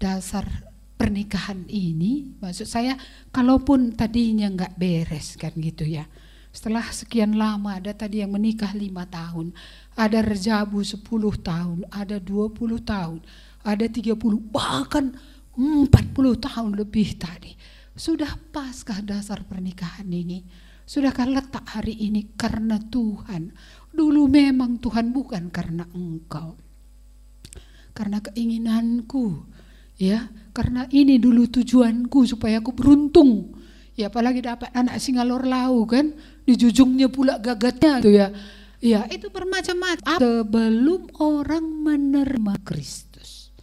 dasar 0.00 0.48
pernikahan 0.96 1.66
ini, 1.68 2.38
maksud 2.38 2.64
saya 2.64 2.94
kalaupun 3.34 3.92
tadinya 3.98 4.48
nggak 4.48 4.80
beres 4.80 5.36
kan 5.36 5.52
gitu 5.60 5.84
ya. 5.84 6.08
Setelah 6.52 6.84
sekian 6.92 7.32
lama 7.40 7.80
ada 7.80 7.96
tadi 7.96 8.20
yang 8.20 8.36
menikah 8.36 8.76
lima 8.76 9.08
tahun, 9.08 9.56
ada 9.96 10.20
rejabu 10.20 10.84
sepuluh 10.84 11.32
tahun, 11.32 11.88
ada 11.88 12.20
dua 12.20 12.52
puluh 12.52 12.76
tahun, 12.76 13.24
ada 13.64 13.88
tiga 13.88 14.12
puluh 14.12 14.36
bahkan 14.36 15.16
empat 15.56 16.12
puluh 16.12 16.36
tahun 16.36 16.76
lebih 16.76 17.16
tadi. 17.16 17.56
Sudah 17.96 18.36
paskah 18.52 19.00
dasar 19.00 19.40
pernikahan 19.48 20.04
ini? 20.12 20.44
Sudahkah 20.84 21.24
letak 21.24 21.64
hari 21.72 21.96
ini 21.96 22.36
karena 22.36 22.76
Tuhan? 22.76 23.56
Dulu 23.88 24.28
memang 24.28 24.76
Tuhan 24.76 25.08
bukan 25.08 25.48
karena 25.48 25.88
engkau. 25.96 26.56
Karena 27.96 28.20
keinginanku, 28.20 29.44
ya 29.96 30.28
karena 30.52 30.84
ini 30.92 31.16
dulu 31.16 31.48
tujuanku 31.48 32.28
supaya 32.28 32.60
aku 32.60 32.76
beruntung 32.76 33.56
ya 33.92 34.08
apalagi 34.08 34.40
dapat 34.40 34.72
anak 34.72 34.96
singalor 34.98 35.44
lau 35.44 35.84
kan 35.84 36.16
di 36.42 36.54
jujungnya 36.58 37.06
pula 37.06 37.38
gagatnya 37.38 38.02
tuh 38.02 38.12
ya. 38.12 38.28
Ya 38.82 39.06
itu 39.06 39.30
bermacam-macam. 39.30 40.18
Sebelum 40.18 41.14
orang 41.22 41.62
menerima 41.62 42.54
Kristus. 42.66 43.54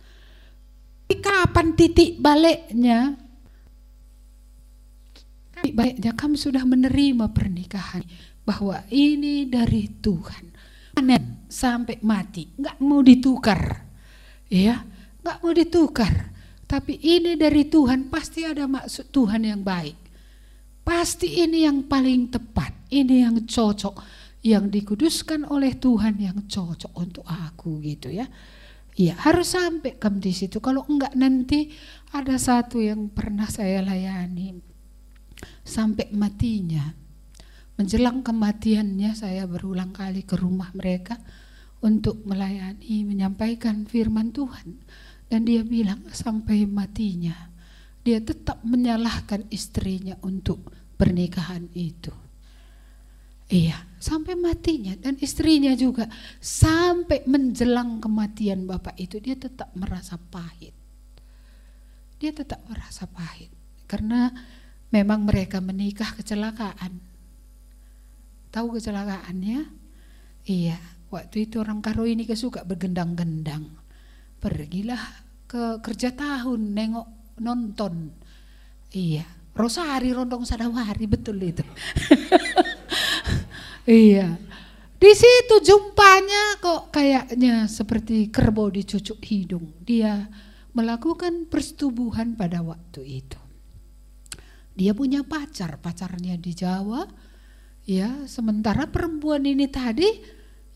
Kapan 1.11 1.75
titik 1.75 2.23
baliknya? 2.23 3.19
Baiknya 5.59 6.15
kamu 6.15 6.39
sudah 6.39 6.63
menerima 6.63 7.27
pernikahan. 7.35 8.07
Bahwa 8.47 8.79
ini 8.87 9.43
dari 9.43 9.91
Tuhan. 9.99 10.55
Anen 10.95 11.45
sampai 11.51 11.99
mati, 12.03 12.49
nggak 12.59 12.77
mau 12.83 12.99
ditukar, 12.99 13.81
ya, 14.51 14.83
nggak 15.23 15.37
mau 15.39 15.53
ditukar. 15.53 16.13
Tapi 16.69 17.01
ini 17.01 17.39
dari 17.39 17.65
Tuhan. 17.65 18.11
Pasti 18.11 18.43
ada 18.45 18.67
maksud 18.69 19.09
Tuhan 19.09 19.47
yang 19.47 19.61
baik. 19.63 20.08
Pasti 20.89 21.45
ini 21.45 21.69
yang 21.69 21.85
paling 21.85 22.33
tepat, 22.33 22.89
ini 22.89 23.21
yang 23.21 23.45
cocok, 23.45 23.93
yang 24.41 24.73
dikuduskan 24.73 25.45
oleh 25.45 25.77
Tuhan 25.77 26.17
yang 26.17 26.49
cocok 26.49 26.97
untuk 26.97 27.21
aku 27.29 27.77
gitu 27.85 28.09
ya. 28.09 28.25
Iya 28.97 29.13
harus 29.21 29.53
sampai 29.53 30.01
kamu 30.01 30.17
di 30.17 30.33
situ. 30.33 30.57
Kalau 30.57 30.89
enggak 30.89 31.13
nanti 31.13 31.69
ada 32.09 32.33
satu 32.41 32.81
yang 32.81 33.05
pernah 33.13 33.45
saya 33.45 33.85
layani 33.85 34.57
sampai 35.61 36.09
matinya. 36.09 36.89
Menjelang 37.77 38.25
kematiannya 38.25 39.13
saya 39.13 39.45
berulang 39.45 39.93
kali 39.93 40.25
ke 40.25 40.41
rumah 40.41 40.73
mereka 40.73 41.21
untuk 41.85 42.25
melayani, 42.25 43.05
menyampaikan 43.05 43.85
firman 43.85 44.33
Tuhan. 44.33 44.81
Dan 45.29 45.45
dia 45.45 45.61
bilang 45.61 46.01
sampai 46.09 46.65
matinya 46.65 47.49
dia 48.09 48.17
tetap 48.23 48.63
menyalahkan 48.65 49.45
istrinya 49.53 50.17
untuk 50.25 50.78
pernikahan 50.99 51.71
itu. 51.71 52.11
Iya, 53.49 53.81
sampai 53.97 54.37
matinya 54.37 54.93
dan 54.99 55.17
istrinya 55.17 55.73
juga 55.73 56.05
sampai 56.37 57.25
menjelang 57.25 57.97
kematian 57.97 58.69
bapak 58.69 58.93
itu 58.99 59.17
dia 59.17 59.33
tetap 59.33 59.73
merasa 59.73 60.21
pahit. 60.21 60.75
Dia 62.19 62.29
tetap 62.35 62.61
merasa 62.69 63.09
pahit 63.09 63.49
karena 63.89 64.29
memang 64.93 65.25
mereka 65.25 65.63
menikah 65.63 66.13
kecelakaan. 66.13 67.01
Tahu 68.53 68.77
kecelakaannya? 68.77 69.65
Iya, 70.45 70.77
waktu 71.09 71.49
itu 71.49 71.57
orang 71.63 71.81
Karo 71.81 72.05
ini 72.05 72.29
kesuka 72.29 72.61
bergendang-gendang. 72.67 73.65
Pergilah 74.37 75.25
ke 75.49 75.81
kerja 75.81 76.13
tahun 76.13 76.77
nengok 76.77 77.09
nonton. 77.41 78.13
Iya, 78.93 79.25
Rosari 79.55 80.15
Rondong 80.15 80.47
Sadawari 80.47 81.05
betul 81.09 81.39
itu. 81.43 81.65
iya. 84.07 84.39
Di 84.99 85.11
situ 85.15 85.55
jumpanya 85.63 86.59
kok 86.59 86.91
kayaknya 86.91 87.71
seperti 87.71 88.27
kerbau 88.27 88.67
dicucuk 88.67 89.23
hidung. 89.23 89.71
Dia 89.83 90.27
melakukan 90.75 91.47
persetubuhan 91.47 92.35
pada 92.35 92.59
waktu 92.59 93.23
itu. 93.23 93.39
Dia 94.75 94.95
punya 94.95 95.23
pacar, 95.23 95.79
pacarnya 95.79 96.39
di 96.39 96.51
Jawa. 96.55 97.07
Ya, 97.87 98.27
sementara 98.27 98.91
perempuan 98.91 99.43
ini 99.47 99.65
tadi 99.71 100.07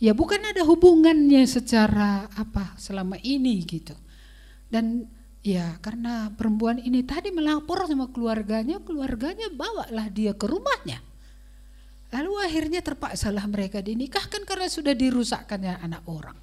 ya 0.02 0.12
bukan 0.12 0.44
ada 0.44 0.66
hubungannya 0.66 1.46
secara 1.48 2.28
apa 2.32 2.76
selama 2.80 3.20
ini 3.24 3.64
gitu. 3.64 3.96
Dan 4.68 5.08
ya 5.44 5.78
karena 5.84 6.32
perempuan 6.34 6.80
ini 6.80 7.04
tadi 7.04 7.30
melapor 7.30 7.86
sama 7.86 8.10
keluarganya, 8.10 8.80
keluarganya 8.82 9.52
bawalah 9.52 10.08
dia 10.10 10.32
ke 10.34 10.48
rumahnya 10.48 11.04
Lalu 12.14 12.34
akhirnya 12.46 12.86
terpaksalah 12.86 13.50
mereka 13.50 13.82
dinikahkan 13.82 14.46
karena 14.46 14.70
sudah 14.70 14.94
dirusakkannya 14.94 15.82
anak 15.82 16.06
orang. 16.06 16.38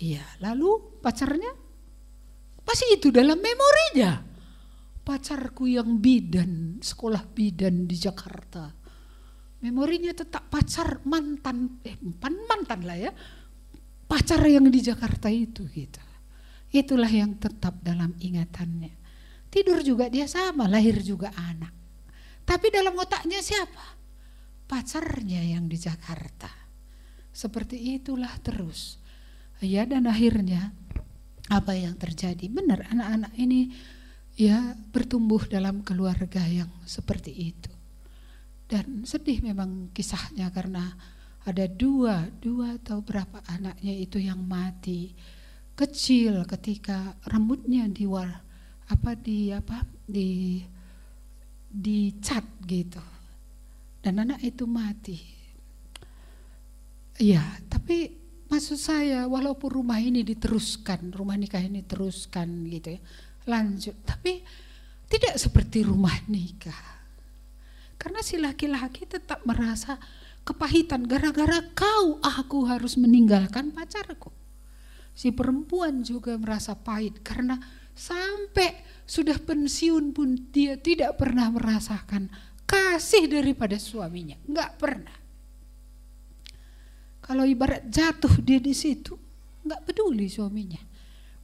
Iya, 0.00 0.24
lalu 0.40 0.96
pacarnya 1.04 1.52
pasti 2.64 2.96
itu 2.96 3.12
dalam 3.12 3.36
memorinya. 3.36 4.16
Pacarku 5.04 5.68
yang 5.68 6.00
bidan, 6.00 6.80
sekolah 6.80 7.20
bidan 7.36 7.84
di 7.84 8.00
Jakarta. 8.00 8.72
Memorinya 9.60 10.16
tetap 10.16 10.48
pacar 10.48 11.04
mantan, 11.04 11.84
eh 11.84 12.00
mantan 12.24 12.80
lah 12.80 12.96
ya. 12.96 13.12
Pacar 14.08 14.40
yang 14.48 14.72
di 14.72 14.80
Jakarta 14.80 15.28
itu 15.28 15.68
gitu. 15.68 16.00
Itulah 16.70 17.10
yang 17.10 17.34
tetap 17.36 17.82
dalam 17.82 18.14
ingatannya. 18.22 18.94
Tidur 19.50 19.82
juga 19.82 20.06
dia 20.06 20.30
sama, 20.30 20.70
lahir 20.70 21.02
juga 21.02 21.34
anak. 21.34 21.74
Tapi 22.46 22.70
dalam 22.70 22.94
otaknya 22.94 23.42
siapa? 23.42 24.00
pacarnya 24.70 25.42
yang 25.42 25.66
di 25.66 25.74
Jakarta. 25.74 26.46
Seperti 27.34 27.98
itulah 27.98 28.30
terus. 28.38 29.02
Ya 29.58 29.82
dan 29.82 30.06
akhirnya 30.06 30.70
apa 31.50 31.74
yang 31.74 31.98
terjadi? 31.98 32.46
Benar 32.46 32.86
anak-anak 32.94 33.34
ini 33.34 33.74
ya 34.38 34.78
bertumbuh 34.94 35.42
dalam 35.50 35.82
keluarga 35.82 36.46
yang 36.46 36.70
seperti 36.86 37.50
itu. 37.50 37.72
Dan 38.70 39.02
sedih 39.02 39.42
memang 39.42 39.90
kisahnya 39.90 40.54
karena 40.54 40.94
ada 41.42 41.66
dua, 41.66 42.30
dua 42.38 42.78
atau 42.78 43.02
berapa 43.02 43.42
anaknya 43.50 43.98
itu 43.98 44.22
yang 44.22 44.38
mati 44.46 45.10
kecil 45.80 46.44
ketika 46.44 47.16
rambutnya 47.24 47.88
di 47.88 48.04
war, 48.04 48.44
apa 48.92 49.16
di 49.16 49.48
apa 49.48 49.80
di 50.04 50.60
dicat 51.70 52.44
gitu 52.68 53.00
dan 54.04 54.20
anak 54.20 54.40
itu 54.44 54.64
mati. 54.68 55.16
Iya, 57.20 57.44
tapi 57.68 58.16
maksud 58.48 58.80
saya 58.80 59.28
walaupun 59.28 59.68
rumah 59.84 60.00
ini 60.00 60.24
diteruskan, 60.24 61.12
rumah 61.12 61.36
nikah 61.36 61.60
ini 61.60 61.84
teruskan 61.84 62.64
gitu 62.68 62.96
ya, 62.96 63.00
lanjut, 63.44 63.96
tapi 64.08 64.40
tidak 65.08 65.36
seperti 65.36 65.84
rumah 65.84 66.16
nikah. 66.32 67.00
Karena 68.00 68.24
si 68.24 68.40
laki-laki 68.40 69.04
tetap 69.04 69.44
merasa 69.44 70.00
kepahitan 70.48 71.04
gara-gara 71.04 71.60
kau 71.76 72.16
aku 72.24 72.64
harus 72.64 72.96
meninggalkan 72.96 73.68
pacarku. 73.76 74.39
Si 75.20 75.28
perempuan 75.36 76.00
juga 76.00 76.32
merasa 76.40 76.72
pahit 76.72 77.20
karena 77.20 77.60
sampai 77.92 78.80
sudah 79.04 79.36
pensiun 79.36 80.16
pun 80.16 80.48
dia 80.48 80.80
tidak 80.80 81.20
pernah 81.20 81.52
merasakan 81.52 82.32
kasih 82.64 83.28
daripada 83.28 83.76
suaminya. 83.76 84.40
Enggak 84.48 84.80
pernah. 84.80 85.12
Kalau 87.20 87.44
ibarat 87.44 87.84
jatuh 87.92 88.32
dia 88.40 88.64
di 88.64 88.72
situ, 88.72 89.12
enggak 89.60 89.92
peduli 89.92 90.24
suaminya. 90.32 90.80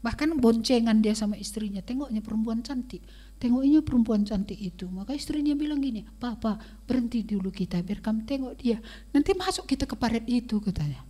Bahkan 0.01 0.41
boncengan 0.41 1.05
dia 1.05 1.13
sama 1.13 1.37
istrinya, 1.37 1.85
tengoknya 1.85 2.25
perempuan 2.25 2.65
cantik. 2.65 3.05
Tengoknya 3.37 3.85
perempuan 3.85 4.25
cantik 4.25 4.57
itu. 4.57 4.89
Maka 4.89 5.13
istrinya 5.13 5.53
bilang 5.53 5.85
gini, 5.85 6.01
Papa 6.17 6.57
berhenti 6.89 7.29
dulu 7.29 7.53
kita 7.53 7.85
biar 7.85 8.01
kamu 8.01 8.25
tengok 8.25 8.55
dia. 8.57 8.81
Nanti 9.13 9.37
masuk 9.37 9.69
kita 9.69 9.85
ke 9.85 10.01
paret 10.01 10.25
itu 10.25 10.57
katanya. 10.65 11.05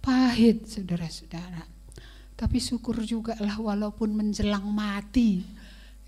Pahit 0.00 0.64
saudara-saudara. 0.66 1.64
Tapi 2.36 2.56
syukur 2.56 3.00
juga 3.04 3.36
lah 3.40 3.56
walaupun 3.60 4.16
menjelang 4.16 4.64
mati. 4.64 5.44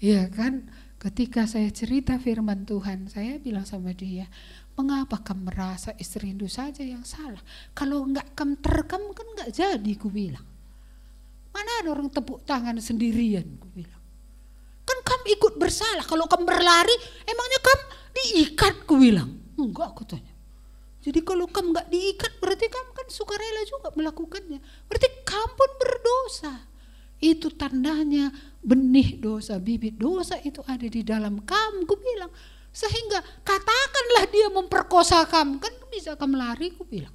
Ya 0.01 0.27
kan, 0.33 0.67
Ketika 1.03 1.51
saya 1.51 1.67
cerita 1.75 2.15
firman 2.15 2.63
Tuhan, 2.63 3.11
saya 3.11 3.35
bilang 3.43 3.67
sama 3.67 3.91
dia, 3.91 4.31
mengapa 4.79 5.19
kamu 5.19 5.51
merasa 5.51 5.91
istri 5.99 6.31
Hindu 6.31 6.47
saja 6.47 6.87
yang 6.87 7.03
salah? 7.03 7.43
Kalau 7.75 8.07
enggak 8.07 8.31
kamu 8.39 8.63
terekam 8.63 9.11
kan 9.11 9.27
enggak 9.35 9.51
jadi, 9.51 9.93
ku 9.99 10.15
bilang. 10.15 10.47
Mana 11.51 11.83
ada 11.83 11.91
orang 11.91 12.07
tepuk 12.07 12.47
tangan 12.47 12.79
sendirian, 12.79 13.43
ku 13.59 13.67
bilang. 13.75 13.99
Kan 14.87 14.99
kamu 15.03 15.43
ikut 15.43 15.55
bersalah, 15.59 16.07
kalau 16.07 16.31
kamu 16.31 16.47
berlari, 16.47 16.95
emangnya 17.27 17.59
kamu 17.67 17.83
diikat, 18.15 18.75
ku 18.87 18.95
bilang. 18.95 19.43
Enggak, 19.59 19.99
tanya. 20.07 20.32
Jadi 21.03 21.19
kalau 21.27 21.51
kamu 21.51 21.75
enggak 21.75 21.89
diikat, 21.91 22.33
berarti 22.39 22.67
kamu 22.71 22.91
kan 22.95 23.07
sukarela 23.11 23.63
juga 23.67 23.91
melakukannya. 23.91 24.63
Berarti 24.87 25.09
kamu 25.27 25.53
pun 25.59 25.71
berdosa. 25.83 26.55
Itu 27.19 27.51
tandanya 27.55 28.31
benih 28.63 29.19
dosa, 29.19 29.59
bibit 29.59 29.99
dosa 29.99 30.39
itu 30.47 30.63
ada 30.63 30.87
di 30.87 31.03
dalam 31.03 31.43
kamu. 31.43 31.87
Ku 31.91 31.99
bilang, 31.99 32.31
sehingga 32.71 33.19
katakanlah 33.43 34.25
dia 34.31 34.47
memperkosa 34.55 35.27
kamu, 35.27 35.59
kan 35.59 35.75
bisa 35.91 36.15
kamu 36.15 36.39
lari, 36.39 36.71
ku 36.71 36.87
bilang. 36.87 37.15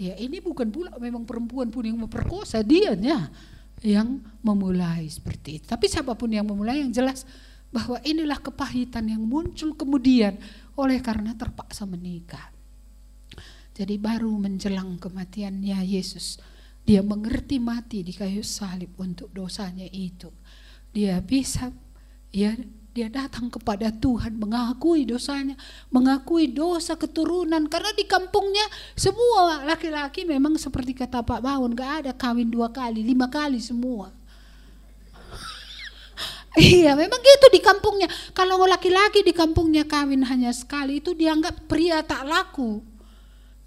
Ya 0.00 0.16
ini 0.16 0.40
bukan 0.40 0.72
pula 0.72 0.96
memang 0.96 1.28
perempuan 1.28 1.68
pun 1.68 1.84
yang 1.84 2.00
memperkosa, 2.00 2.64
dianya 2.64 3.28
yang 3.84 4.20
memulai 4.40 5.04
seperti 5.12 5.60
itu. 5.60 5.64
Tapi 5.68 5.92
siapa 5.92 6.16
pun 6.16 6.32
yang 6.32 6.48
memulai 6.48 6.80
yang 6.80 6.88
jelas 6.88 7.28
bahwa 7.68 8.00
inilah 8.00 8.40
kepahitan 8.40 9.12
yang 9.12 9.20
muncul 9.20 9.76
kemudian 9.76 10.40
oleh 10.72 11.04
karena 11.04 11.36
terpaksa 11.36 11.84
menikah. 11.84 12.59
Jadi 13.80 13.96
baru 13.96 14.36
menjelang 14.36 15.00
kematiannya 15.00 15.80
Yesus, 15.88 16.36
dia 16.84 17.00
mengerti 17.00 17.56
mati 17.56 18.04
di 18.04 18.12
kayu 18.12 18.44
salib 18.44 18.92
untuk 19.00 19.32
dosanya 19.32 19.88
itu 19.88 20.28
dia 20.90 21.22
bisa 21.22 21.70
ya 22.34 22.54
dia 22.90 23.06
datang 23.06 23.46
kepada 23.46 23.86
Tuhan 23.94 24.34
mengakui 24.34 25.06
dosanya, 25.06 25.54
mengakui 25.94 26.50
dosa 26.50 26.98
keturunan 26.98 27.70
karena 27.70 27.94
di 27.94 28.02
kampungnya 28.02 28.66
semua 28.98 29.62
laki-laki 29.62 30.26
memang 30.26 30.58
seperti 30.58 30.98
kata 30.98 31.22
Pak 31.22 31.38
Baun 31.38 31.70
gak 31.78 32.02
ada 32.02 32.10
kawin 32.10 32.50
dua 32.50 32.74
kali, 32.74 33.06
lima 33.06 33.30
kali 33.30 33.62
semua. 33.62 34.10
Iya, 36.58 36.98
memang 36.98 37.22
gitu 37.22 37.46
di 37.54 37.62
kampungnya. 37.62 38.10
Kalau 38.34 38.58
laki-laki 38.66 39.22
di 39.22 39.30
kampungnya 39.30 39.86
kawin 39.86 40.26
hanya 40.26 40.50
sekali 40.50 40.98
itu 40.98 41.14
dianggap 41.14 41.70
pria 41.70 42.02
tak 42.02 42.26
laku. 42.26 42.82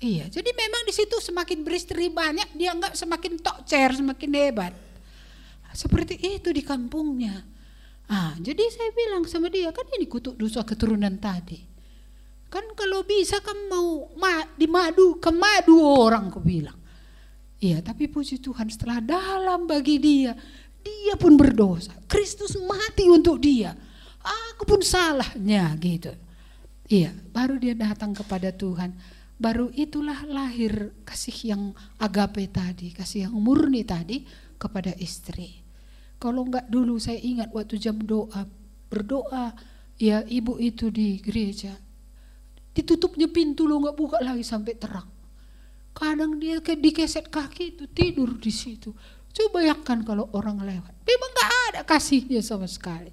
Iya, 0.03 0.27
jadi 0.27 0.51
memang 0.51 0.83
di 0.83 0.91
situ 0.91 1.15
semakin 1.15 1.63
beristri 1.63 2.11
banyak 2.11 2.51
dianggap 2.59 2.91
semakin 2.91 3.39
tokcer, 3.39 3.95
semakin 3.95 4.31
hebat. 4.35 4.75
Seperti 5.71 6.19
itu 6.19 6.51
di 6.51 6.59
kampungnya. 6.59 7.39
Ah, 8.11 8.35
jadi 8.35 8.67
saya 8.67 8.91
bilang 8.91 9.23
sama 9.23 9.47
dia, 9.47 9.71
kan 9.71 9.87
ini 9.95 10.03
kutuk 10.11 10.35
dosa 10.35 10.59
keturunan 10.67 11.15
tadi. 11.23 11.63
Kan 12.51 12.75
kalau 12.75 13.07
bisa 13.07 13.39
kan 13.39 13.55
mau 13.71 14.11
ma, 14.19 14.43
di 14.59 14.67
madu, 14.67 15.23
ke 15.23 15.31
madu 15.31 15.79
orang 15.79 16.27
aku 16.27 16.43
bilang. 16.43 16.75
Iya, 17.63 17.79
tapi 17.79 18.11
puji 18.11 18.43
Tuhan 18.43 18.67
setelah 18.67 18.99
dalam 18.99 19.63
bagi 19.71 20.03
dia, 20.03 20.35
dia 20.83 21.15
pun 21.15 21.39
berdosa. 21.39 21.95
Kristus 22.11 22.59
mati 22.59 23.07
untuk 23.07 23.39
dia. 23.39 23.71
Aku 24.51 24.67
pun 24.67 24.83
salahnya 24.83 25.71
gitu. 25.79 26.11
Iya, 26.91 27.15
baru 27.31 27.55
dia 27.55 27.71
datang 27.71 28.11
kepada 28.11 28.51
Tuhan. 28.51 28.91
Baru 29.43 29.67
itulah 29.75 30.23
lahir 30.23 30.95
kasih 31.03 31.51
yang 31.51 31.63
agape 31.99 32.47
tadi, 32.47 32.95
kasih 32.95 33.27
yang 33.27 33.35
murni 33.35 33.83
tadi 33.83 34.23
kepada 34.55 34.95
istri. 34.95 35.59
Kalau 36.15 36.47
enggak 36.47 36.71
dulu 36.71 36.95
saya 36.95 37.19
ingat 37.19 37.51
waktu 37.51 37.75
jam 37.75 37.99
doa, 37.99 38.47
berdoa, 38.87 39.51
ya 39.99 40.23
ibu 40.23 40.55
itu 40.63 40.87
di 40.87 41.19
gereja. 41.19 41.75
Ditutupnya 42.71 43.27
pintu 43.27 43.67
lo 43.67 43.83
enggak 43.83 43.99
buka 43.99 44.23
lagi 44.23 44.47
sampai 44.47 44.79
terang. 44.79 45.11
Kadang 45.91 46.39
dia 46.39 46.63
dikeset 46.63 47.27
kaki 47.27 47.75
itu 47.75 47.83
tidur 47.91 48.39
di 48.39 48.49
situ. 48.49 48.95
Coba 49.35 49.59
bayangkan 49.59 50.07
kalau 50.07 50.31
orang 50.31 50.63
lewat. 50.63 50.93
Memang 51.03 51.31
gak 51.35 51.51
ada 51.67 51.81
kasihnya 51.83 52.39
sama 52.39 52.69
sekali. 52.71 53.11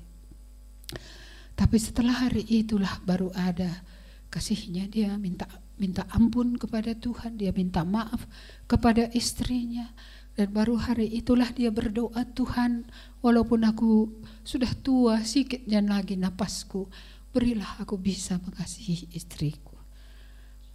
Tapi 1.58 1.76
setelah 1.76 2.28
hari 2.28 2.46
itulah 2.46 3.02
baru 3.02 3.34
ada 3.34 3.82
kasihnya 4.30 4.86
dia 4.86 5.12
minta 5.18 5.44
minta 5.80 6.04
ampun 6.12 6.60
kepada 6.60 6.92
Tuhan, 6.92 7.40
dia 7.40 7.50
minta 7.56 7.80
maaf 7.82 8.28
kepada 8.68 9.08
istrinya 9.16 9.88
dan 10.36 10.52
baru 10.52 10.76
hari 10.76 11.08
itulah 11.10 11.48
dia 11.50 11.72
berdoa 11.72 12.22
Tuhan 12.36 12.86
walaupun 13.24 13.64
aku 13.66 14.22
sudah 14.44 14.70
tua 14.78 15.24
sikitnya 15.24 15.82
lagi 15.82 16.14
napasku 16.14 16.86
berilah 17.34 17.82
aku 17.82 17.98
bisa 17.98 18.38
mengasihi 18.38 19.10
istriku 19.16 19.70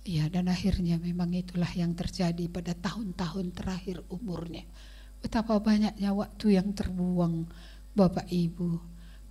Ya 0.05 0.29
dan 0.29 0.45
akhirnya 0.53 1.01
memang 1.01 1.33
itulah 1.33 1.67
yang 1.73 1.97
terjadi 1.97 2.45
pada 2.45 2.77
tahun-tahun 2.77 3.57
terakhir 3.57 4.05
umurnya. 4.13 4.61
Betapa 5.17 5.57
banyaknya 5.57 6.13
waktu 6.13 6.61
yang 6.61 6.77
terbuang 6.77 7.49
Bapak 7.97 8.29
Ibu. 8.29 8.69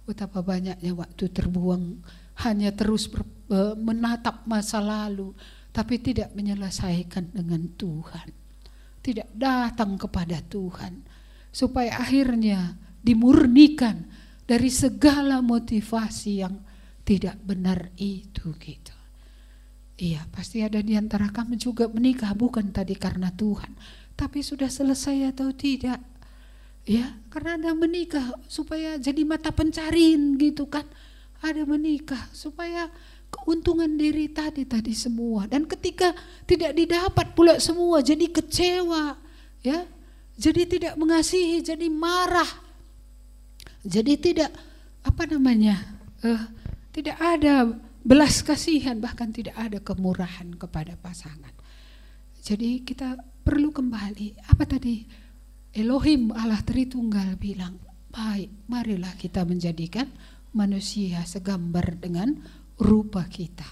Betapa 0.02 0.42
banyaknya 0.42 0.90
waktu 0.98 1.30
terbuang 1.30 2.02
hanya 2.42 2.74
terus 2.74 3.06
ber, 3.06 3.22
menatap 3.78 4.42
masa 4.50 4.82
lalu 4.82 5.30
tapi 5.74 5.98
tidak 5.98 6.30
menyelesaikan 6.38 7.34
dengan 7.34 7.74
Tuhan. 7.74 8.30
Tidak 9.02 9.34
datang 9.34 9.98
kepada 9.98 10.38
Tuhan 10.46 11.02
supaya 11.50 11.98
akhirnya 11.98 12.78
dimurnikan 13.02 14.06
dari 14.46 14.70
segala 14.70 15.42
motivasi 15.42 16.32
yang 16.40 16.54
tidak 17.02 17.36
benar 17.42 17.92
itu 17.98 18.54
gitu. 18.62 18.94
Iya, 19.94 20.26
pasti 20.30 20.62
ada 20.64 20.82
di 20.82 20.98
antara 20.98 21.30
kami 21.30 21.54
juga 21.54 21.86
menikah 21.86 22.34
bukan 22.34 22.74
tadi 22.74 22.98
karena 22.98 23.30
Tuhan, 23.30 23.76
tapi 24.18 24.42
sudah 24.42 24.66
selesai 24.66 25.36
atau 25.36 25.54
tidak. 25.54 26.02
Ya, 26.84 27.16
karena 27.30 27.56
ada 27.56 27.72
menikah 27.72 28.34
supaya 28.50 28.98
jadi 29.00 29.22
mata 29.24 29.54
pencarian 29.54 30.36
gitu 30.36 30.66
kan. 30.68 30.84
Ada 31.44 31.64
menikah 31.68 32.28
supaya 32.32 32.88
keuntungan 33.34 33.98
diri 33.98 34.30
tadi 34.30 34.62
tadi 34.62 34.94
semua 34.94 35.50
dan 35.50 35.66
ketika 35.66 36.14
tidak 36.46 36.78
didapat 36.78 37.34
pula 37.34 37.58
semua 37.58 37.98
jadi 37.98 38.30
kecewa, 38.30 39.18
ya. 39.66 39.82
Jadi 40.34 40.66
tidak 40.66 40.98
mengasihi, 40.98 41.62
jadi 41.62 41.86
marah. 41.86 42.48
Jadi 43.86 44.18
tidak 44.18 44.50
apa 45.06 45.30
namanya? 45.30 45.78
Uh, 46.26 46.42
tidak 46.90 47.18
ada 47.22 47.70
belas 48.02 48.42
kasihan 48.42 48.98
bahkan 48.98 49.30
tidak 49.30 49.54
ada 49.54 49.78
kemurahan 49.78 50.50
kepada 50.58 50.98
pasangan. 50.98 51.54
Jadi 52.44 52.82
kita 52.82 53.16
perlu 53.46 53.72
kembali 53.72 54.50
apa 54.52 54.68
tadi 54.68 55.06
Elohim 55.72 56.30
Allah 56.36 56.60
Tritunggal 56.60 57.40
bilang 57.40 57.80
baik 58.12 58.70
marilah 58.70 59.16
kita 59.18 59.42
menjadikan 59.42 60.06
manusia 60.54 61.24
segambar 61.26 61.98
dengan 61.98 62.38
rupa 62.78 63.26
kita. 63.26 63.66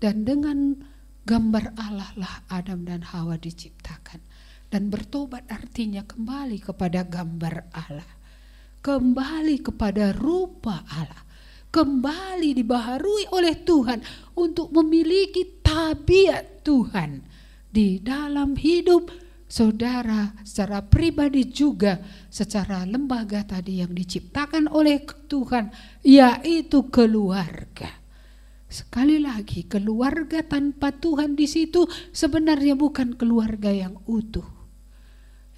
Dan 0.00 0.24
dengan 0.24 0.76
gambar 1.24 1.76
Allah 1.76 2.10
lah 2.16 2.34
Adam 2.48 2.84
dan 2.88 3.04
Hawa 3.04 3.36
diciptakan. 3.36 4.24
Dan 4.70 4.88
bertobat 4.88 5.50
artinya 5.50 6.06
kembali 6.06 6.62
kepada 6.62 7.04
gambar 7.04 7.74
Allah. 7.74 8.12
Kembali 8.80 9.56
kepada 9.60 10.14
rupa 10.14 10.86
Allah. 10.88 11.26
Kembali 11.70 12.50
dibaharui 12.56 13.30
oleh 13.30 13.54
Tuhan 13.62 14.02
untuk 14.34 14.74
memiliki 14.74 15.62
tabiat 15.62 16.66
Tuhan 16.66 17.22
di 17.70 18.02
dalam 18.02 18.58
hidup 18.58 19.06
saudara 19.46 20.34
secara 20.42 20.82
pribadi 20.82 21.46
juga 21.46 21.98
secara 22.30 22.82
lembaga 22.86 23.42
tadi 23.46 23.82
yang 23.82 23.94
diciptakan 23.94 24.66
oleh 24.66 25.02
Tuhan 25.30 25.70
yaitu 26.02 26.90
keluarga. 26.90 27.99
Sekali 28.70 29.18
lagi 29.18 29.66
keluarga 29.66 30.46
tanpa 30.46 30.94
Tuhan 30.94 31.34
di 31.34 31.50
situ 31.50 31.90
sebenarnya 32.14 32.78
bukan 32.78 33.18
keluarga 33.18 33.74
yang 33.74 33.98
utuh. 34.06 34.46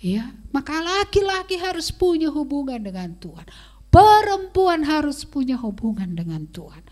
Ya, 0.01 0.35
maka 0.51 0.81
laki-laki 0.83 1.61
harus 1.61 1.93
punya 1.95 2.33
hubungan 2.33 2.81
dengan 2.83 3.15
Tuhan. 3.21 3.47
Perempuan 3.93 4.83
harus 4.89 5.29
punya 5.29 5.61
hubungan 5.61 6.17
dengan 6.17 6.49
Tuhan. 6.49 6.83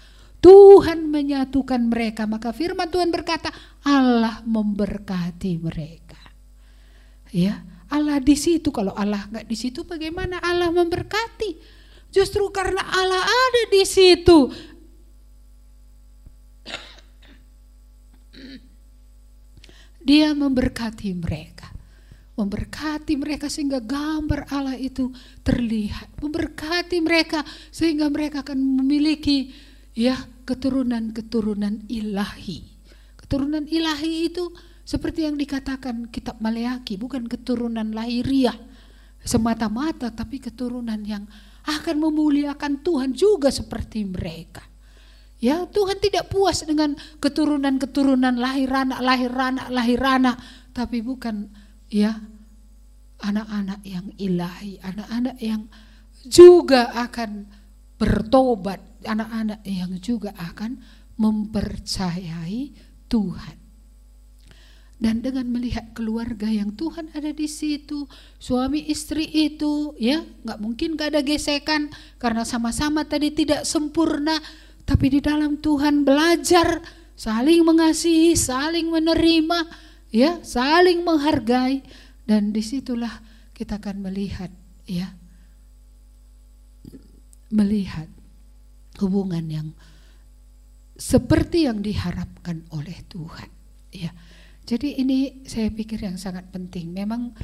Tuhan 0.44 1.08
menyatukan 1.08 1.88
mereka, 1.88 2.28
maka 2.28 2.52
firman 2.52 2.92
Tuhan 2.92 3.08
berkata, 3.08 3.48
Allah 3.82 4.44
memberkati 4.44 5.56
mereka. 5.58 6.20
Ya, 7.32 7.64
Allah 7.90 8.22
di 8.22 8.38
situ. 8.38 8.70
Kalau 8.70 8.92
Allah 8.94 9.26
nggak 9.26 9.48
di 9.48 9.56
situ, 9.56 9.82
bagaimana 9.82 10.38
Allah 10.38 10.70
memberkati? 10.70 11.80
Justru 12.10 12.50
karena 12.50 12.82
Allah 12.82 13.22
ada 13.22 13.62
di 13.70 13.82
situ, 13.86 14.50
Dia 20.10 20.34
memberkati 20.34 21.14
mereka 21.14 21.70
memberkati 22.40 23.20
mereka 23.20 23.52
sehingga 23.52 23.84
gambar 23.84 24.48
Allah 24.48 24.72
itu 24.80 25.12
terlihat, 25.44 26.08
memberkati 26.24 26.96
mereka 27.04 27.44
sehingga 27.68 28.08
mereka 28.08 28.40
akan 28.40 28.80
memiliki 28.80 29.52
ya 29.92 30.16
keturunan-keturunan 30.48 31.84
ilahi. 31.92 32.64
Keturunan 33.20 33.68
ilahi 33.68 34.32
itu 34.32 34.48
seperti 34.88 35.28
yang 35.28 35.36
dikatakan 35.36 36.08
kitab 36.08 36.40
Maleaki, 36.40 36.96
bukan 36.96 37.28
keturunan 37.28 37.92
lahiriah 37.92 38.56
semata-mata 39.20 40.08
tapi 40.08 40.40
keturunan 40.40 41.04
yang 41.04 41.28
akan 41.68 41.96
memuliakan 42.00 42.80
Tuhan 42.80 43.12
juga 43.12 43.52
seperti 43.52 44.08
mereka. 44.08 44.64
Ya, 45.40 45.64
Tuhan 45.64 45.96
tidak 46.04 46.28
puas 46.28 46.68
dengan 46.68 46.92
keturunan-keturunan 47.16 48.36
lahir 48.36 48.68
anak, 48.68 49.00
lahir 49.00 49.32
anak, 49.32 49.66
lahir 49.72 50.02
anak, 50.04 50.36
tapi 50.76 51.00
bukan 51.00 51.48
ya 51.88 52.20
anak-anak 53.24 53.80
yang 53.80 54.12
ilahi, 54.20 54.76
anak-anak 54.84 55.36
yang 55.40 55.64
juga 56.28 56.92
akan 56.92 57.48
bertobat, 57.96 58.84
anak-anak 59.08 59.64
yang 59.64 59.96
juga 60.00 60.36
akan 60.36 60.76
mempercayai 61.16 62.76
Tuhan. 63.08 63.56
Dan 65.00 65.24
dengan 65.24 65.48
melihat 65.48 65.96
keluarga 65.96 66.44
yang 66.44 66.76
Tuhan 66.76 67.08
ada 67.16 67.32
di 67.32 67.48
situ, 67.48 68.04
suami 68.36 68.84
istri 68.92 69.24
itu, 69.24 69.96
ya 69.96 70.20
nggak 70.20 70.60
mungkin 70.60 70.92
gak 70.92 71.16
ada 71.16 71.24
gesekan 71.24 71.88
karena 72.20 72.44
sama-sama 72.44 73.08
tadi 73.08 73.32
tidak 73.32 73.64
sempurna, 73.64 74.36
tapi 74.84 75.06
di 75.12 75.20
dalam 75.22 75.60
Tuhan 75.60 76.02
belajar 76.02 76.80
saling 77.14 77.60
mengasihi, 77.62 78.32
saling 78.32 78.88
menerima, 78.88 79.58
ya 80.10 80.40
saling 80.40 81.04
menghargai. 81.04 81.84
Dan 82.24 82.54
di 82.54 82.62
situlah 82.62 83.20
kita 83.52 83.82
akan 83.82 84.06
melihat 84.06 84.48
ya 84.86 85.10
melihat 87.50 88.06
hubungan 89.02 89.42
yang 89.50 89.68
seperti 90.94 91.66
yang 91.66 91.82
diharapkan 91.82 92.62
oleh 92.70 93.02
Tuhan 93.10 93.50
ya. 93.90 94.14
Jadi 94.70 95.02
ini 95.02 95.42
saya 95.50 95.66
pikir 95.66 96.06
yang 96.06 96.14
sangat 96.14 96.46
penting. 96.54 96.94
Memang 96.94 97.34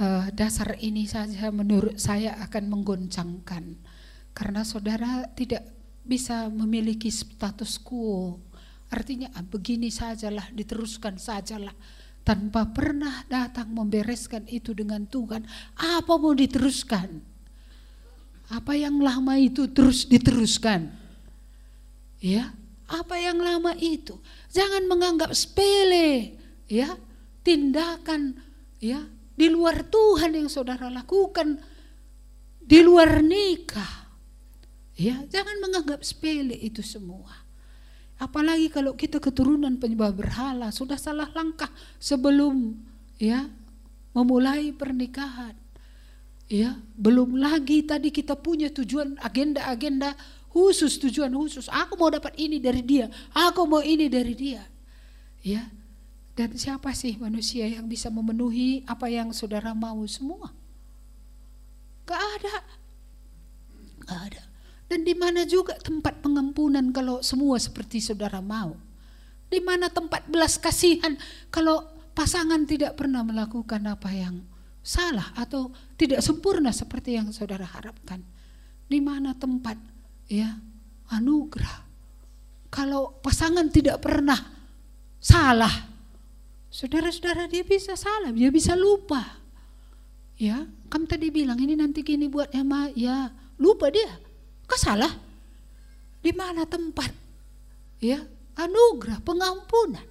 uh, 0.00 0.32
dasar 0.32 0.80
ini 0.80 1.04
saja 1.04 1.52
menurut 1.52 2.00
saya 2.00 2.32
akan 2.40 2.72
menggoncangkan. 2.72 3.76
Karena 4.32 4.64
saudara 4.64 5.28
tidak 5.36 5.75
bisa 6.06 6.46
memiliki 6.46 7.10
status 7.10 7.76
quo. 7.82 8.38
Artinya 8.88 9.28
ah, 9.34 9.42
begini 9.42 9.90
sajalah, 9.90 10.48
diteruskan 10.54 11.18
sajalah. 11.18 11.74
Tanpa 12.26 12.66
pernah 12.70 13.22
datang 13.30 13.70
membereskan 13.70 14.46
itu 14.50 14.74
dengan 14.74 15.06
Tuhan. 15.06 15.46
Apa 15.78 16.18
mau 16.18 16.34
diteruskan? 16.34 17.22
Apa 18.50 18.78
yang 18.78 18.98
lama 19.02 19.34
itu 19.38 19.66
terus 19.70 20.06
diteruskan. 20.06 20.90
Ya, 22.22 22.54
apa 22.86 23.18
yang 23.18 23.42
lama 23.42 23.74
itu? 23.78 24.18
Jangan 24.50 24.86
menganggap 24.86 25.34
sepele, 25.34 26.38
ya, 26.70 26.94
tindakan 27.42 28.38
ya 28.82 29.06
di 29.36 29.46
luar 29.46 29.86
Tuhan 29.86 30.34
yang 30.34 30.48
saudara 30.50 30.90
lakukan 30.90 31.58
di 32.58 32.78
luar 32.82 33.22
nikah. 33.22 34.05
Ya, 34.96 35.20
jangan 35.28 35.60
menganggap 35.60 36.00
sepele 36.00 36.56
itu 36.56 36.80
semua. 36.80 37.44
Apalagi 38.16 38.72
kalau 38.72 38.96
kita 38.96 39.20
keturunan 39.20 39.76
penyembah 39.76 40.08
berhala, 40.08 40.72
sudah 40.72 40.96
salah 40.96 41.28
langkah 41.36 41.68
sebelum 42.00 42.80
ya 43.20 43.44
memulai 44.16 44.72
pernikahan. 44.72 45.52
Ya, 46.48 46.80
belum 46.96 47.36
lagi 47.36 47.84
tadi 47.84 48.08
kita 48.08 48.32
punya 48.40 48.72
tujuan 48.72 49.20
agenda-agenda 49.20 50.16
khusus, 50.48 50.96
tujuan 50.96 51.28
khusus. 51.36 51.68
Aku 51.68 52.00
mau 52.00 52.08
dapat 52.08 52.32
ini 52.40 52.56
dari 52.56 52.80
dia, 52.80 53.12
aku 53.36 53.68
mau 53.68 53.84
ini 53.84 54.08
dari 54.08 54.32
dia. 54.32 54.64
Ya. 55.44 55.68
Dan 56.36 56.52
siapa 56.52 56.92
sih 56.92 57.16
manusia 57.16 57.64
yang 57.64 57.88
bisa 57.88 58.12
memenuhi 58.12 58.84
apa 58.84 59.08
yang 59.08 59.32
saudara 59.32 59.72
mau 59.72 60.04
semua? 60.04 60.52
Gak 62.04 62.20
ada. 62.40 62.56
Gak 64.04 64.20
ada. 64.32 64.45
Dan 64.86 65.02
di 65.02 65.18
mana 65.18 65.42
juga 65.42 65.74
tempat 65.82 66.22
pengampunan 66.22 66.94
kalau 66.94 67.18
semua 67.18 67.58
seperti 67.58 67.98
saudara 67.98 68.38
mau? 68.38 68.78
Di 69.50 69.58
mana 69.58 69.90
tempat 69.90 70.30
belas 70.30 70.58
kasihan 70.58 71.18
kalau 71.50 71.82
pasangan 72.14 72.62
tidak 72.66 72.94
pernah 72.94 73.26
melakukan 73.26 73.82
apa 73.82 74.10
yang 74.14 74.46
salah 74.86 75.34
atau 75.34 75.74
tidak 75.98 76.22
sempurna 76.22 76.70
seperti 76.70 77.18
yang 77.18 77.34
saudara 77.34 77.66
harapkan? 77.66 78.22
Di 78.86 79.02
mana 79.02 79.34
tempat 79.34 79.74
ya 80.30 80.54
anugerah? 81.10 81.82
Kalau 82.70 83.18
pasangan 83.18 83.66
tidak 83.74 83.98
pernah 83.98 84.38
salah, 85.18 85.90
saudara-saudara 86.70 87.50
dia 87.50 87.66
bisa 87.66 87.98
salah, 87.98 88.30
dia 88.30 88.54
bisa 88.54 88.78
lupa. 88.78 89.42
Ya, 90.38 90.62
kamu 90.92 91.10
tadi 91.10 91.32
bilang 91.34 91.58
ini 91.58 91.74
nanti 91.74 92.06
gini 92.06 92.30
buat 92.30 92.52
ya, 92.52 92.62
ya 92.92 93.16
lupa 93.56 93.88
dia 93.88 94.25
Kok 94.66 94.80
salah? 94.80 95.14
Di 96.20 96.34
mana 96.34 96.66
tempat? 96.66 97.14
Ya, 98.02 98.20
anugerah, 98.58 99.22
pengampunan. 99.22 100.04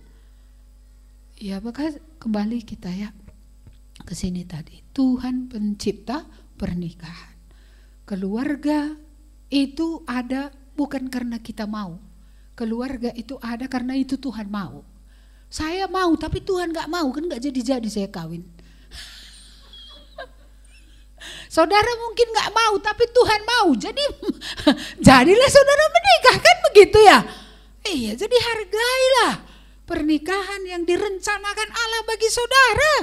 Ya, 1.35 1.59
maka 1.59 1.91
kembali 2.23 2.63
kita 2.63 2.87
ya 2.89 3.11
ke 4.07 4.15
sini 4.15 4.47
tadi. 4.47 4.79
Tuhan 4.95 5.51
pencipta 5.51 6.23
pernikahan. 6.55 7.35
Keluarga 8.07 8.95
itu 9.51 10.05
ada 10.07 10.53
bukan 10.77 11.11
karena 11.11 11.41
kita 11.43 11.67
mau. 11.67 11.99
Keluarga 12.55 13.11
itu 13.11 13.35
ada 13.43 13.67
karena 13.67 13.99
itu 13.99 14.15
Tuhan 14.15 14.47
mau. 14.47 14.87
Saya 15.51 15.87
mau 15.91 16.15
tapi 16.15 16.39
Tuhan 16.39 16.71
gak 16.71 16.87
mau 16.87 17.11
kan 17.11 17.27
gak 17.27 17.43
jadi-jadi 17.43 17.89
saya 17.91 18.07
kawin. 18.07 18.54
Saudara 21.55 21.87
mungkin 22.03 22.27
nggak 22.35 22.51
mau, 22.51 22.75
tapi 22.83 23.07
Tuhan 23.15 23.41
mau. 23.47 23.71
Jadi 23.79 24.03
jadilah 25.07 25.47
saudara 25.47 25.85
menikah 25.87 26.37
kan 26.43 26.57
begitu 26.67 26.99
ya? 26.99 27.19
Iya, 27.87 28.11
jadi 28.19 28.35
hargailah 28.35 29.33
pernikahan 29.87 30.67
yang 30.67 30.83
direncanakan 30.83 31.69
Allah 31.71 32.01
bagi 32.03 32.27
saudara. 32.27 32.93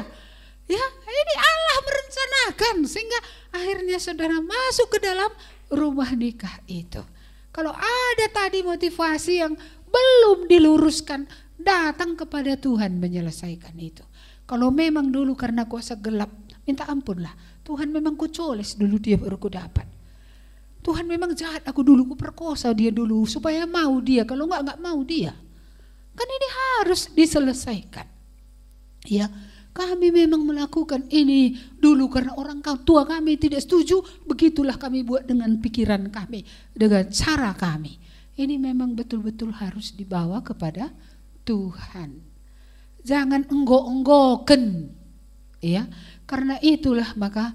Ya, 0.68 0.84
ini 0.84 1.34
Allah 1.40 1.78
merencanakan 1.80 2.74
sehingga 2.84 3.20
akhirnya 3.56 3.96
saudara 3.96 4.36
masuk 4.44 4.92
ke 4.92 4.98
dalam 5.00 5.32
rumah 5.72 6.12
nikah 6.12 6.60
itu. 6.68 7.00
Kalau 7.56 7.72
ada 7.72 8.26
tadi 8.28 8.60
motivasi 8.60 9.32
yang 9.40 9.56
belum 9.88 10.44
diluruskan, 10.52 11.24
datang 11.56 12.20
kepada 12.20 12.60
Tuhan 12.60 13.00
menyelesaikan 13.00 13.80
itu. 13.80 14.04
Kalau 14.44 14.68
memang 14.68 15.08
dulu 15.08 15.32
karena 15.40 15.64
kuasa 15.64 15.96
gelap, 15.96 16.28
minta 16.68 16.84
ampunlah 16.84 17.32
Tuhan 17.62 17.88
memang 17.94 18.18
kucoles 18.18 18.74
dulu 18.74 18.98
dia 18.98 19.14
baru 19.14 19.38
ku 19.38 19.46
dapat. 19.46 19.86
Tuhan 20.82 21.06
memang 21.06 21.30
jahat 21.38 21.62
aku 21.62 21.86
dulu 21.86 22.12
ku 22.12 22.14
perkosa 22.18 22.74
dia 22.74 22.90
dulu 22.90 23.22
supaya 23.22 23.62
mau 23.70 24.02
dia 24.02 24.26
kalau 24.26 24.50
nggak 24.50 24.62
nggak 24.66 24.80
mau 24.82 24.98
dia. 25.06 25.30
Kan 26.12 26.28
ini 26.28 26.48
harus 26.50 27.08
diselesaikan. 27.14 28.06
Ya, 29.08 29.30
kami 29.72 30.12
memang 30.12 30.44
melakukan 30.44 31.08
ini 31.08 31.56
dulu 31.80 32.12
karena 32.12 32.36
orang 32.36 32.60
tua 32.84 33.08
kami 33.08 33.40
tidak 33.40 33.64
setuju, 33.64 34.04
begitulah 34.28 34.76
kami 34.76 35.00
buat 35.00 35.24
dengan 35.24 35.56
pikiran 35.58 36.12
kami, 36.12 36.44
dengan 36.76 37.08
cara 37.08 37.56
kami. 37.56 37.96
Ini 38.36 38.60
memang 38.60 38.92
betul-betul 38.92 39.52
harus 39.56 39.96
dibawa 39.96 40.44
kepada 40.44 40.92
Tuhan. 41.48 42.20
Jangan 43.02 43.48
enggok-enggoken. 43.48 44.92
Ya, 45.62 45.86
karena 46.32 46.56
itulah 46.64 47.12
maka 47.20 47.52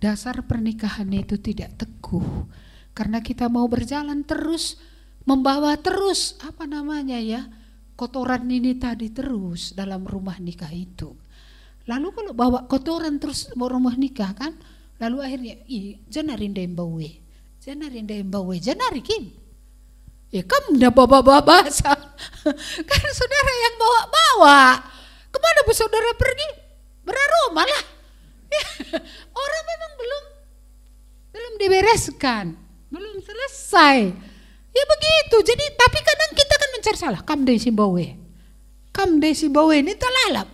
dasar 0.00 0.40
pernikahan 0.48 1.12
itu 1.12 1.36
tidak 1.36 1.76
teguh. 1.76 2.48
Karena 2.96 3.20
kita 3.20 3.52
mau 3.52 3.68
berjalan 3.68 4.24
terus, 4.24 4.80
membawa 5.28 5.76
terus 5.76 6.40
apa 6.40 6.64
namanya 6.64 7.20
ya, 7.20 7.44
kotoran 8.00 8.48
ini 8.48 8.80
tadi 8.80 9.12
terus 9.12 9.76
dalam 9.76 10.08
rumah 10.08 10.40
nikah 10.40 10.72
itu. 10.72 11.12
Lalu 11.84 12.08
kalau 12.16 12.32
bawa 12.32 12.64
kotoran 12.64 13.20
terus 13.20 13.52
mau 13.60 13.68
rumah 13.68 13.92
nikah 13.92 14.32
kan, 14.32 14.56
lalu 15.04 15.20
akhirnya 15.20 15.60
i 15.68 16.00
janarin 16.08 16.56
dembawe, 16.56 17.08
janarin 17.60 18.08
dembawe, 18.08 18.56
janari 18.56 19.04
kim. 19.04 19.36
Ya 20.32 20.48
kamu 20.48 20.80
udah 20.80 20.92
bawa-bawa 20.96 21.44
bahasa. 21.44 21.92
kan 22.88 23.02
saudara 23.12 23.52
yang 23.68 23.76
bawa-bawa. 23.76 24.60
Ke 25.28 25.36
mana 25.36 25.60
bu 25.68 25.72
saudara 25.76 26.12
pergi? 26.16 26.48
Beraroma 27.04 27.68
lah. 27.68 27.97
Orang 29.44 29.62
memang 29.68 29.92
belum 29.96 30.24
belum 31.28 31.52
dibereskan, 31.60 32.56
belum 32.88 33.16
selesai. 33.20 33.98
Ya 34.72 34.84
begitu. 34.84 35.36
Jadi 35.42 35.64
tapi 35.74 35.98
kadang 36.00 36.32
kita 36.32 36.54
kan 36.56 36.68
mencari 36.72 36.98
salah. 36.98 37.20
Kam 37.24 37.44
deh 37.44 37.58
simbawe. 37.58 38.06
Kam 38.94 39.18
deh 39.20 39.34
simbawe 39.34 39.74
ini 39.76 39.94
telalap. 39.98 40.48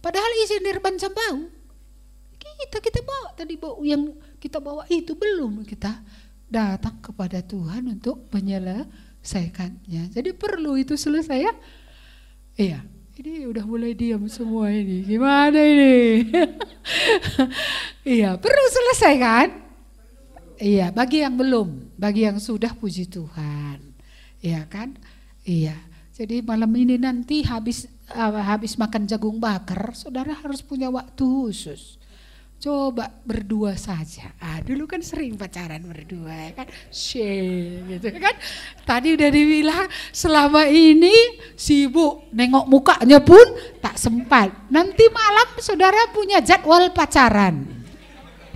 Padahal 0.00 0.30
isi 0.40 0.60
nirban 0.60 0.96
sambau. 0.96 1.48
Kita 2.40 2.78
kita 2.80 3.00
bawa 3.04 3.32
tadi 3.36 3.56
bau 3.56 3.80
yang 3.80 4.12
kita 4.36 4.60
bawa 4.60 4.84
itu 4.92 5.16
belum 5.16 5.64
kita 5.64 6.00
datang 6.48 7.00
kepada 7.00 7.40
Tuhan 7.40 7.88
untuk 7.88 8.28
menyelesaikannya. 8.32 10.12
Jadi 10.12 10.30
perlu 10.36 10.76
itu 10.76 10.96
selesai 10.96 11.38
ya. 11.40 11.52
Iya. 12.60 12.80
Ini 13.20 13.44
udah 13.52 13.68
mulai 13.68 13.92
diam 13.92 14.24
semua 14.32 14.72
ini. 14.72 15.04
Gimana 15.04 15.60
ini? 15.60 16.24
iya, 18.16 18.32
perlu 18.40 18.64
selesai 18.72 19.14
kan? 19.20 19.48
Iya, 20.56 20.88
bagi 20.88 21.20
yang 21.20 21.36
belum, 21.36 22.00
bagi 22.00 22.24
yang 22.24 22.40
sudah 22.40 22.72
puji 22.72 23.12
Tuhan. 23.12 23.76
Iya 24.40 24.64
kan? 24.64 24.96
Iya. 25.44 25.76
Jadi 26.16 26.40
malam 26.40 26.72
ini 26.72 26.96
nanti 26.96 27.44
habis 27.44 27.92
uh, 28.08 28.40
habis 28.40 28.80
makan 28.80 29.04
jagung 29.04 29.36
bakar, 29.36 29.92
saudara 29.92 30.32
harus 30.40 30.64
punya 30.64 30.88
waktu 30.88 31.20
khusus 31.20 32.00
coba 32.60 33.08
berdua 33.24 33.72
saja. 33.80 34.36
Ah, 34.36 34.60
dulu 34.60 34.84
kan 34.84 35.00
sering 35.00 35.32
pacaran 35.40 35.80
berdua 35.80 36.28
ya 36.28 36.52
kan, 36.52 36.68
share 36.92 37.88
gitu 37.88 38.12
kan. 38.20 38.36
Tadi 38.84 39.16
udah 39.16 39.30
dibilang 39.32 39.88
selama 40.12 40.68
ini 40.68 41.39
sibuk 41.60 42.32
nengok 42.32 42.64
mukanya 42.64 43.20
pun 43.20 43.44
tak 43.84 44.00
sempat. 44.00 44.48
Nanti 44.72 45.04
malam 45.12 45.60
saudara 45.60 46.08
punya 46.16 46.40
jadwal 46.40 46.88
pacaran. 46.96 47.68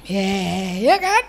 Yeah, 0.09 0.81
ya 0.81 0.97
kan? 0.97 1.25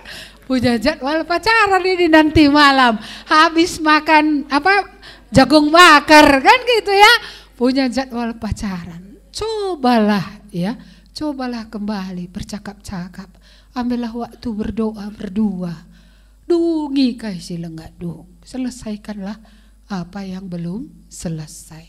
Punya 0.47 0.79
jadwal 0.79 1.27
pacaran 1.27 1.83
ini 1.83 2.07
nanti 2.07 2.47
malam. 2.47 2.95
Habis 3.27 3.83
makan 3.83 4.47
apa 4.47 4.87
jagung 5.35 5.67
bakar 5.67 6.39
kan 6.39 6.59
gitu 6.63 6.95
ya. 6.95 7.13
Punya 7.59 7.91
jadwal 7.91 8.31
pacaran. 8.39 9.19
Cobalah 9.35 10.47
ya 10.55 10.79
Cobalah 11.15 11.71
kembali 11.71 12.27
bercakap-cakap. 12.27 13.31
Ambillah 13.71 14.11
waktu 14.11 14.51
berdoa 14.51 15.07
berdua. 15.15 15.71
Dungi 16.43 17.15
kasih 17.15 17.63
lenggak 17.63 17.95
dung. 17.95 18.27
Selesaikanlah 18.43 19.39
apa 19.89 20.25
yang 20.25 20.49
belum 20.49 20.89
selesai. 21.09 21.85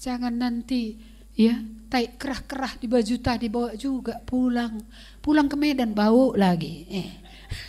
Jangan 0.00 0.32
nanti 0.32 0.96
ya 1.34 1.58
taik 1.90 2.16
kerah-kerah 2.16 2.78
di 2.78 2.86
baju 2.88 3.16
tadi 3.20 3.46
bawa 3.52 3.70
juga 3.76 4.20
pulang. 4.24 4.80
Pulang 5.20 5.48
ke 5.48 5.56
Medan 5.56 5.92
bau 5.92 6.32
lagi. 6.32 6.88
Eh. 6.88 7.10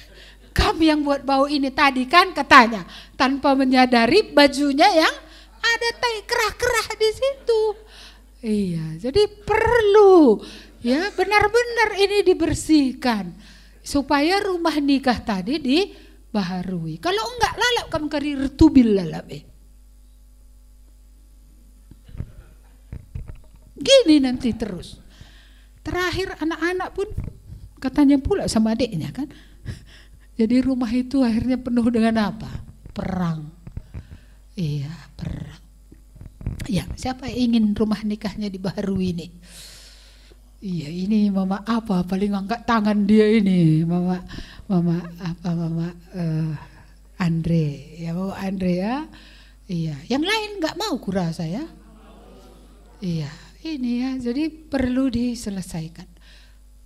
Kami 0.59 0.88
yang 0.88 1.03
buat 1.03 1.28
bau 1.28 1.47
ini 1.47 1.71
tadi 1.71 2.07
kan 2.07 2.32
katanya. 2.32 2.88
Tanpa 3.19 3.55
menyadari 3.55 4.32
bajunya 4.32 4.88
yang 4.91 5.15
ada 5.59 5.89
tai 5.97 6.17
kerah-kerah 6.23 6.88
di 6.95 7.09
situ. 7.11 7.61
Iya, 8.45 9.09
jadi 9.09 9.26
perlu 9.26 10.38
ya 10.86 11.09
benar-benar 11.17 11.97
ini 11.97 12.21
dibersihkan 12.21 13.34
supaya 13.82 14.38
rumah 14.38 14.78
nikah 14.78 15.17
tadi 15.17 15.57
dibaharui. 15.57 17.01
Kalau 17.01 17.26
enggak 17.26 17.53
lalap 17.57 17.86
kamu 17.89 18.07
karir 18.11 18.39
tubil 18.53 18.93
lalap 18.93 19.26
eh. 19.34 19.54
Gini 23.76 24.23
nanti 24.23 24.55
terus. 24.55 24.97
Terakhir 25.84 26.39
anak-anak 26.39 26.89
pun 26.95 27.07
katanya 27.84 28.17
pula 28.17 28.47
sama 28.47 28.73
adiknya 28.73 29.11
kan. 29.11 29.28
Jadi 30.39 30.63
rumah 30.63 30.89
itu 30.91 31.21
akhirnya 31.21 31.59
penuh 31.59 31.88
dengan 31.91 32.32
apa? 32.32 32.49
Perang. 32.95 33.51
Iya, 34.55 34.91
perang. 35.19 35.63
Ya, 36.65 36.88
siapa 36.97 37.28
yang 37.30 37.51
ingin 37.51 37.76
rumah 37.76 38.01
nikahnya 38.01 38.49
dibaharui 38.49 39.13
ini? 39.13 39.28
Iya, 40.65 40.89
ini 40.89 41.30
mama 41.30 41.61
apa? 41.61 42.01
Paling 42.07 42.34
angkat 42.34 42.65
tangan 42.65 43.05
dia 43.05 43.28
ini, 43.30 43.86
mama, 43.86 44.17
mama 44.65 44.97
apa? 45.21 45.49
Mama 45.53 45.88
uh, 46.15 46.51
Andre, 47.21 47.99
ya 47.99 48.15
mama 48.15 48.34
Andre 48.39 48.73
ya. 48.80 48.95
Iya, 49.69 49.95
yang 50.09 50.23
lain 50.26 50.57
nggak 50.63 50.80
mau 50.80 50.95
kurasa 50.97 51.45
ya. 51.45 51.67
Iya, 53.03 53.30
ini 53.66 54.05
ya. 54.05 54.11
Jadi 54.22 54.47
perlu 54.49 55.09
diselesaikan. 55.09 56.07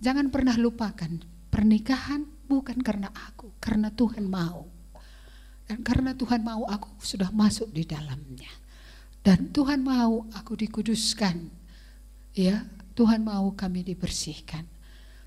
Jangan 0.00 0.32
pernah 0.32 0.56
lupakan 0.56 1.12
pernikahan 1.52 2.24
bukan 2.48 2.80
karena 2.80 3.12
aku, 3.12 3.52
karena 3.60 3.92
Tuhan 3.92 4.24
mau. 4.24 4.64
Dan 5.68 5.84
karena 5.84 6.16
Tuhan 6.16 6.40
mau 6.42 6.64
aku 6.66 6.98
sudah 6.98 7.28
masuk 7.30 7.70
di 7.70 7.84
dalamnya. 7.84 8.50
Dan 9.20 9.52
Tuhan 9.52 9.84
mau 9.84 10.24
aku 10.32 10.56
dikuduskan. 10.56 11.36
Ya, 12.34 12.64
Tuhan 12.96 13.22
mau 13.22 13.52
kami 13.52 13.84
dibersihkan. 13.84 14.64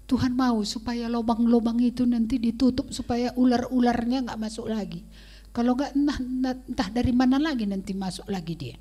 Tuhan 0.04 0.36
mau 0.36 0.60
supaya 0.68 1.08
lubang-lubang 1.08 1.80
itu 1.80 2.04
nanti 2.04 2.36
ditutup 2.42 2.92
supaya 2.92 3.32
ular-ularnya 3.40 4.28
nggak 4.28 4.42
masuk 4.42 4.68
lagi. 4.68 5.06
Kalau 5.54 5.78
nggak 5.78 5.96
entah, 5.96 6.20
entah 6.68 6.90
dari 6.92 7.14
mana 7.14 7.40
lagi 7.40 7.64
nanti 7.64 7.96
masuk 7.96 8.28
lagi 8.28 8.58
dia. 8.58 8.78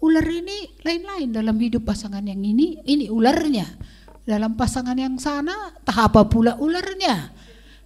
Ular 0.00 0.24
ini 0.24 0.80
lain-lain 0.80 1.28
dalam 1.28 1.56
hidup 1.60 1.84
pasangan 1.84 2.24
yang 2.24 2.40
ini, 2.40 2.80
ini 2.88 3.12
ularnya. 3.12 3.68
Dalam 4.24 4.56
pasangan 4.56 4.96
yang 4.96 5.20
sana, 5.20 5.76
tahap 5.84 6.16
apa 6.16 6.28
pula 6.28 6.56
ularnya. 6.56 7.32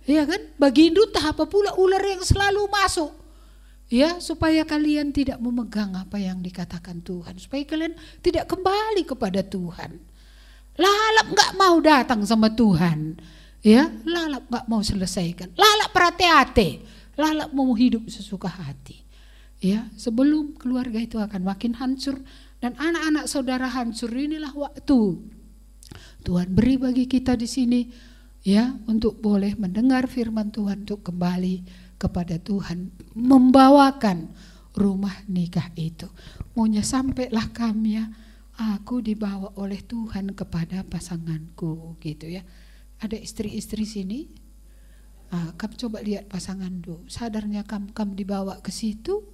Ya 0.07 0.23
kan? 0.29 0.39
Bagi 0.59 0.91
Hindu 0.91 1.11
tahap 1.11 1.43
apa 1.43 1.51
pula 1.51 1.75
ular 1.75 2.03
yang 2.03 2.23
selalu 2.23 2.71
masuk 2.71 3.25
Ya, 3.93 4.17
supaya 4.17 4.65
kalian 4.65 5.13
tidak 5.13 5.37
memegang 5.39 5.93
apa 5.93 6.17
yang 6.17 6.41
dikatakan 6.41 7.05
Tuhan, 7.05 7.37
supaya 7.37 7.63
kalian 7.69 7.93
tidak 8.25 8.49
kembali 8.49 9.05
kepada 9.05 9.45
Tuhan. 9.45 10.01
Lalap 10.81 11.27
nggak 11.31 11.53
mau 11.61 11.77
datang 11.85 12.25
sama 12.25 12.49
Tuhan, 12.49 13.21
ya, 13.61 13.93
lalap 14.09 14.49
nggak 14.49 14.67
mau 14.73 14.81
selesaikan. 14.81 15.53
Lalap 15.53 15.93
perhati-hati, 15.93 16.81
lalap 17.21 17.53
mau 17.53 17.71
hidup 17.77 18.09
sesuka 18.09 18.49
hati. 18.49 19.04
Ya, 19.65 19.89
sebelum 19.97 20.61
keluarga 20.61 21.01
itu 21.01 21.17
akan 21.17 21.41
makin 21.41 21.73
hancur 21.81 22.21
dan 22.61 22.77
anak-anak 22.77 23.25
saudara 23.25 23.73
hancur 23.73 24.13
inilah 24.13 24.53
waktu 24.53 25.25
Tuhan 26.21 26.53
beri 26.53 26.77
bagi 26.77 27.09
kita 27.09 27.33
di 27.33 27.49
sini 27.49 27.89
ya 28.45 28.77
untuk 28.85 29.25
boleh 29.25 29.57
mendengar 29.57 30.05
firman 30.05 30.53
Tuhan 30.53 30.85
untuk 30.85 31.09
kembali 31.09 31.65
kepada 31.97 32.37
Tuhan, 32.37 32.93
membawakan 33.17 34.29
rumah 34.77 35.25
nikah 35.33 35.73
itu. 35.81 36.13
Maunya 36.53 36.85
sampailah 36.85 37.49
kami 37.57 37.97
ya, 37.97 38.05
aku 38.61 39.01
dibawa 39.01 39.57
oleh 39.57 39.81
Tuhan 39.81 40.37
kepada 40.37 40.85
pasanganku 40.85 41.97
gitu 42.05 42.29
ya. 42.29 42.45
Ada 43.01 43.17
istri-istri 43.17 43.89
sini, 43.89 44.29
ah, 45.33 45.57
kamu 45.57 45.75
coba 45.89 45.99
lihat 46.05 46.29
pasangan 46.29 46.73
dulu, 46.85 47.09
sadarnya 47.09 47.65
kamu, 47.65 47.97
kamu 47.97 48.13
dibawa 48.13 48.61
ke 48.61 48.69
situ? 48.69 49.34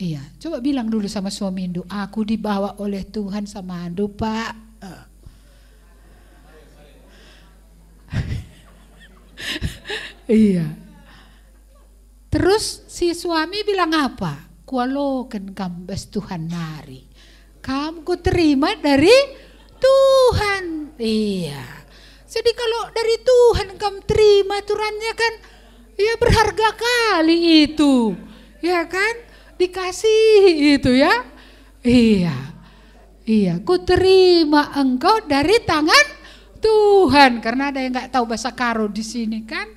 Iya, 0.00 0.24
coba 0.40 0.64
bilang 0.64 0.88
dulu 0.88 1.04
sama 1.12 1.28
suami 1.28 1.68
Indu, 1.68 1.84
aku 1.84 2.24
dibawa 2.24 2.80
oleh 2.80 3.04
Tuhan 3.04 3.44
sama 3.44 3.84
Andu 3.84 4.08
pak. 4.08 4.52
Uh. 4.80 5.04
iya, 10.40 10.64
Terus 12.30 12.86
si 12.86 13.10
suami 13.10 13.66
bilang 13.66 13.90
apa? 13.90 14.38
Kualokan 14.62 15.50
kambas 15.50 16.06
Tuhan 16.14 16.46
nari. 16.46 17.02
Kamu 17.58 18.06
ku 18.06 18.14
terima 18.22 18.70
dari 18.78 19.10
Tuhan. 19.82 20.94
Iya. 20.94 21.66
Jadi 22.30 22.50
kalau 22.54 22.86
dari 22.94 23.16
Tuhan 23.18 23.68
kamu 23.74 23.98
terima 24.06 24.62
aturannya 24.62 25.12
kan 25.18 25.32
ya 25.98 26.14
berharga 26.22 26.68
kali 26.78 27.66
itu. 27.66 28.14
Ya 28.62 28.86
kan? 28.86 29.29
Dikasih 29.60 30.80
itu 30.80 30.96
ya. 30.96 31.12
Iya. 31.84 32.56
Iya, 33.28 33.60
ku 33.60 33.76
terima 33.84 34.72
engkau 34.74 35.22
dari 35.28 35.60
tangan 35.62 36.06
Tuhan 36.58 37.38
karena 37.38 37.70
ada 37.70 37.78
yang 37.78 37.92
nggak 37.92 38.10
tahu 38.10 38.24
bahasa 38.26 38.50
karo 38.56 38.88
di 38.88 39.04
sini 39.04 39.44
kan. 39.44 39.68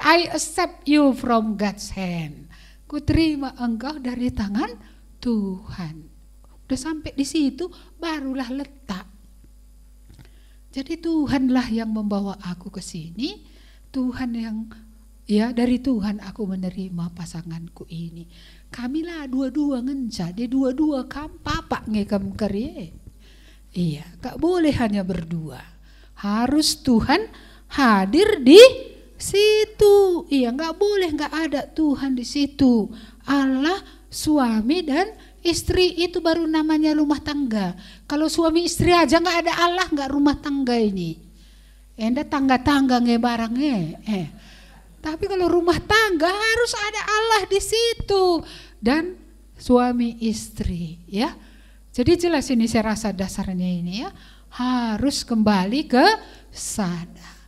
I 0.00 0.28
accept 0.32 0.84
you 0.90 1.14
from 1.14 1.54
God's 1.54 1.94
hand. 1.94 2.50
Ku 2.90 2.98
terima 3.00 3.54
engkau 3.56 3.96
dari 4.02 4.28
tangan 4.34 4.74
Tuhan. 5.22 6.10
Udah 6.66 6.78
sampai 6.78 7.14
di 7.14 7.22
situ 7.22 7.70
barulah 7.96 8.50
letak. 8.50 9.06
Jadi 10.70 10.98
Tuhanlah 11.02 11.66
yang 11.70 11.90
membawa 11.90 12.38
aku 12.42 12.70
ke 12.70 12.82
sini. 12.82 13.42
Tuhan 13.90 14.30
yang 14.34 14.70
ya 15.26 15.50
dari 15.50 15.78
Tuhan 15.82 16.18
aku 16.22 16.46
menerima 16.46 17.10
pasanganku 17.14 17.86
ini. 17.90 18.26
Kamilah 18.70 19.26
dua-dua 19.26 19.82
ngenca, 19.82 20.30
dia 20.30 20.46
dua-dua 20.46 21.10
kam 21.10 21.42
papa 21.42 21.82
ngekam 21.90 22.38
kerye. 22.38 22.94
Iya, 23.74 24.06
gak 24.22 24.38
boleh 24.38 24.70
hanya 24.78 25.02
berdua. 25.02 25.58
Harus 26.14 26.78
Tuhan 26.82 27.26
hadir 27.70 28.42
di 28.42 28.58
situ. 29.20 30.26
Iya, 30.32 30.50
nggak 30.50 30.74
boleh 30.80 31.10
nggak 31.14 31.34
ada 31.50 31.62
Tuhan 31.70 32.16
di 32.16 32.26
situ. 32.26 32.88
Allah, 33.28 33.78
suami 34.10 34.82
dan 34.82 35.06
istri 35.44 35.94
itu 36.00 36.18
baru 36.18 36.48
namanya 36.48 36.96
rumah 36.96 37.20
tangga. 37.20 37.76
Kalau 38.08 38.26
suami 38.26 38.66
istri 38.66 38.90
aja 38.90 39.20
nggak 39.20 39.38
ada 39.46 39.52
Allah 39.60 39.86
nggak 39.86 40.10
rumah 40.10 40.36
tangga 40.40 40.74
ini. 40.74 41.20
Enda 42.00 42.24
tangga-tangga 42.24 42.96
nge 43.04 43.16
barangnya. 43.20 43.76
Eh. 44.08 44.26
Tapi 45.00 45.24
kalau 45.24 45.48
rumah 45.48 45.80
tangga 45.80 46.28
harus 46.28 46.72
ada 46.76 47.02
Allah 47.08 47.42
di 47.48 47.60
situ 47.60 48.44
dan 48.76 49.16
suami 49.56 50.20
istri 50.20 51.00
ya. 51.08 51.32
Jadi 51.90 52.28
jelas 52.28 52.46
ini 52.52 52.68
saya 52.68 52.94
rasa 52.94 53.10
dasarnya 53.10 53.66
ini 53.66 54.04
ya 54.04 54.12
harus 54.52 55.24
kembali 55.24 55.88
ke 55.88 56.06
sana. 56.52 57.40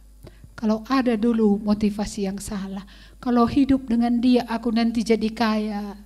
Kalau 0.57 0.87
ada 0.87 1.19
dulu 1.19 1.59
motivasi 1.59 2.31
yang 2.31 2.39
salah, 2.39 2.87
kalau 3.19 3.51
hidup 3.51 3.85
dengan 3.91 4.23
dia 4.23 4.47
aku 4.47 4.70
nanti 4.70 5.03
jadi 5.03 5.29
kaya. 5.35 5.99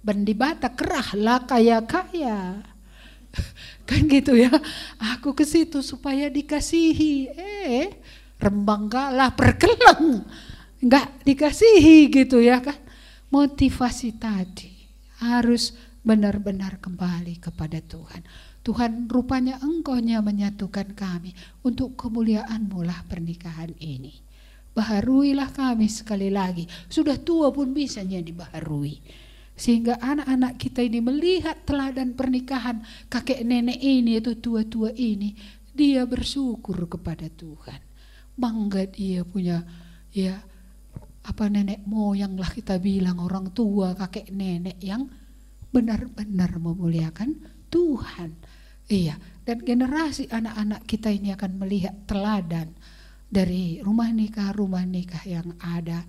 Bendibata 0.00 0.72
kerahlah 0.72 1.44
kaya-kaya. 1.44 2.64
Kan 3.88 4.08
gitu 4.08 4.32
ya. 4.32 4.48
Aku 4.96 5.36
ke 5.36 5.44
situ 5.44 5.84
supaya 5.84 6.32
dikasihi. 6.32 7.28
Eh, 7.36 7.88
rembang 8.40 8.88
galah 8.88 9.28
perkeleng. 9.36 10.24
Enggak 10.80 11.12
dikasihi 11.28 12.08
gitu 12.08 12.40
ya 12.40 12.64
kan. 12.64 12.76
Motivasi 13.30 14.16
tadi 14.16 14.88
harus 15.20 15.76
benar-benar 16.00 16.80
kembali 16.80 17.36
kepada 17.38 17.78
Tuhan. 17.84 18.24
Tuhan 18.64 19.08
rupanya 19.08 19.60
engkaunya 19.60 20.24
menyatukan 20.24 20.96
kami 20.96 21.36
untuk 21.60 21.96
kemuliaan 21.96 22.68
lah 22.72 23.04
pernikahan 23.08 23.76
ini. 23.76 24.24
Baharuilah 24.72 25.52
kami 25.52 25.88
sekali 25.92 26.32
lagi. 26.32 26.64
Sudah 26.88 27.20
tua 27.20 27.52
pun 27.52 27.76
bisanya 27.76 28.20
dibaharui. 28.20 29.00
Sehingga 29.52 30.00
anak-anak 30.00 30.56
kita 30.56 30.80
ini 30.80 31.04
melihat 31.04 31.68
teladan 31.68 32.16
pernikahan 32.16 32.80
kakek 33.12 33.44
nenek 33.44 33.76
ini 33.76 34.16
itu 34.16 34.40
tua-tua 34.40 34.96
ini. 34.96 35.36
Dia 35.76 36.08
bersyukur 36.08 36.88
kepada 36.88 37.28
Tuhan. 37.28 37.80
Bangga 38.40 38.88
dia 38.88 39.20
punya 39.28 39.60
ya 40.16 40.40
apa 41.20 41.52
nenek 41.52 41.84
moyang 41.84 42.36
lah 42.36 42.48
kita 42.48 42.80
bilang 42.80 43.20
orang 43.20 43.52
tua 43.52 43.92
kakek 43.92 44.32
nenek 44.32 44.80
yang 44.80 45.04
benar-benar 45.70 46.56
memuliakan 46.58 47.38
Tuhan. 47.70 48.34
Iya, 48.90 49.14
dan 49.46 49.62
generasi 49.62 50.26
anak-anak 50.26 50.82
kita 50.82 51.14
ini 51.14 51.30
akan 51.30 51.62
melihat 51.62 51.94
teladan 52.10 52.74
dari 53.30 53.78
rumah 53.78 54.10
nikah 54.10 54.50
rumah 54.50 54.82
nikah 54.82 55.22
yang 55.22 55.54
ada 55.62 56.02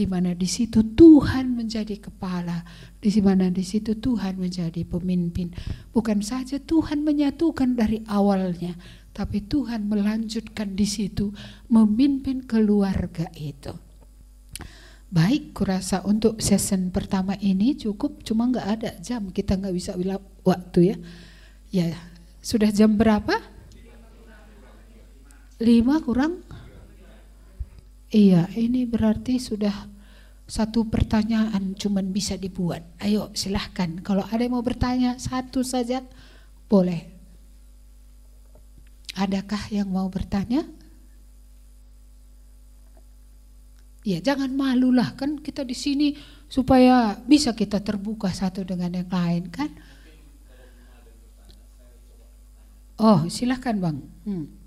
di 0.00 0.08
mana 0.08 0.32
di 0.32 0.48
situ 0.48 0.80
Tuhan 0.96 1.58
menjadi 1.58 1.98
kepala, 2.00 2.64
di 3.02 3.12
mana 3.20 3.52
di 3.52 3.60
situ 3.60 4.00
Tuhan 4.00 4.40
menjadi 4.40 4.80
pemimpin. 4.88 5.52
Bukan 5.92 6.24
saja 6.24 6.56
Tuhan 6.56 7.04
menyatukan 7.04 7.76
dari 7.76 8.00
awalnya, 8.08 8.78
tapi 9.12 9.44
Tuhan 9.44 9.90
melanjutkan 9.90 10.72
di 10.72 10.88
situ 10.88 11.34
memimpin 11.68 12.48
keluarga 12.48 13.28
itu. 13.36 13.89
Baik, 15.10 15.58
kurasa 15.58 16.06
untuk 16.06 16.38
season 16.38 16.94
pertama 16.94 17.34
ini 17.42 17.74
cukup, 17.74 18.22
cuma 18.22 18.46
nggak 18.46 18.68
ada 18.78 18.90
jam, 19.02 19.26
kita 19.34 19.58
nggak 19.58 19.74
bisa 19.74 19.98
bilang 19.98 20.22
waktu 20.46 20.94
ya. 20.94 20.96
Ya, 21.74 21.98
sudah 22.38 22.70
jam 22.70 22.94
berapa? 22.94 23.42
Lima 25.58 25.98
kurang? 25.98 26.46
Iya, 28.14 28.54
ini 28.54 28.86
berarti 28.86 29.42
sudah 29.42 29.74
satu 30.46 30.86
pertanyaan 30.86 31.74
cuman 31.74 32.14
bisa 32.14 32.38
dibuat. 32.38 32.86
Ayo 33.02 33.34
silahkan, 33.34 33.98
kalau 34.06 34.22
ada 34.30 34.46
yang 34.46 34.54
mau 34.54 34.62
bertanya 34.62 35.18
satu 35.18 35.66
saja 35.66 36.06
boleh. 36.70 37.06
Adakah 39.18 39.74
yang 39.74 39.90
mau 39.90 40.06
bertanya? 40.06 40.62
Ya 44.00 44.18
jangan 44.24 44.56
malulah 44.56 45.12
kan 45.12 45.36
kita 45.40 45.60
di 45.60 45.76
sini 45.76 46.08
supaya 46.48 47.20
bisa 47.28 47.52
kita 47.52 47.84
terbuka 47.84 48.32
satu 48.32 48.64
dengan 48.64 48.96
yang 48.96 49.10
lain 49.12 49.52
kan. 49.52 49.70
Oh 53.00 53.28
silahkan 53.28 53.76
bang. 53.76 53.98
Hmm. 54.24 54.59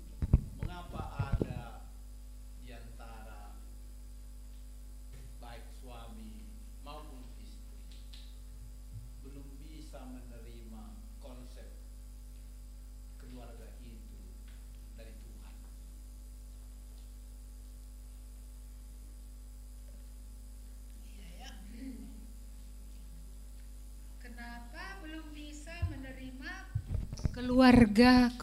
Keluarga 27.54 28.34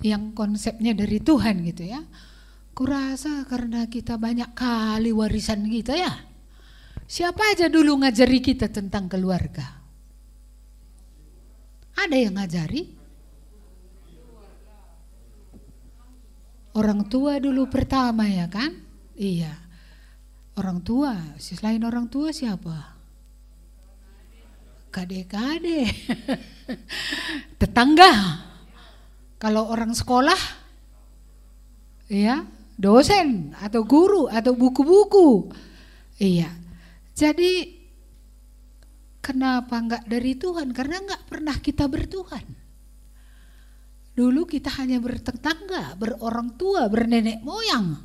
yang 0.00 0.32
konsepnya 0.32 0.96
dari 0.96 1.20
Tuhan 1.20 1.68
gitu 1.68 1.84
ya. 1.84 2.00
Kurasa 2.72 3.44
karena 3.44 3.84
kita 3.92 4.16
banyak 4.16 4.56
kali 4.56 5.12
warisan 5.12 5.68
kita 5.68 5.92
ya. 5.92 6.16
Siapa 7.04 7.52
aja 7.52 7.68
dulu 7.68 8.00
ngajari 8.00 8.40
kita 8.40 8.72
tentang 8.72 9.12
keluarga? 9.12 9.84
Ada 11.92 12.16
yang 12.16 12.40
ngajari? 12.40 12.88
Orang 16.72 17.04
tua 17.12 17.36
dulu 17.36 17.68
pertama 17.68 18.24
ya 18.24 18.48
kan? 18.48 18.72
Iya. 19.12 19.52
Orang 20.56 20.80
tua, 20.80 21.36
selain 21.36 21.84
orang 21.84 22.08
tua 22.08 22.32
siapa? 22.32 22.96
Kade-kade. 24.88 25.84
Tetangga. 27.60 28.53
Kalau 29.44 29.68
orang 29.68 29.92
sekolah 29.92 30.40
ya, 32.08 32.48
dosen 32.80 33.52
atau 33.60 33.84
guru 33.84 34.24
atau 34.24 34.56
buku-buku. 34.56 35.52
Iya. 36.16 36.48
Jadi 37.12 37.84
kenapa 39.20 39.84
enggak 39.84 40.08
dari 40.08 40.32
Tuhan? 40.40 40.72
Karena 40.72 41.04
enggak 41.04 41.28
pernah 41.28 41.60
kita 41.60 41.84
bertuhan. 41.92 42.40
Dulu 44.16 44.48
kita 44.48 44.72
hanya 44.80 44.96
bertetangga, 44.96 45.92
berorang 46.00 46.56
tua, 46.56 46.88
bernenek 46.88 47.44
moyang. 47.44 48.00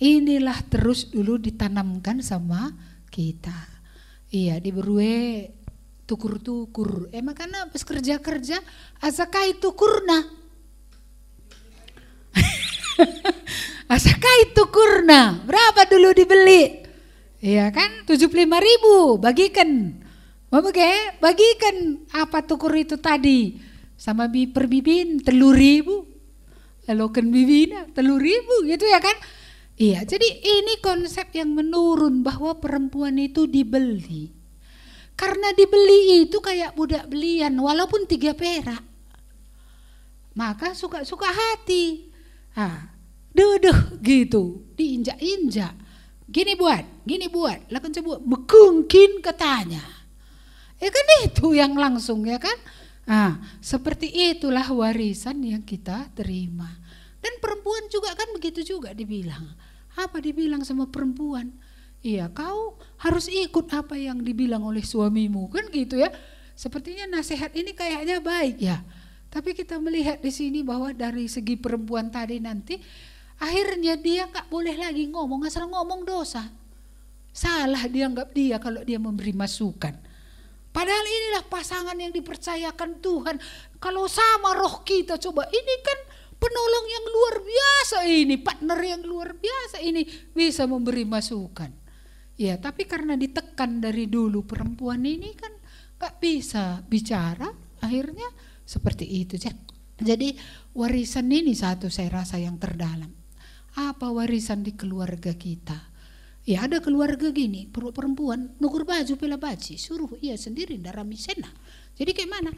Inilah 0.00 0.64
terus 0.72 1.12
dulu 1.12 1.36
ditanamkan 1.36 2.24
sama 2.24 2.72
kita. 3.12 3.68
Iya, 4.32 4.56
di 4.64 4.72
Berue 4.72 5.44
tukur-tukur. 6.08 7.12
Emang 7.12 7.36
karena 7.36 7.68
pas 7.68 7.84
kerja-kerja 7.84 8.64
asakai 9.04 9.60
tukurna. 9.60 10.43
asakai 13.94 14.56
tukurna. 14.56 15.44
Berapa 15.44 15.86
dulu 15.88 16.14
dibeli? 16.14 16.84
Iya 17.44 17.68
kan 17.74 18.08
75 18.08 18.32
ribu 18.40 19.20
bagikan. 19.20 20.00
Bagi, 20.48 21.18
bagikan 21.18 22.06
apa 22.14 22.46
tukur 22.46 22.70
itu 22.78 22.94
tadi 22.94 23.58
sama 23.98 24.30
bi 24.30 24.46
perbibin 24.46 25.18
telur 25.18 25.52
ribu. 25.52 26.06
Lalu 26.86 27.04
kan 27.10 27.26
bibina 27.32 27.80
telur 27.90 28.22
ribu 28.22 28.64
gitu 28.68 28.86
ya 28.86 29.02
kan. 29.02 29.16
Iya 29.74 30.06
jadi 30.06 30.28
ini 30.42 30.78
konsep 30.78 31.34
yang 31.34 31.50
menurun 31.52 32.22
bahwa 32.22 32.62
perempuan 32.62 33.18
itu 33.18 33.50
dibeli 33.50 34.44
karena 35.14 35.54
dibeli 35.54 36.26
itu 36.26 36.38
kayak 36.42 36.74
budak 36.74 37.06
belian 37.06 37.54
walaupun 37.58 38.06
tiga 38.06 38.34
perak. 38.34 38.82
Maka 40.34 40.74
suka-suka 40.74 41.30
hati. 41.30 42.13
Ah, 42.54 42.94
duduk 43.34 43.98
gitu, 44.00 44.62
diinjak-injak. 44.78 45.74
Gini 46.30 46.54
buat, 46.54 46.82
gini 47.02 47.26
buat, 47.26 47.66
lakukan 47.68 47.94
coba 48.00 48.22
bekungkin 48.22 49.18
katanya. 49.20 49.82
Ya 50.78 50.90
kan 50.90 51.06
itu 51.26 51.54
yang 51.54 51.74
langsung 51.74 52.26
ya 52.26 52.38
kan. 52.38 52.54
Ah, 53.04 53.36
seperti 53.60 54.08
itulah 54.08 54.64
warisan 54.70 55.44
yang 55.44 55.62
kita 55.66 56.08
terima. 56.16 56.80
Dan 57.20 57.36
perempuan 57.40 57.88
juga 57.92 58.14
kan 58.16 58.32
begitu 58.36 58.64
juga 58.64 58.96
dibilang. 58.96 59.44
Apa 59.94 60.20
dibilang 60.20 60.64
sama 60.64 60.88
perempuan? 60.88 61.52
Iya, 62.04 62.28
kau 62.32 62.76
harus 63.00 63.32
ikut 63.32 63.64
apa 63.72 63.96
yang 63.96 64.20
dibilang 64.20 64.60
oleh 64.60 64.84
suamimu, 64.84 65.48
kan 65.48 65.64
gitu 65.72 65.96
ya. 65.96 66.12
Sepertinya 66.52 67.08
nasihat 67.08 67.50
ini 67.56 67.72
kayaknya 67.72 68.20
baik 68.20 68.60
ya. 68.60 68.84
Tapi 69.34 69.50
kita 69.50 69.82
melihat 69.82 70.22
di 70.22 70.30
sini 70.30 70.62
bahwa 70.62 70.94
dari 70.94 71.26
segi 71.26 71.58
perempuan 71.58 72.06
tadi 72.06 72.38
nanti 72.38 72.78
akhirnya 73.42 73.98
dia 73.98 74.30
nggak 74.30 74.46
boleh 74.46 74.78
lagi 74.78 75.10
ngomong 75.10 75.42
asal 75.42 75.66
ngomong 75.66 76.06
dosa. 76.06 76.46
Salah 77.34 77.90
dianggap 77.90 78.30
dia 78.30 78.62
kalau 78.62 78.86
dia 78.86 79.02
memberi 79.02 79.34
masukan. 79.34 79.90
Padahal 80.70 81.02
inilah 81.02 81.50
pasangan 81.50 81.98
yang 81.98 82.14
dipercayakan 82.14 83.02
Tuhan. 83.02 83.36
Kalau 83.82 84.06
sama 84.06 84.54
roh 84.54 84.86
kita 84.86 85.18
coba 85.18 85.50
ini 85.50 85.74
kan 85.82 85.98
penolong 86.38 86.86
yang 86.86 87.04
luar 87.10 87.34
biasa 87.42 87.98
ini, 88.06 88.34
partner 88.38 88.78
yang 88.86 89.02
luar 89.02 89.34
biasa 89.34 89.82
ini 89.82 90.06
bisa 90.30 90.70
memberi 90.70 91.02
masukan. 91.02 91.74
Ya, 92.38 92.58
tapi 92.58 92.86
karena 92.86 93.18
ditekan 93.18 93.82
dari 93.82 94.06
dulu 94.06 94.46
perempuan 94.46 95.02
ini 95.02 95.34
kan 95.34 95.50
gak 95.98 96.18
bisa 96.18 96.82
bicara, 96.86 97.50
akhirnya 97.78 98.26
seperti 98.64 99.04
itu. 99.06 99.36
Jadi 99.94 100.34
warisan 100.74 101.30
ini 101.30 101.54
satu 101.54 101.86
saya 101.86 102.24
rasa 102.24 102.40
yang 102.40 102.58
terdalam. 102.58 103.12
Apa 103.74 104.10
warisan 104.10 104.66
di 104.66 104.74
keluarga 104.74 105.34
kita? 105.34 105.94
Ya 106.44 106.68
ada 106.68 106.76
keluarga 106.84 107.32
gini, 107.32 107.64
perempuan 107.72 108.52
nukur 108.60 108.84
baju 108.84 109.16
pela 109.16 109.40
baci, 109.40 109.80
suruh 109.80 110.12
ia 110.20 110.36
sendiri 110.36 110.76
darah 110.76 111.00
misena. 111.00 111.48
Jadi 111.96 112.12
kayak 112.12 112.30
mana? 112.30 112.50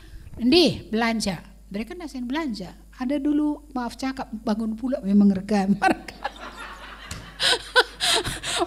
Nih 0.43 0.91
belanja, 0.91 1.39
mereka 1.71 1.95
nasen 1.95 2.27
belanja. 2.27 2.75
Ada 2.99 3.23
dulu 3.23 3.71
maaf 3.77 3.95
cakap 3.95 4.27
bangun 4.43 4.75
pula 4.75 4.99
memang 5.07 5.31
regam. 5.31 5.79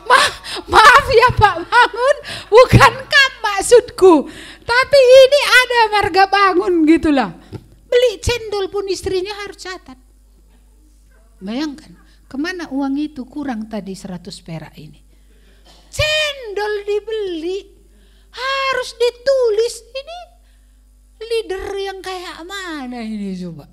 Ma 0.09 0.21
maaf 0.69 1.05
ya 1.09 1.29
Pak 1.35 1.55
Bangun, 1.67 2.15
bukan 2.47 2.93
kan 3.09 3.31
maksudku. 3.43 4.29
Tapi 4.69 4.99
ini 5.01 5.41
ada 5.49 5.79
marga 5.89 6.23
bangun 6.29 6.85
gitulah. 6.85 7.33
Beli 7.89 8.21
cendol 8.21 8.69
pun 8.69 8.85
istrinya 8.85 9.33
harus 9.41 9.65
catat. 9.65 9.97
Bayangkan, 11.41 11.97
ke 12.29 12.37
mana 12.37 12.69
uang 12.69 12.93
itu 13.01 13.25
kurang 13.25 13.65
tadi 13.65 13.97
100 13.97 14.29
perak 14.45 14.77
ini. 14.77 15.01
Cendol 15.89 16.85
dibeli, 16.85 17.65
harus 18.29 18.89
ditulis. 18.93 19.75
Ini 19.89 20.19
leader 21.17 21.65
yang 21.73 21.99
kayak 22.05 22.45
mana 22.45 23.01
ini 23.01 23.33
coba. 23.41 23.65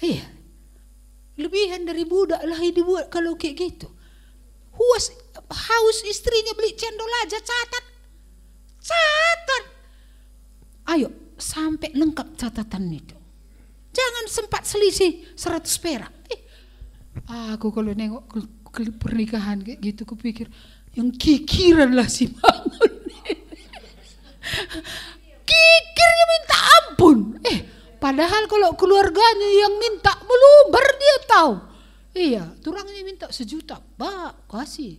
Iya, 0.00 0.24
lebihan 1.36 1.84
dari 1.84 2.08
budak 2.08 2.40
lah 2.48 2.58
dibuat 2.64 3.12
kalau 3.12 3.36
kayak 3.36 3.60
gitu. 3.60 3.92
Huas 4.72 5.12
haus 5.52 5.98
istrinya 6.08 6.56
beli 6.56 6.72
cendol 6.72 7.12
aja 7.26 7.42
catat. 7.44 7.84
Catat. 8.80 9.77
Ayo 10.88 11.12
sampai 11.36 11.92
lengkap 11.92 12.34
catatan 12.40 12.88
itu. 12.88 13.16
Jangan 13.92 14.24
sempat 14.28 14.64
selisih 14.64 15.36
100 15.36 15.84
perak. 15.84 16.12
Eh, 16.32 16.40
Aku 17.28 17.68
kalau 17.74 17.92
nengok 17.92 18.24
ke, 18.72 18.88
pernikahan 18.96 19.60
kayak 19.60 19.80
gitu 19.84 20.08
kupikir 20.08 20.48
yang 20.96 21.12
kikiran 21.12 21.92
lah 21.92 22.08
si 22.08 22.30
Mamun. 22.30 22.92
Kikirnya 25.48 26.24
minta 26.24 26.56
ampun. 26.56 27.18
Eh, 27.44 27.58
padahal 28.00 28.48
kalau 28.48 28.72
keluarganya 28.78 29.50
yang 29.66 29.74
minta 29.76 30.16
meluber 30.24 30.86
dia 30.96 31.16
tahu. 31.28 31.52
Iya, 32.16 32.44
turangnya 32.64 33.04
minta 33.04 33.26
sejuta. 33.28 33.76
Pak, 33.78 34.48
kasih. 34.48 34.96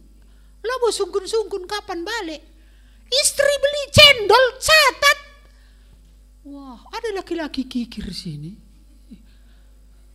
Lah 0.60 0.78
sungkun-sungkun 0.92 1.66
kapan 1.66 2.06
balik? 2.06 2.42
Istri 3.10 3.54
beli 3.58 3.84
cendol, 3.90 4.46
catat. 4.62 5.29
Wah, 6.48 6.80
ada 6.96 7.20
laki-laki 7.20 7.68
kikir 7.68 8.08
sini. 8.16 8.56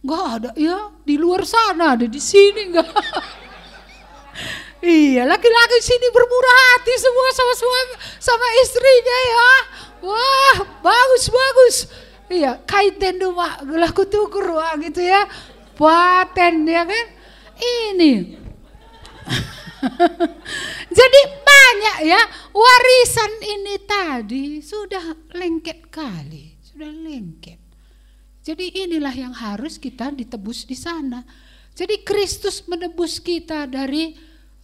Enggak 0.05 0.25
ada 0.37 0.51
ya, 0.57 0.89
di 1.05 1.17
luar 1.21 1.45
sana 1.45 1.97
ada, 1.97 2.09
di 2.09 2.21
sini 2.21 2.73
enggak. 2.73 2.89
iya, 4.85 5.29
laki-laki 5.29 5.77
sini 5.85 6.07
bermurah 6.13 6.57
hati 6.73 6.93
semua 6.97 7.29
sama 7.33 7.53
semua 7.57 7.81
sama 8.21 8.47
istrinya 8.65 9.19
ya. 9.29 9.53
Wah, 10.05 10.57
bagus 10.81 11.25
bagus. 11.29 11.77
Iya, 12.33 12.61
kaiten 12.65 13.21
mak 13.37 13.65
laku 13.69 14.09
tukur 14.09 14.57
wah 14.57 14.73
gitu 14.81 15.05
ya. 15.05 15.29
Paten 15.77 16.65
ya 16.65 16.89
kan. 16.89 17.07
Ini. 17.61 18.13
Jadi 20.99 21.21
banyak 21.43 21.97
ya 22.07 22.23
warisan 22.53 23.33
ini 23.43 23.77
tadi 23.85 24.45
sudah 24.61 25.33
lengket 25.37 25.89
kali, 25.93 26.57
sudah 26.61 26.91
lengket. 26.91 27.61
Jadi 28.45 28.85
inilah 28.85 29.15
yang 29.17 29.33
harus 29.33 29.81
kita 29.81 30.13
ditebus 30.13 30.69
di 30.69 30.77
sana. 30.77 31.25
Jadi 31.75 32.05
Kristus 32.05 32.69
menebus 32.69 33.19
kita 33.19 33.65
dari 33.65 34.13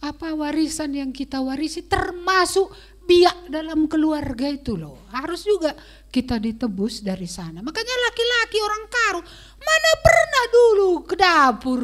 apa 0.01 0.33
warisan 0.33 0.97
yang 0.97 1.11
kita 1.13 1.41
warisi 1.41 1.85
termasuk 1.85 2.73
biak 3.05 3.49
dalam 3.49 3.89
keluarga 3.89 4.47
itu 4.49 4.77
loh. 4.77 5.09
Harus 5.09 5.45
juga 5.45 5.73
kita 6.13 6.37
ditebus 6.37 7.01
dari 7.01 7.25
sana. 7.25 7.65
Makanya 7.65 7.95
laki-laki 8.09 8.57
orang 8.61 8.83
karu 8.85 9.21
mana 9.57 9.91
pernah 10.03 10.45
dulu 10.53 10.91
ke 11.05 11.15
dapur. 11.17 11.83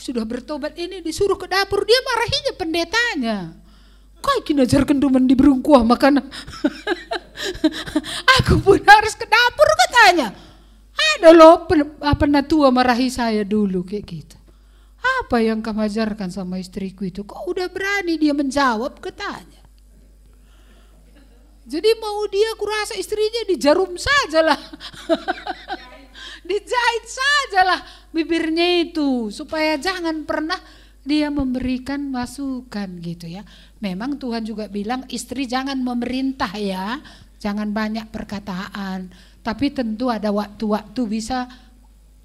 Sudah 0.00 0.24
bertobat 0.24 0.80
ini 0.80 1.04
disuruh 1.04 1.36
ke 1.36 1.44
dapur 1.44 1.84
dia 1.84 2.00
marahinya 2.00 2.52
pendetanya. 2.56 3.36
Kau 4.24 4.40
kini 4.40 4.64
ajar 4.64 4.88
kenduman 4.88 5.28
di 5.28 5.36
berungkuah 5.36 5.84
makan. 5.84 6.24
Aku 8.40 8.64
pun 8.64 8.80
harus 8.80 9.12
ke 9.12 9.28
dapur 9.28 9.68
katanya. 9.68 10.32
Ada 10.96 11.36
loh 11.36 11.68
pernah 12.16 12.40
tua 12.40 12.72
marahi 12.72 13.12
saya 13.12 13.44
dulu 13.44 13.84
kayak 13.84 14.04
gitu. 14.08 14.36
Apa 15.20 15.44
yang 15.44 15.60
kamu 15.60 15.84
ajarkan 15.92 16.32
sama 16.32 16.56
istriku 16.56 17.04
itu? 17.04 17.20
Kok 17.20 17.44
udah 17.52 17.68
berani 17.68 18.16
dia 18.16 18.32
menjawab 18.32 19.04
katanya. 19.04 19.60
Jadi 21.68 21.90
mau 22.00 22.24
dia 22.32 22.56
kurasa 22.56 22.96
istrinya 22.96 23.44
dijarum 23.44 24.00
saja 24.00 24.48
lah. 24.48 24.60
Dijahit 26.40 27.04
saja 27.04 27.60
lah 27.68 27.80
bibirnya 28.10 28.84
itu. 28.84 29.30
Supaya 29.32 29.80
jangan 29.80 30.22
pernah 30.28 30.58
dia 31.00 31.32
memberikan 31.32 32.12
masukan 32.12 33.00
gitu 33.00 33.26
ya. 33.26 33.42
Memang 33.80 34.20
Tuhan 34.20 34.44
juga 34.44 34.68
bilang 34.68 35.08
istri 35.08 35.48
jangan 35.48 35.80
memerintah 35.80 36.52
ya. 36.54 37.00
Jangan 37.40 37.72
banyak 37.72 38.12
perkataan 38.12 39.30
tapi 39.40 39.72
tentu 39.72 40.12
ada 40.12 40.28
waktu-waktu 40.28 41.00
bisa 41.08 41.48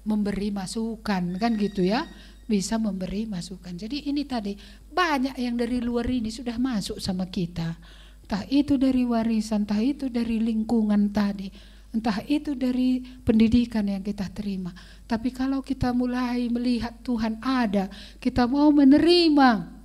memberi 0.04 0.52
masukan 0.52 1.40
kan 1.40 1.52
gitu 1.56 1.82
ya. 1.82 2.04
Bisa 2.46 2.78
memberi 2.78 3.26
masukan. 3.26 3.74
Jadi 3.74 4.06
ini 4.06 4.22
tadi 4.22 4.54
banyak 4.86 5.34
yang 5.34 5.58
dari 5.58 5.82
luar 5.82 6.06
ini 6.06 6.30
sudah 6.30 6.54
masuk 6.62 7.02
sama 7.02 7.26
kita. 7.26 7.74
Entah 8.22 8.46
itu 8.46 8.78
dari 8.78 9.02
warisan, 9.02 9.66
entah 9.66 9.82
itu 9.82 10.06
dari 10.06 10.38
lingkungan 10.38 11.10
tadi, 11.10 11.50
entah 11.94 12.22
itu 12.26 12.56
dari 12.58 13.04
pendidikan 13.22 13.86
yang 13.86 14.02
kita 14.02 14.26
terima. 14.32 14.74
Tapi 15.06 15.30
kalau 15.30 15.62
kita 15.62 15.94
mulai 15.94 16.50
melihat 16.50 16.96
Tuhan 17.06 17.38
ada, 17.44 17.90
kita 18.18 18.48
mau 18.50 18.72
menerima 18.74 19.76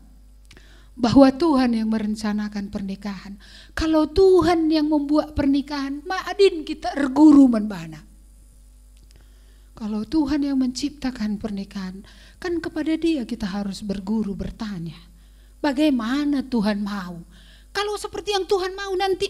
bahwa 1.02 1.30
Tuhan 1.34 1.72
yang 1.74 1.90
merencanakan 1.90 2.70
pernikahan. 2.70 3.34
Kalau 3.74 4.06
Tuhan 4.12 4.70
yang 4.70 4.92
membuat 4.92 5.34
pernikahan, 5.34 6.04
maadin 6.06 6.62
kita 6.68 6.94
erguru 6.94 7.48
menbana. 7.50 8.06
Kalau 9.74 10.06
Tuhan 10.06 10.46
yang 10.46 10.62
menciptakan 10.62 11.42
pernikahan, 11.42 12.06
kan 12.38 12.54
kepada 12.62 12.94
dia 13.02 13.26
kita 13.26 13.50
harus 13.50 13.82
berguru 13.82 14.38
bertanya. 14.38 14.98
Bagaimana 15.58 16.46
Tuhan 16.46 16.86
mau? 16.86 17.18
Kalau 17.74 17.96
seperti 17.98 18.38
yang 18.38 18.46
Tuhan 18.46 18.78
mau 18.78 18.94
nanti 18.94 19.26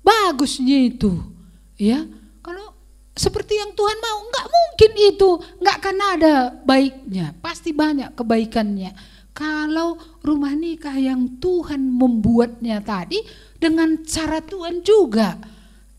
bagusnya 0.00 0.80
itu. 0.80 1.35
Ya, 1.76 2.04
kalau 2.40 2.72
seperti 3.16 3.56
yang 3.56 3.72
Tuhan 3.76 3.98
mau, 4.00 4.18
enggak 4.24 4.46
mungkin 4.48 4.92
itu, 4.96 5.30
enggak 5.60 5.76
akan 5.80 5.98
ada 6.16 6.34
baiknya. 6.64 7.36
Pasti 7.40 7.72
banyak 7.72 8.16
kebaikannya 8.16 9.16
kalau 9.36 10.00
rumah 10.24 10.56
nikah 10.56 10.96
yang 10.96 11.36
Tuhan 11.36 11.92
membuatnya 11.92 12.80
tadi 12.80 13.20
dengan 13.60 14.00
cara 14.08 14.40
Tuhan 14.40 14.80
juga 14.80 15.36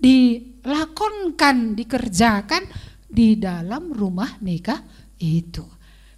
dilakonkan, 0.02 1.78
dikerjakan 1.78 2.66
di 3.06 3.38
dalam 3.38 3.94
rumah 3.94 4.42
nikah 4.42 4.82
itu. 5.22 5.62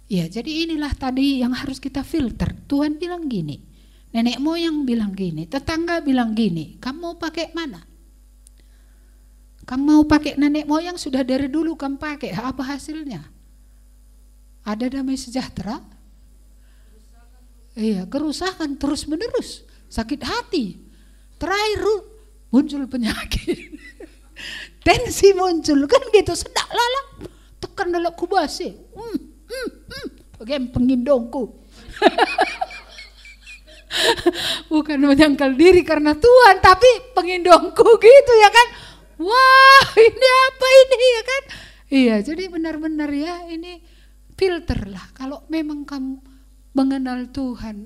Ya, 0.08 0.26
jadi 0.26 0.66
inilah 0.66 0.96
tadi 0.96 1.44
yang 1.44 1.52
harus 1.52 1.76
kita 1.76 2.00
filter. 2.02 2.56
Tuhan 2.66 2.96
bilang 2.96 3.28
gini, 3.28 3.60
nenek 4.16 4.40
moyang 4.40 4.88
bilang 4.88 5.12
gini, 5.12 5.44
tetangga 5.44 6.00
bilang 6.00 6.32
gini, 6.32 6.80
kamu 6.80 7.20
pakai 7.20 7.52
mana? 7.52 7.89
Kamu 9.70 9.86
mau 9.86 10.02
pakai 10.02 10.34
nenek 10.34 10.66
moyang 10.66 10.98
sudah 10.98 11.22
dari 11.22 11.46
dulu 11.46 11.78
kamu 11.78 11.94
pakai, 11.94 12.34
apa 12.34 12.74
hasilnya? 12.74 13.22
Ada 14.66 14.98
damai 14.98 15.14
sejahtera? 15.14 15.78
Iya, 17.78 18.02
kerusakan 18.10 18.74
terus 18.82 19.06
menerus, 19.06 19.62
sakit 19.86 20.26
hati. 20.26 20.74
Terakhir 21.38 21.86
muncul 22.50 22.82
penyakit. 22.90 23.78
Tensi 24.84 25.38
muncul 25.38 25.86
kan 25.86 26.02
gitu 26.18 26.34
sedak 26.34 26.66
lala 26.66 27.30
tekan 27.62 27.94
dalam 27.94 28.10
kubasi. 28.18 28.74
Hmm, 28.74 29.16
hmm, 29.22 29.68
hmm. 29.86 30.06
Bagaimana 30.42 30.74
pengindongku. 30.74 31.46
Bukan 34.74 34.98
menyangkal 34.98 35.54
diri 35.54 35.86
karena 35.86 36.18
Tuhan, 36.18 36.58
tapi 36.58 36.90
pengindongku 37.14 37.86
gitu 38.02 38.32
ya 38.34 38.50
kan. 38.50 38.89
Wah, 39.20 39.84
ini 40.08 40.28
apa 40.48 40.66
ini 40.66 40.96
ya 40.96 41.22
kan? 41.22 41.42
Iya, 41.90 42.16
jadi 42.24 42.48
benar-benar 42.48 43.12
ya 43.12 43.44
ini 43.52 43.84
filter 44.32 44.88
lah. 44.88 45.12
Kalau 45.12 45.44
memang 45.52 45.84
kamu 45.84 46.24
mengenal 46.72 47.28
Tuhan, 47.28 47.84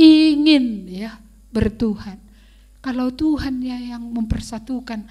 ingin 0.00 0.88
ya 0.88 1.20
bertuhan. 1.52 2.16
Kalau 2.80 3.12
Tuhan 3.12 3.60
ya 3.60 3.76
yang 3.76 4.00
mempersatukan, 4.00 5.04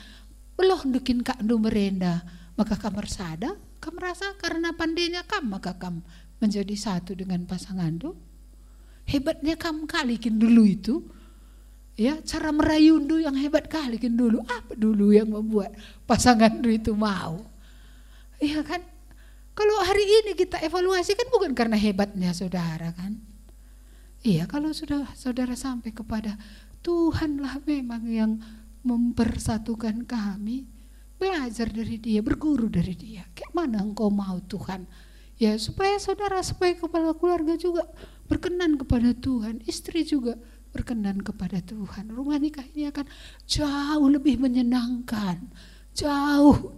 beloh 0.58 0.82
dukin 0.82 1.22
kak 1.22 1.40
merenda, 1.46 2.26
maka 2.58 2.76
kamar 2.76 3.06
sada, 3.06 3.54
kamu 3.78 3.98
rasa 4.02 4.34
karena 4.42 4.74
pandainya 4.74 5.24
kamu 5.24 5.62
maka 5.62 5.78
kamu 5.78 6.02
menjadi 6.42 6.74
satu 6.74 7.14
dengan 7.14 7.46
pasangan 7.46 7.94
du. 7.96 8.18
Hebatnya 9.06 9.54
kamu 9.56 9.86
kalikin 9.86 10.42
dulu 10.42 10.66
itu. 10.66 11.06
Ya, 12.02 12.18
cara 12.26 12.49
merayundu 12.49 13.22
yang 13.22 13.38
hebat 13.38 13.69
kalikin 13.69 14.18
dulu. 14.18 14.41
Apa 14.49 14.73
dulu 14.73 15.14
yang 15.14 15.30
membuat 15.30 15.78
pasangan 16.10 16.49
du 16.57 16.73
itu 16.73 16.98
mau? 16.98 17.45
Iya 18.41 18.65
kan? 18.65 18.82
Kalau 19.53 19.78
hari 19.86 20.02
ini 20.02 20.34
kita 20.34 20.57
evaluasi 20.65 21.14
kan 21.14 21.30
bukan 21.30 21.53
karena 21.53 21.78
hebatnya 21.78 22.34
saudara 22.34 22.90
kan. 22.98 23.22
Iya 24.26 24.49
kalau 24.49 24.73
sudah 24.73 25.14
saudara 25.14 25.53
sampai 25.53 25.94
kepada 25.94 26.41
Tuhanlah 26.82 27.61
memang 27.69 28.02
yang 28.10 28.32
mempersatukan 28.82 30.02
kami. 30.10 30.65
Belajar 31.22 31.69
dari 31.69 32.02
dia, 32.02 32.26
berguru 32.26 32.65
dari 32.65 32.98
dia. 32.98 33.30
Kayak 33.38 33.53
mana 33.53 33.86
engkau 33.86 34.10
mau 34.10 34.41
Tuhan? 34.41 34.90
Ya 35.38 35.53
supaya 35.61 36.02
saudara, 36.02 36.41
supaya 36.41 36.73
kepala 36.73 37.14
keluarga 37.14 37.53
juga 37.53 37.86
berkenan 38.26 38.82
kepada 38.82 39.14
Tuhan. 39.14 39.61
Istri 39.69 40.02
juga 40.02 40.41
berkenan 40.72 41.19
kepada 41.19 41.60
Tuhan. 41.60 42.10
Rumah 42.11 42.39
nikah 42.39 42.65
ini 42.73 42.88
akan 42.89 43.06
jauh 43.48 44.07
lebih 44.07 44.39
menyenangkan. 44.39 45.52
Jauh 45.91 46.76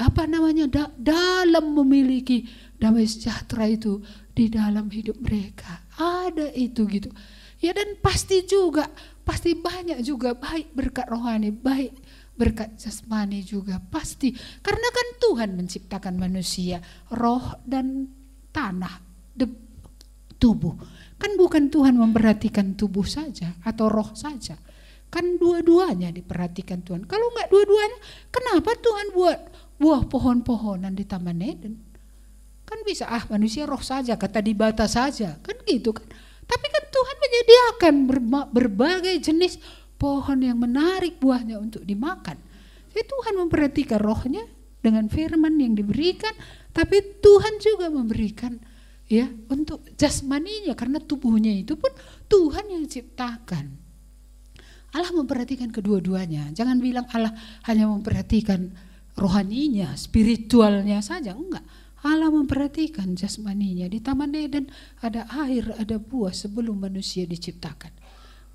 apa 0.00 0.26
namanya 0.26 0.66
da, 0.66 0.84
dalam 0.98 1.76
memiliki 1.76 2.42
damai 2.74 3.06
sejahtera 3.06 3.70
itu 3.70 4.02
di 4.34 4.50
dalam 4.50 4.90
hidup 4.90 5.22
mereka 5.22 5.86
ada 5.94 6.50
itu 6.50 6.90
gitu 6.90 7.06
ya 7.62 7.70
dan 7.70 7.94
pasti 8.02 8.42
juga 8.42 8.90
pasti 9.22 9.54
banyak 9.54 10.02
juga 10.02 10.34
baik 10.34 10.74
berkat 10.74 11.06
rohani 11.06 11.54
baik 11.54 11.94
berkat 12.34 12.74
jasmani 12.82 13.46
juga 13.46 13.78
pasti 13.78 14.34
karena 14.58 14.88
kan 14.90 15.08
Tuhan 15.22 15.50
menciptakan 15.54 16.18
manusia 16.18 16.82
roh 17.14 17.62
dan 17.62 18.10
tanah, 18.56 18.94
tubuh. 20.40 20.72
Kan 21.16 21.40
bukan 21.40 21.72
Tuhan 21.72 21.96
memperhatikan 21.96 22.76
tubuh 22.76 23.08
saja 23.08 23.56
atau 23.64 23.88
roh 23.88 24.12
saja. 24.12 24.60
Kan 25.08 25.40
dua-duanya 25.40 26.12
diperhatikan 26.12 26.84
Tuhan. 26.84 27.08
Kalau 27.08 27.32
nggak 27.32 27.48
dua-duanya, 27.48 27.98
kenapa 28.28 28.76
Tuhan 28.76 29.16
buat 29.16 29.38
buah 29.80 30.02
pohon-pohonan 30.12 30.92
di 30.92 31.04
Taman 31.08 31.40
Eden? 31.40 31.74
Kan 32.66 32.82
bisa 32.82 33.06
ah 33.08 33.24
manusia 33.30 33.64
roh 33.64 33.80
saja, 33.80 34.18
kata 34.18 34.42
dibata 34.42 34.84
saja, 34.84 35.38
kan 35.40 35.56
gitu 35.64 35.94
kan. 35.94 36.04
Tapi 36.46 36.66
kan 36.68 36.84
Tuhan 36.90 37.16
menyediakan 37.22 37.94
berbagai 38.52 39.14
jenis 39.22 39.58
pohon 39.96 40.44
yang 40.44 40.60
menarik 40.60 41.16
buahnya 41.16 41.56
untuk 41.56 41.82
dimakan. 41.82 42.36
Jadi 42.92 43.02
Tuhan 43.08 43.34
memperhatikan 43.40 44.00
rohnya 44.00 44.44
dengan 44.84 45.08
firman 45.10 45.56
yang 45.58 45.74
diberikan, 45.74 46.32
tapi 46.70 47.02
Tuhan 47.18 47.58
juga 47.58 47.90
memberikan 47.90 48.60
ya 49.06 49.30
untuk 49.50 49.86
jasmaninya 49.94 50.74
karena 50.74 50.98
tubuhnya 50.98 51.54
itu 51.54 51.78
pun 51.78 51.90
Tuhan 52.26 52.66
yang 52.70 52.84
ciptakan. 52.86 53.86
Allah 54.94 55.12
memperhatikan 55.12 55.68
kedua-duanya. 55.70 56.50
Jangan 56.56 56.80
bilang 56.80 57.06
Allah 57.12 57.34
hanya 57.68 57.90
memperhatikan 57.90 58.72
rohaninya, 59.18 59.92
spiritualnya 59.98 61.04
saja, 61.04 61.36
enggak. 61.36 61.62
Allah 62.06 62.30
memperhatikan 62.30 63.18
jasmaninya. 63.18 63.90
Di 63.90 63.98
Taman 63.98 64.32
Eden 64.36 64.70
ada 65.02 65.26
air, 65.42 65.74
ada 65.74 65.98
buah 65.98 66.32
sebelum 66.32 66.78
manusia 66.78 67.26
diciptakan. 67.26 67.90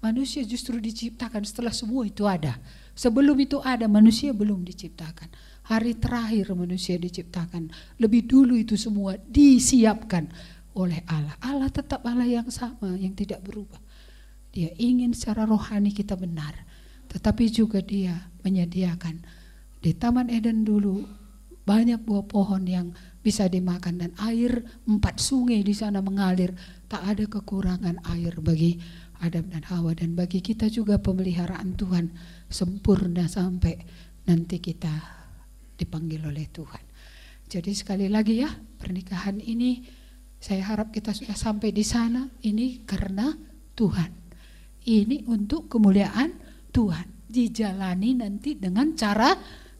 Manusia 0.01 0.41
justru 0.41 0.81
diciptakan 0.81 1.45
setelah 1.45 1.75
semua 1.75 2.07
itu 2.07 2.25
ada. 2.25 2.57
Sebelum 2.97 3.37
itu 3.37 3.61
ada 3.61 3.85
manusia 3.85 4.33
belum 4.33 4.65
diciptakan. 4.65 5.29
Hari 5.67 5.97
terakhir 5.97 6.51
manusia 6.57 6.97
diciptakan. 6.97 7.69
Lebih 8.01 8.25
dulu 8.25 8.57
itu 8.57 8.73
semua 8.79 9.17
disiapkan 9.29 10.27
oleh 10.73 11.03
Allah. 11.05 11.35
Allah 11.43 11.69
tetap 11.69 12.01
Allah 12.07 12.27
yang 12.27 12.49
sama, 12.49 12.95
yang 12.97 13.13
tidak 13.13 13.43
berubah. 13.45 13.79
Dia 14.51 14.73
ingin 14.75 15.15
secara 15.15 15.47
rohani 15.47 15.93
kita 15.95 16.17
benar. 16.17 16.65
Tetapi 17.11 17.45
juga 17.51 17.79
dia 17.83 18.31
menyediakan 18.43 19.21
di 19.81 19.91
Taman 19.97 20.31
Eden 20.31 20.63
dulu 20.63 21.03
banyak 21.65 22.01
buah 22.01 22.25
pohon 22.25 22.65
yang 22.65 22.93
bisa 23.21 23.45
dimakan 23.45 24.01
dan 24.01 24.11
air 24.17 24.65
empat 24.89 25.21
sungai 25.21 25.61
di 25.61 25.77
sana 25.77 26.01
mengalir 26.01 26.57
tak 26.89 27.05
ada 27.05 27.25
kekurangan 27.29 28.01
air 28.17 28.33
bagi 28.41 28.81
Adam 29.21 29.45
dan 29.53 29.61
Hawa 29.69 29.93
dan 29.93 30.17
bagi 30.17 30.41
kita 30.41 30.65
juga 30.73 30.97
pemeliharaan 30.97 31.77
Tuhan 31.77 32.09
sempurna 32.49 33.29
sampai 33.29 33.77
nanti 34.25 34.57
kita 34.57 35.20
dipanggil 35.81 36.21
oleh 36.21 36.45
Tuhan. 36.53 36.83
Jadi 37.49 37.71
sekali 37.73 38.07
lagi 38.07 38.45
ya 38.45 38.49
pernikahan 38.53 39.41
ini 39.41 39.83
saya 40.41 40.73
harap 40.73 40.93
kita 40.93 41.13
sudah 41.13 41.35
sampai 41.35 41.73
di 41.73 41.85
sana 41.85 42.29
ini 42.45 42.85
karena 42.85 43.33
Tuhan. 43.73 44.11
Ini 44.81 45.29
untuk 45.29 45.69
kemuliaan 45.69 46.33
Tuhan. 46.73 47.21
Dijalani 47.31 48.17
nanti 48.17 48.59
dengan 48.59 48.91
cara 48.97 49.31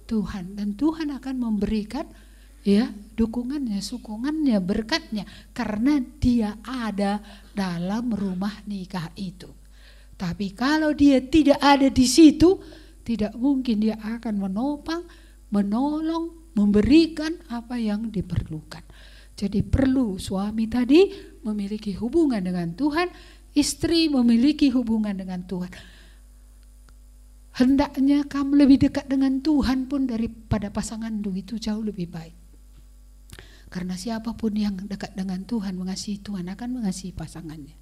Tuhan 0.08 0.56
dan 0.56 0.78
Tuhan 0.78 1.12
akan 1.18 1.36
memberikan 1.36 2.06
ya 2.62 2.90
dukungannya, 2.92 3.82
sukungannya, 3.82 4.62
berkatnya 4.62 5.26
karena 5.52 6.00
dia 6.22 6.62
ada 6.62 7.20
dalam 7.52 8.14
rumah 8.14 8.62
nikah 8.70 9.10
itu. 9.18 9.50
Tapi 10.16 10.54
kalau 10.54 10.94
dia 10.94 11.18
tidak 11.26 11.58
ada 11.58 11.90
di 11.90 12.06
situ, 12.06 12.62
tidak 13.02 13.34
mungkin 13.34 13.82
dia 13.82 13.98
akan 13.98 14.36
menopang, 14.38 15.02
menolong, 15.52 16.52
memberikan 16.56 17.36
apa 17.52 17.78
yang 17.78 18.10
diperlukan. 18.12 18.84
Jadi 19.36 19.64
perlu 19.64 20.20
suami 20.20 20.68
tadi 20.68 21.12
memiliki 21.44 21.96
hubungan 21.96 22.44
dengan 22.44 22.76
Tuhan, 22.76 23.08
istri 23.56 24.08
memiliki 24.12 24.72
hubungan 24.72 25.16
dengan 25.16 25.44
Tuhan. 25.48 25.72
Hendaknya 27.52 28.24
kamu 28.24 28.64
lebih 28.64 28.88
dekat 28.88 29.12
dengan 29.12 29.44
Tuhan 29.44 29.92
pun 29.92 30.08
daripada 30.08 30.72
pasangan 30.72 31.12
itu 31.36 31.60
jauh 31.60 31.84
lebih 31.84 32.08
baik. 32.08 32.36
Karena 33.72 33.96
siapa 33.96 34.36
pun 34.36 34.52
yang 34.56 34.76
dekat 34.88 35.16
dengan 35.16 35.48
Tuhan, 35.48 35.80
mengasihi 35.80 36.20
Tuhan 36.20 36.48
akan 36.52 36.70
mengasihi 36.80 37.16
pasangannya. 37.16 37.76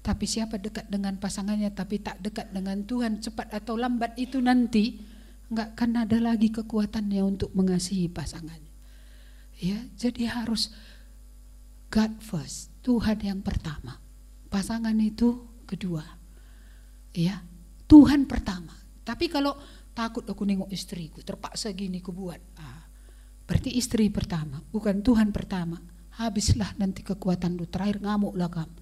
Tapi 0.00 0.24
siapa 0.24 0.56
dekat 0.56 0.88
dengan 0.88 1.20
pasangannya 1.20 1.76
tapi 1.76 2.00
tak 2.00 2.24
dekat 2.24 2.56
dengan 2.56 2.88
Tuhan, 2.88 3.20
cepat 3.20 3.52
atau 3.52 3.76
lambat 3.76 4.16
itu 4.16 4.40
nanti 4.40 4.96
nggak 5.50 5.68
akan 5.76 5.90
ada 6.06 6.18
lagi 6.22 6.54
kekuatannya 6.54 7.22
untuk 7.26 7.50
mengasihi 7.52 8.06
pasangannya. 8.06 8.70
Ya, 9.60 9.76
jadi 9.98 10.30
harus 10.40 10.72
God 11.92 12.22
first, 12.22 12.70
Tuhan 12.86 13.20
yang 13.20 13.42
pertama. 13.42 13.98
Pasangan 14.48 14.94
itu 15.02 15.42
kedua. 15.66 16.06
Ya, 17.12 17.42
Tuhan 17.90 18.24
pertama. 18.30 18.72
Tapi 19.02 19.26
kalau 19.26 19.58
takut 19.92 20.22
aku 20.24 20.46
nengok 20.46 20.70
istriku, 20.70 21.20
terpaksa 21.20 21.74
gini 21.74 21.98
ku 21.98 22.14
buat. 22.14 22.40
Ah, 22.56 22.80
Berarti 23.50 23.74
istri 23.74 24.06
pertama, 24.14 24.62
bukan 24.70 25.02
Tuhan 25.02 25.34
pertama. 25.34 25.74
Habislah 26.22 26.70
nanti 26.78 27.02
kekuatan 27.02 27.58
lu. 27.58 27.66
Terakhir 27.66 27.98
ngamuklah 27.98 28.46
kamu. 28.46 28.78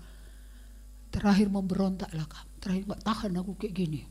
Terakhir 1.09 1.49
memberontaklah 1.49 2.28
kamu. 2.28 2.53
Terakhir 2.61 2.82
gak 2.85 3.01
tahan 3.01 3.32
aku 3.40 3.57
kayak 3.57 3.73
gini. 3.73 4.05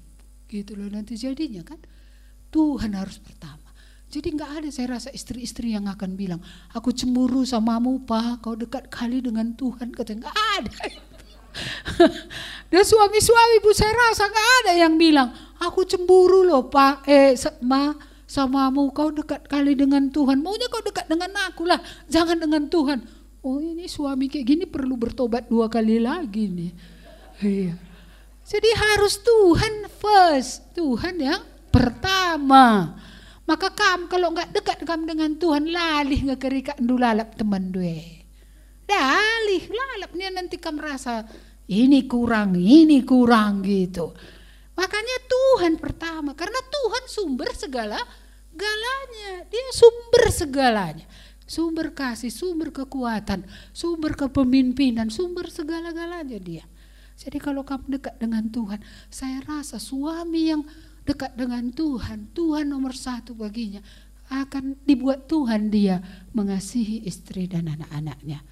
Gitu 0.50 0.74
loh 0.74 0.90
nanti 0.90 1.14
jadinya 1.14 1.62
kan. 1.62 1.78
Tuhan 2.58 2.98
harus 2.98 3.22
pertama. 3.22 3.70
Jadi 4.10 4.34
nggak 4.34 4.52
ada 4.58 4.70
saya 4.74 4.98
rasa 4.98 5.14
istri-istri 5.14 5.78
yang 5.78 5.86
akan 5.86 6.18
bilang, 6.18 6.42
aku 6.74 6.90
cemburu 6.90 7.46
samamu 7.46 8.02
pak, 8.02 8.42
kau 8.42 8.58
dekat 8.58 8.90
kali 8.90 9.22
dengan 9.22 9.54
Tuhan. 9.54 9.94
Kata 9.94 10.18
nggak 10.18 10.38
ada. 10.58 10.74
Dan 12.74 12.82
suami-suami 12.82 13.62
bu 13.62 13.70
saya 13.78 13.94
rasa 13.94 14.26
nggak 14.26 14.50
ada 14.66 14.72
yang 14.74 14.98
bilang, 14.98 15.30
aku 15.62 15.86
cemburu 15.86 16.42
loh 16.42 16.66
pak, 16.66 17.06
eh 17.06 17.38
ma, 17.62 17.94
samamu. 18.26 18.90
Kau 18.90 19.14
dekat 19.14 19.46
kali 19.46 19.78
dengan 19.78 20.10
Tuhan. 20.10 20.42
Maunya 20.42 20.66
kau 20.74 20.82
dekat 20.82 21.06
dengan 21.06 21.30
aku 21.46 21.70
lah 21.70 21.78
jangan 22.10 22.42
dengan 22.42 22.66
Tuhan. 22.66 23.06
Oh 23.46 23.62
ini 23.62 23.86
suami 23.86 24.34
kayak 24.34 24.46
gini 24.50 24.66
perlu 24.66 24.98
bertobat 24.98 25.46
dua 25.46 25.70
kali 25.70 26.02
lagi 26.02 26.50
nih. 26.50 26.72
Iya. 27.38 27.74
Jadi 28.48 28.70
harus 28.74 29.20
Tuhan 29.22 29.74
first. 30.00 30.74
Tuhan 30.74 31.22
yang 31.22 31.44
pertama 31.78 32.98
maka 33.46 33.70
kamu 33.72 34.10
kalau 34.10 34.34
nggak 34.34 34.50
dekat 34.52 34.78
kamu 34.84 35.04
dengan 35.06 35.32
Tuhan 35.38 35.70
lalih 35.70 36.20
nggak 36.34 36.42
kerikat 36.42 36.78
lalap 36.82 37.38
teman 37.38 37.70
dua 37.70 38.02
dalih 38.90 39.64
lalapnya 39.70 40.34
nanti 40.34 40.58
kamu 40.58 40.82
rasa 40.82 41.30
ini 41.70 42.10
kurang 42.10 42.58
ini 42.58 43.06
kurang 43.06 43.62
gitu 43.62 44.12
Makanya 44.78 45.18
Tuhan 45.26 45.74
pertama, 45.82 46.38
karena 46.38 46.62
Tuhan 46.62 47.04
sumber 47.10 47.50
segala 47.58 47.98
galanya. 48.54 49.50
Dia 49.50 49.74
sumber 49.74 50.30
segalanya. 50.30 51.06
Sumber 51.50 51.96
kasih, 51.98 52.30
sumber 52.30 52.70
kekuatan, 52.70 53.42
sumber 53.74 54.14
kepemimpinan, 54.14 55.10
sumber 55.10 55.50
segala-galanya 55.50 56.38
dia. 56.38 56.66
Jadi 57.18 57.42
kalau 57.42 57.66
kamu 57.66 57.98
dekat 57.98 58.22
dengan 58.22 58.46
Tuhan, 58.54 58.78
saya 59.10 59.42
rasa 59.42 59.82
suami 59.82 60.54
yang 60.54 60.62
dekat 61.08 61.40
dengan 61.40 61.72
Tuhan, 61.72 62.36
Tuhan 62.36 62.68
nomor 62.68 62.92
satu 62.92 63.32
baginya, 63.32 63.80
akan 64.28 64.84
dibuat 64.84 65.32
Tuhan 65.32 65.72
dia 65.72 66.04
mengasihi 66.36 67.08
istri 67.08 67.48
dan 67.48 67.72
anak-anaknya. 67.72 68.44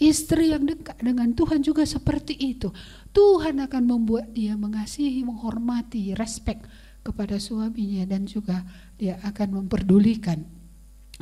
Istri 0.00 0.56
yang 0.56 0.64
dekat 0.64 0.96
dengan 1.04 1.36
Tuhan 1.36 1.60
juga 1.60 1.84
seperti 1.84 2.32
itu. 2.32 2.72
Tuhan 3.12 3.60
akan 3.60 3.82
membuat 3.84 4.32
dia 4.32 4.56
mengasihi, 4.56 5.20
menghormati, 5.26 6.16
respect 6.16 6.64
kepada 7.04 7.36
suaminya 7.36 8.08
dan 8.08 8.24
juga 8.24 8.64
dia 8.96 9.20
akan 9.20 9.64
memperdulikan 9.64 10.48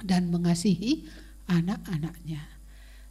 dan 0.06 0.30
mengasihi 0.30 1.08
anak-anaknya. 1.50 2.42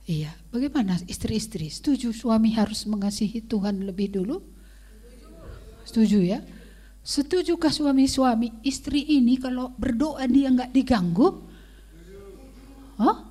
Iya, 0.05 0.31
bagaimana 0.53 1.01
istri-istri? 1.09 1.67
Setuju 1.73 2.13
suami 2.13 2.53
harus 2.53 2.85
mengasihi 2.85 3.41
Tuhan 3.41 3.83
lebih 3.83 4.15
dulu? 4.21 4.37
Setuju 5.81 6.21
ya? 6.21 6.39
Setujukah 7.05 7.69
suami-suami 7.69 8.65
istri 8.65 9.05
ini 9.05 9.37
kalau 9.37 9.69
berdoa 9.77 10.25
dia 10.25 10.49
nggak 10.49 10.73
diganggu? 10.73 11.37
Hah? 12.97 13.29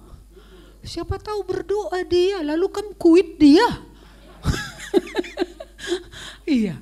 Siapa 0.87 1.19
tahu 1.19 1.43
berdoa 1.43 2.07
dia 2.07 2.39
lalu 2.47 2.71
kan 2.71 2.87
kuit 2.95 3.35
dia. 3.35 3.67
iya. 6.47 6.79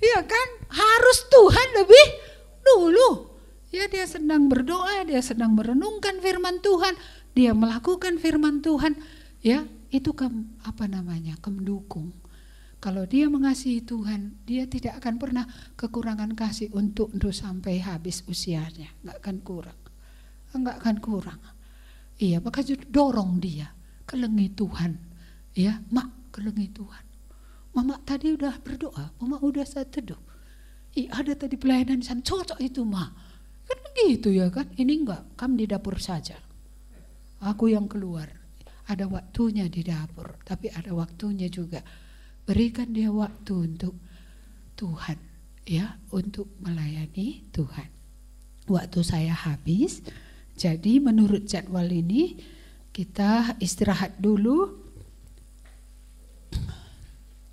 Iya 0.00 0.20
kan? 0.24 0.48
Harus 0.72 1.18
Tuhan 1.28 1.68
lebih 1.76 2.06
dulu. 2.64 3.08
Ya 3.68 3.84
dia 3.86 4.08
sedang 4.08 4.48
berdoa, 4.48 5.04
dia 5.04 5.20
sedang 5.20 5.52
merenungkan 5.52 6.24
firman 6.24 6.64
Tuhan, 6.64 6.96
dia 7.36 7.52
melakukan 7.52 8.16
firman 8.16 8.64
Tuhan. 8.64 8.96
Ya, 9.44 9.68
itu 9.92 10.10
ke, 10.16 10.26
apa 10.64 10.90
namanya? 10.90 11.38
kemendukung. 11.38 12.10
Kalau 12.80 13.04
dia 13.04 13.28
mengasihi 13.28 13.84
Tuhan, 13.84 14.40
dia 14.48 14.64
tidak 14.64 15.04
akan 15.04 15.20
pernah 15.20 15.44
kekurangan 15.76 16.32
kasih 16.32 16.72
untuk 16.72 17.12
untuk 17.12 17.28
sampai 17.28 17.76
habis 17.76 18.24
usianya, 18.24 18.88
nggak 19.04 19.20
akan 19.20 19.36
kurang, 19.44 19.80
nggak 20.56 20.76
akan 20.80 20.96
kurang. 21.04 21.40
Iya, 22.16 22.40
maka 22.40 22.64
dorong 22.88 23.36
dia. 23.36 23.76
kelengi 24.08 24.50
Tuhan. 24.50 24.98
Ya, 25.54 25.78
mak 25.94 26.34
kelengi 26.34 26.66
Tuhan. 26.74 27.04
Mama 27.70 28.02
tadi 28.02 28.34
udah 28.34 28.58
berdoa, 28.58 29.14
mama 29.22 29.38
udah 29.38 29.62
saat 29.62 29.94
teduh. 29.94 30.18
Ih, 30.98 31.06
ada 31.14 31.38
tadi 31.38 31.54
pelayanan 31.54 32.02
di 32.02 32.06
sana, 32.10 32.18
cocok 32.18 32.58
itu 32.58 32.82
mak. 32.82 33.14
Kan 33.70 33.78
begitu 33.86 34.34
ya 34.34 34.50
kan, 34.50 34.66
ini 34.74 35.06
enggak, 35.06 35.38
kamu 35.38 35.62
di 35.62 35.66
dapur 35.70 35.94
saja. 36.02 36.34
Aku 37.44 37.70
yang 37.70 37.86
keluar. 37.86 38.26
Ada 38.90 39.06
waktunya 39.06 39.70
di 39.70 39.86
dapur, 39.86 40.42
tapi 40.42 40.66
ada 40.74 40.90
waktunya 40.90 41.46
juga. 41.46 41.78
Berikan 42.50 42.90
dia 42.90 43.14
waktu 43.14 43.78
untuk 43.78 43.94
Tuhan, 44.74 45.14
ya, 45.62 46.02
untuk 46.10 46.50
melayani 46.58 47.46
Tuhan. 47.54 47.86
Waktu 48.66 49.00
saya 49.06 49.30
habis, 49.30 50.02
jadi 50.58 50.98
menurut 50.98 51.46
jadwal 51.46 51.86
ini 51.86 52.42
kita 52.90 53.54
istirahat 53.62 54.18
dulu 54.18 54.82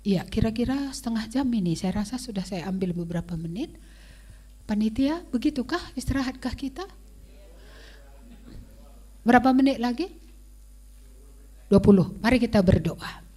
Ya, 0.08 0.24
kira-kira 0.24 0.88
setengah 0.88 1.28
jam 1.28 1.44
ini. 1.52 1.76
Saya 1.76 2.00
rasa 2.00 2.16
sudah 2.16 2.40
saya 2.40 2.64
ambil 2.64 2.96
beberapa 2.96 3.36
menit. 3.36 3.76
Panitia, 4.64 5.20
begitukah 5.28 5.80
istirahatkah 6.00 6.56
kita? 6.56 6.88
Berapa 9.20 9.52
menit 9.52 9.76
lagi? 9.76 10.08
20. 11.68 12.24
Mari 12.24 12.40
kita 12.40 12.64
berdoa. 12.64 13.27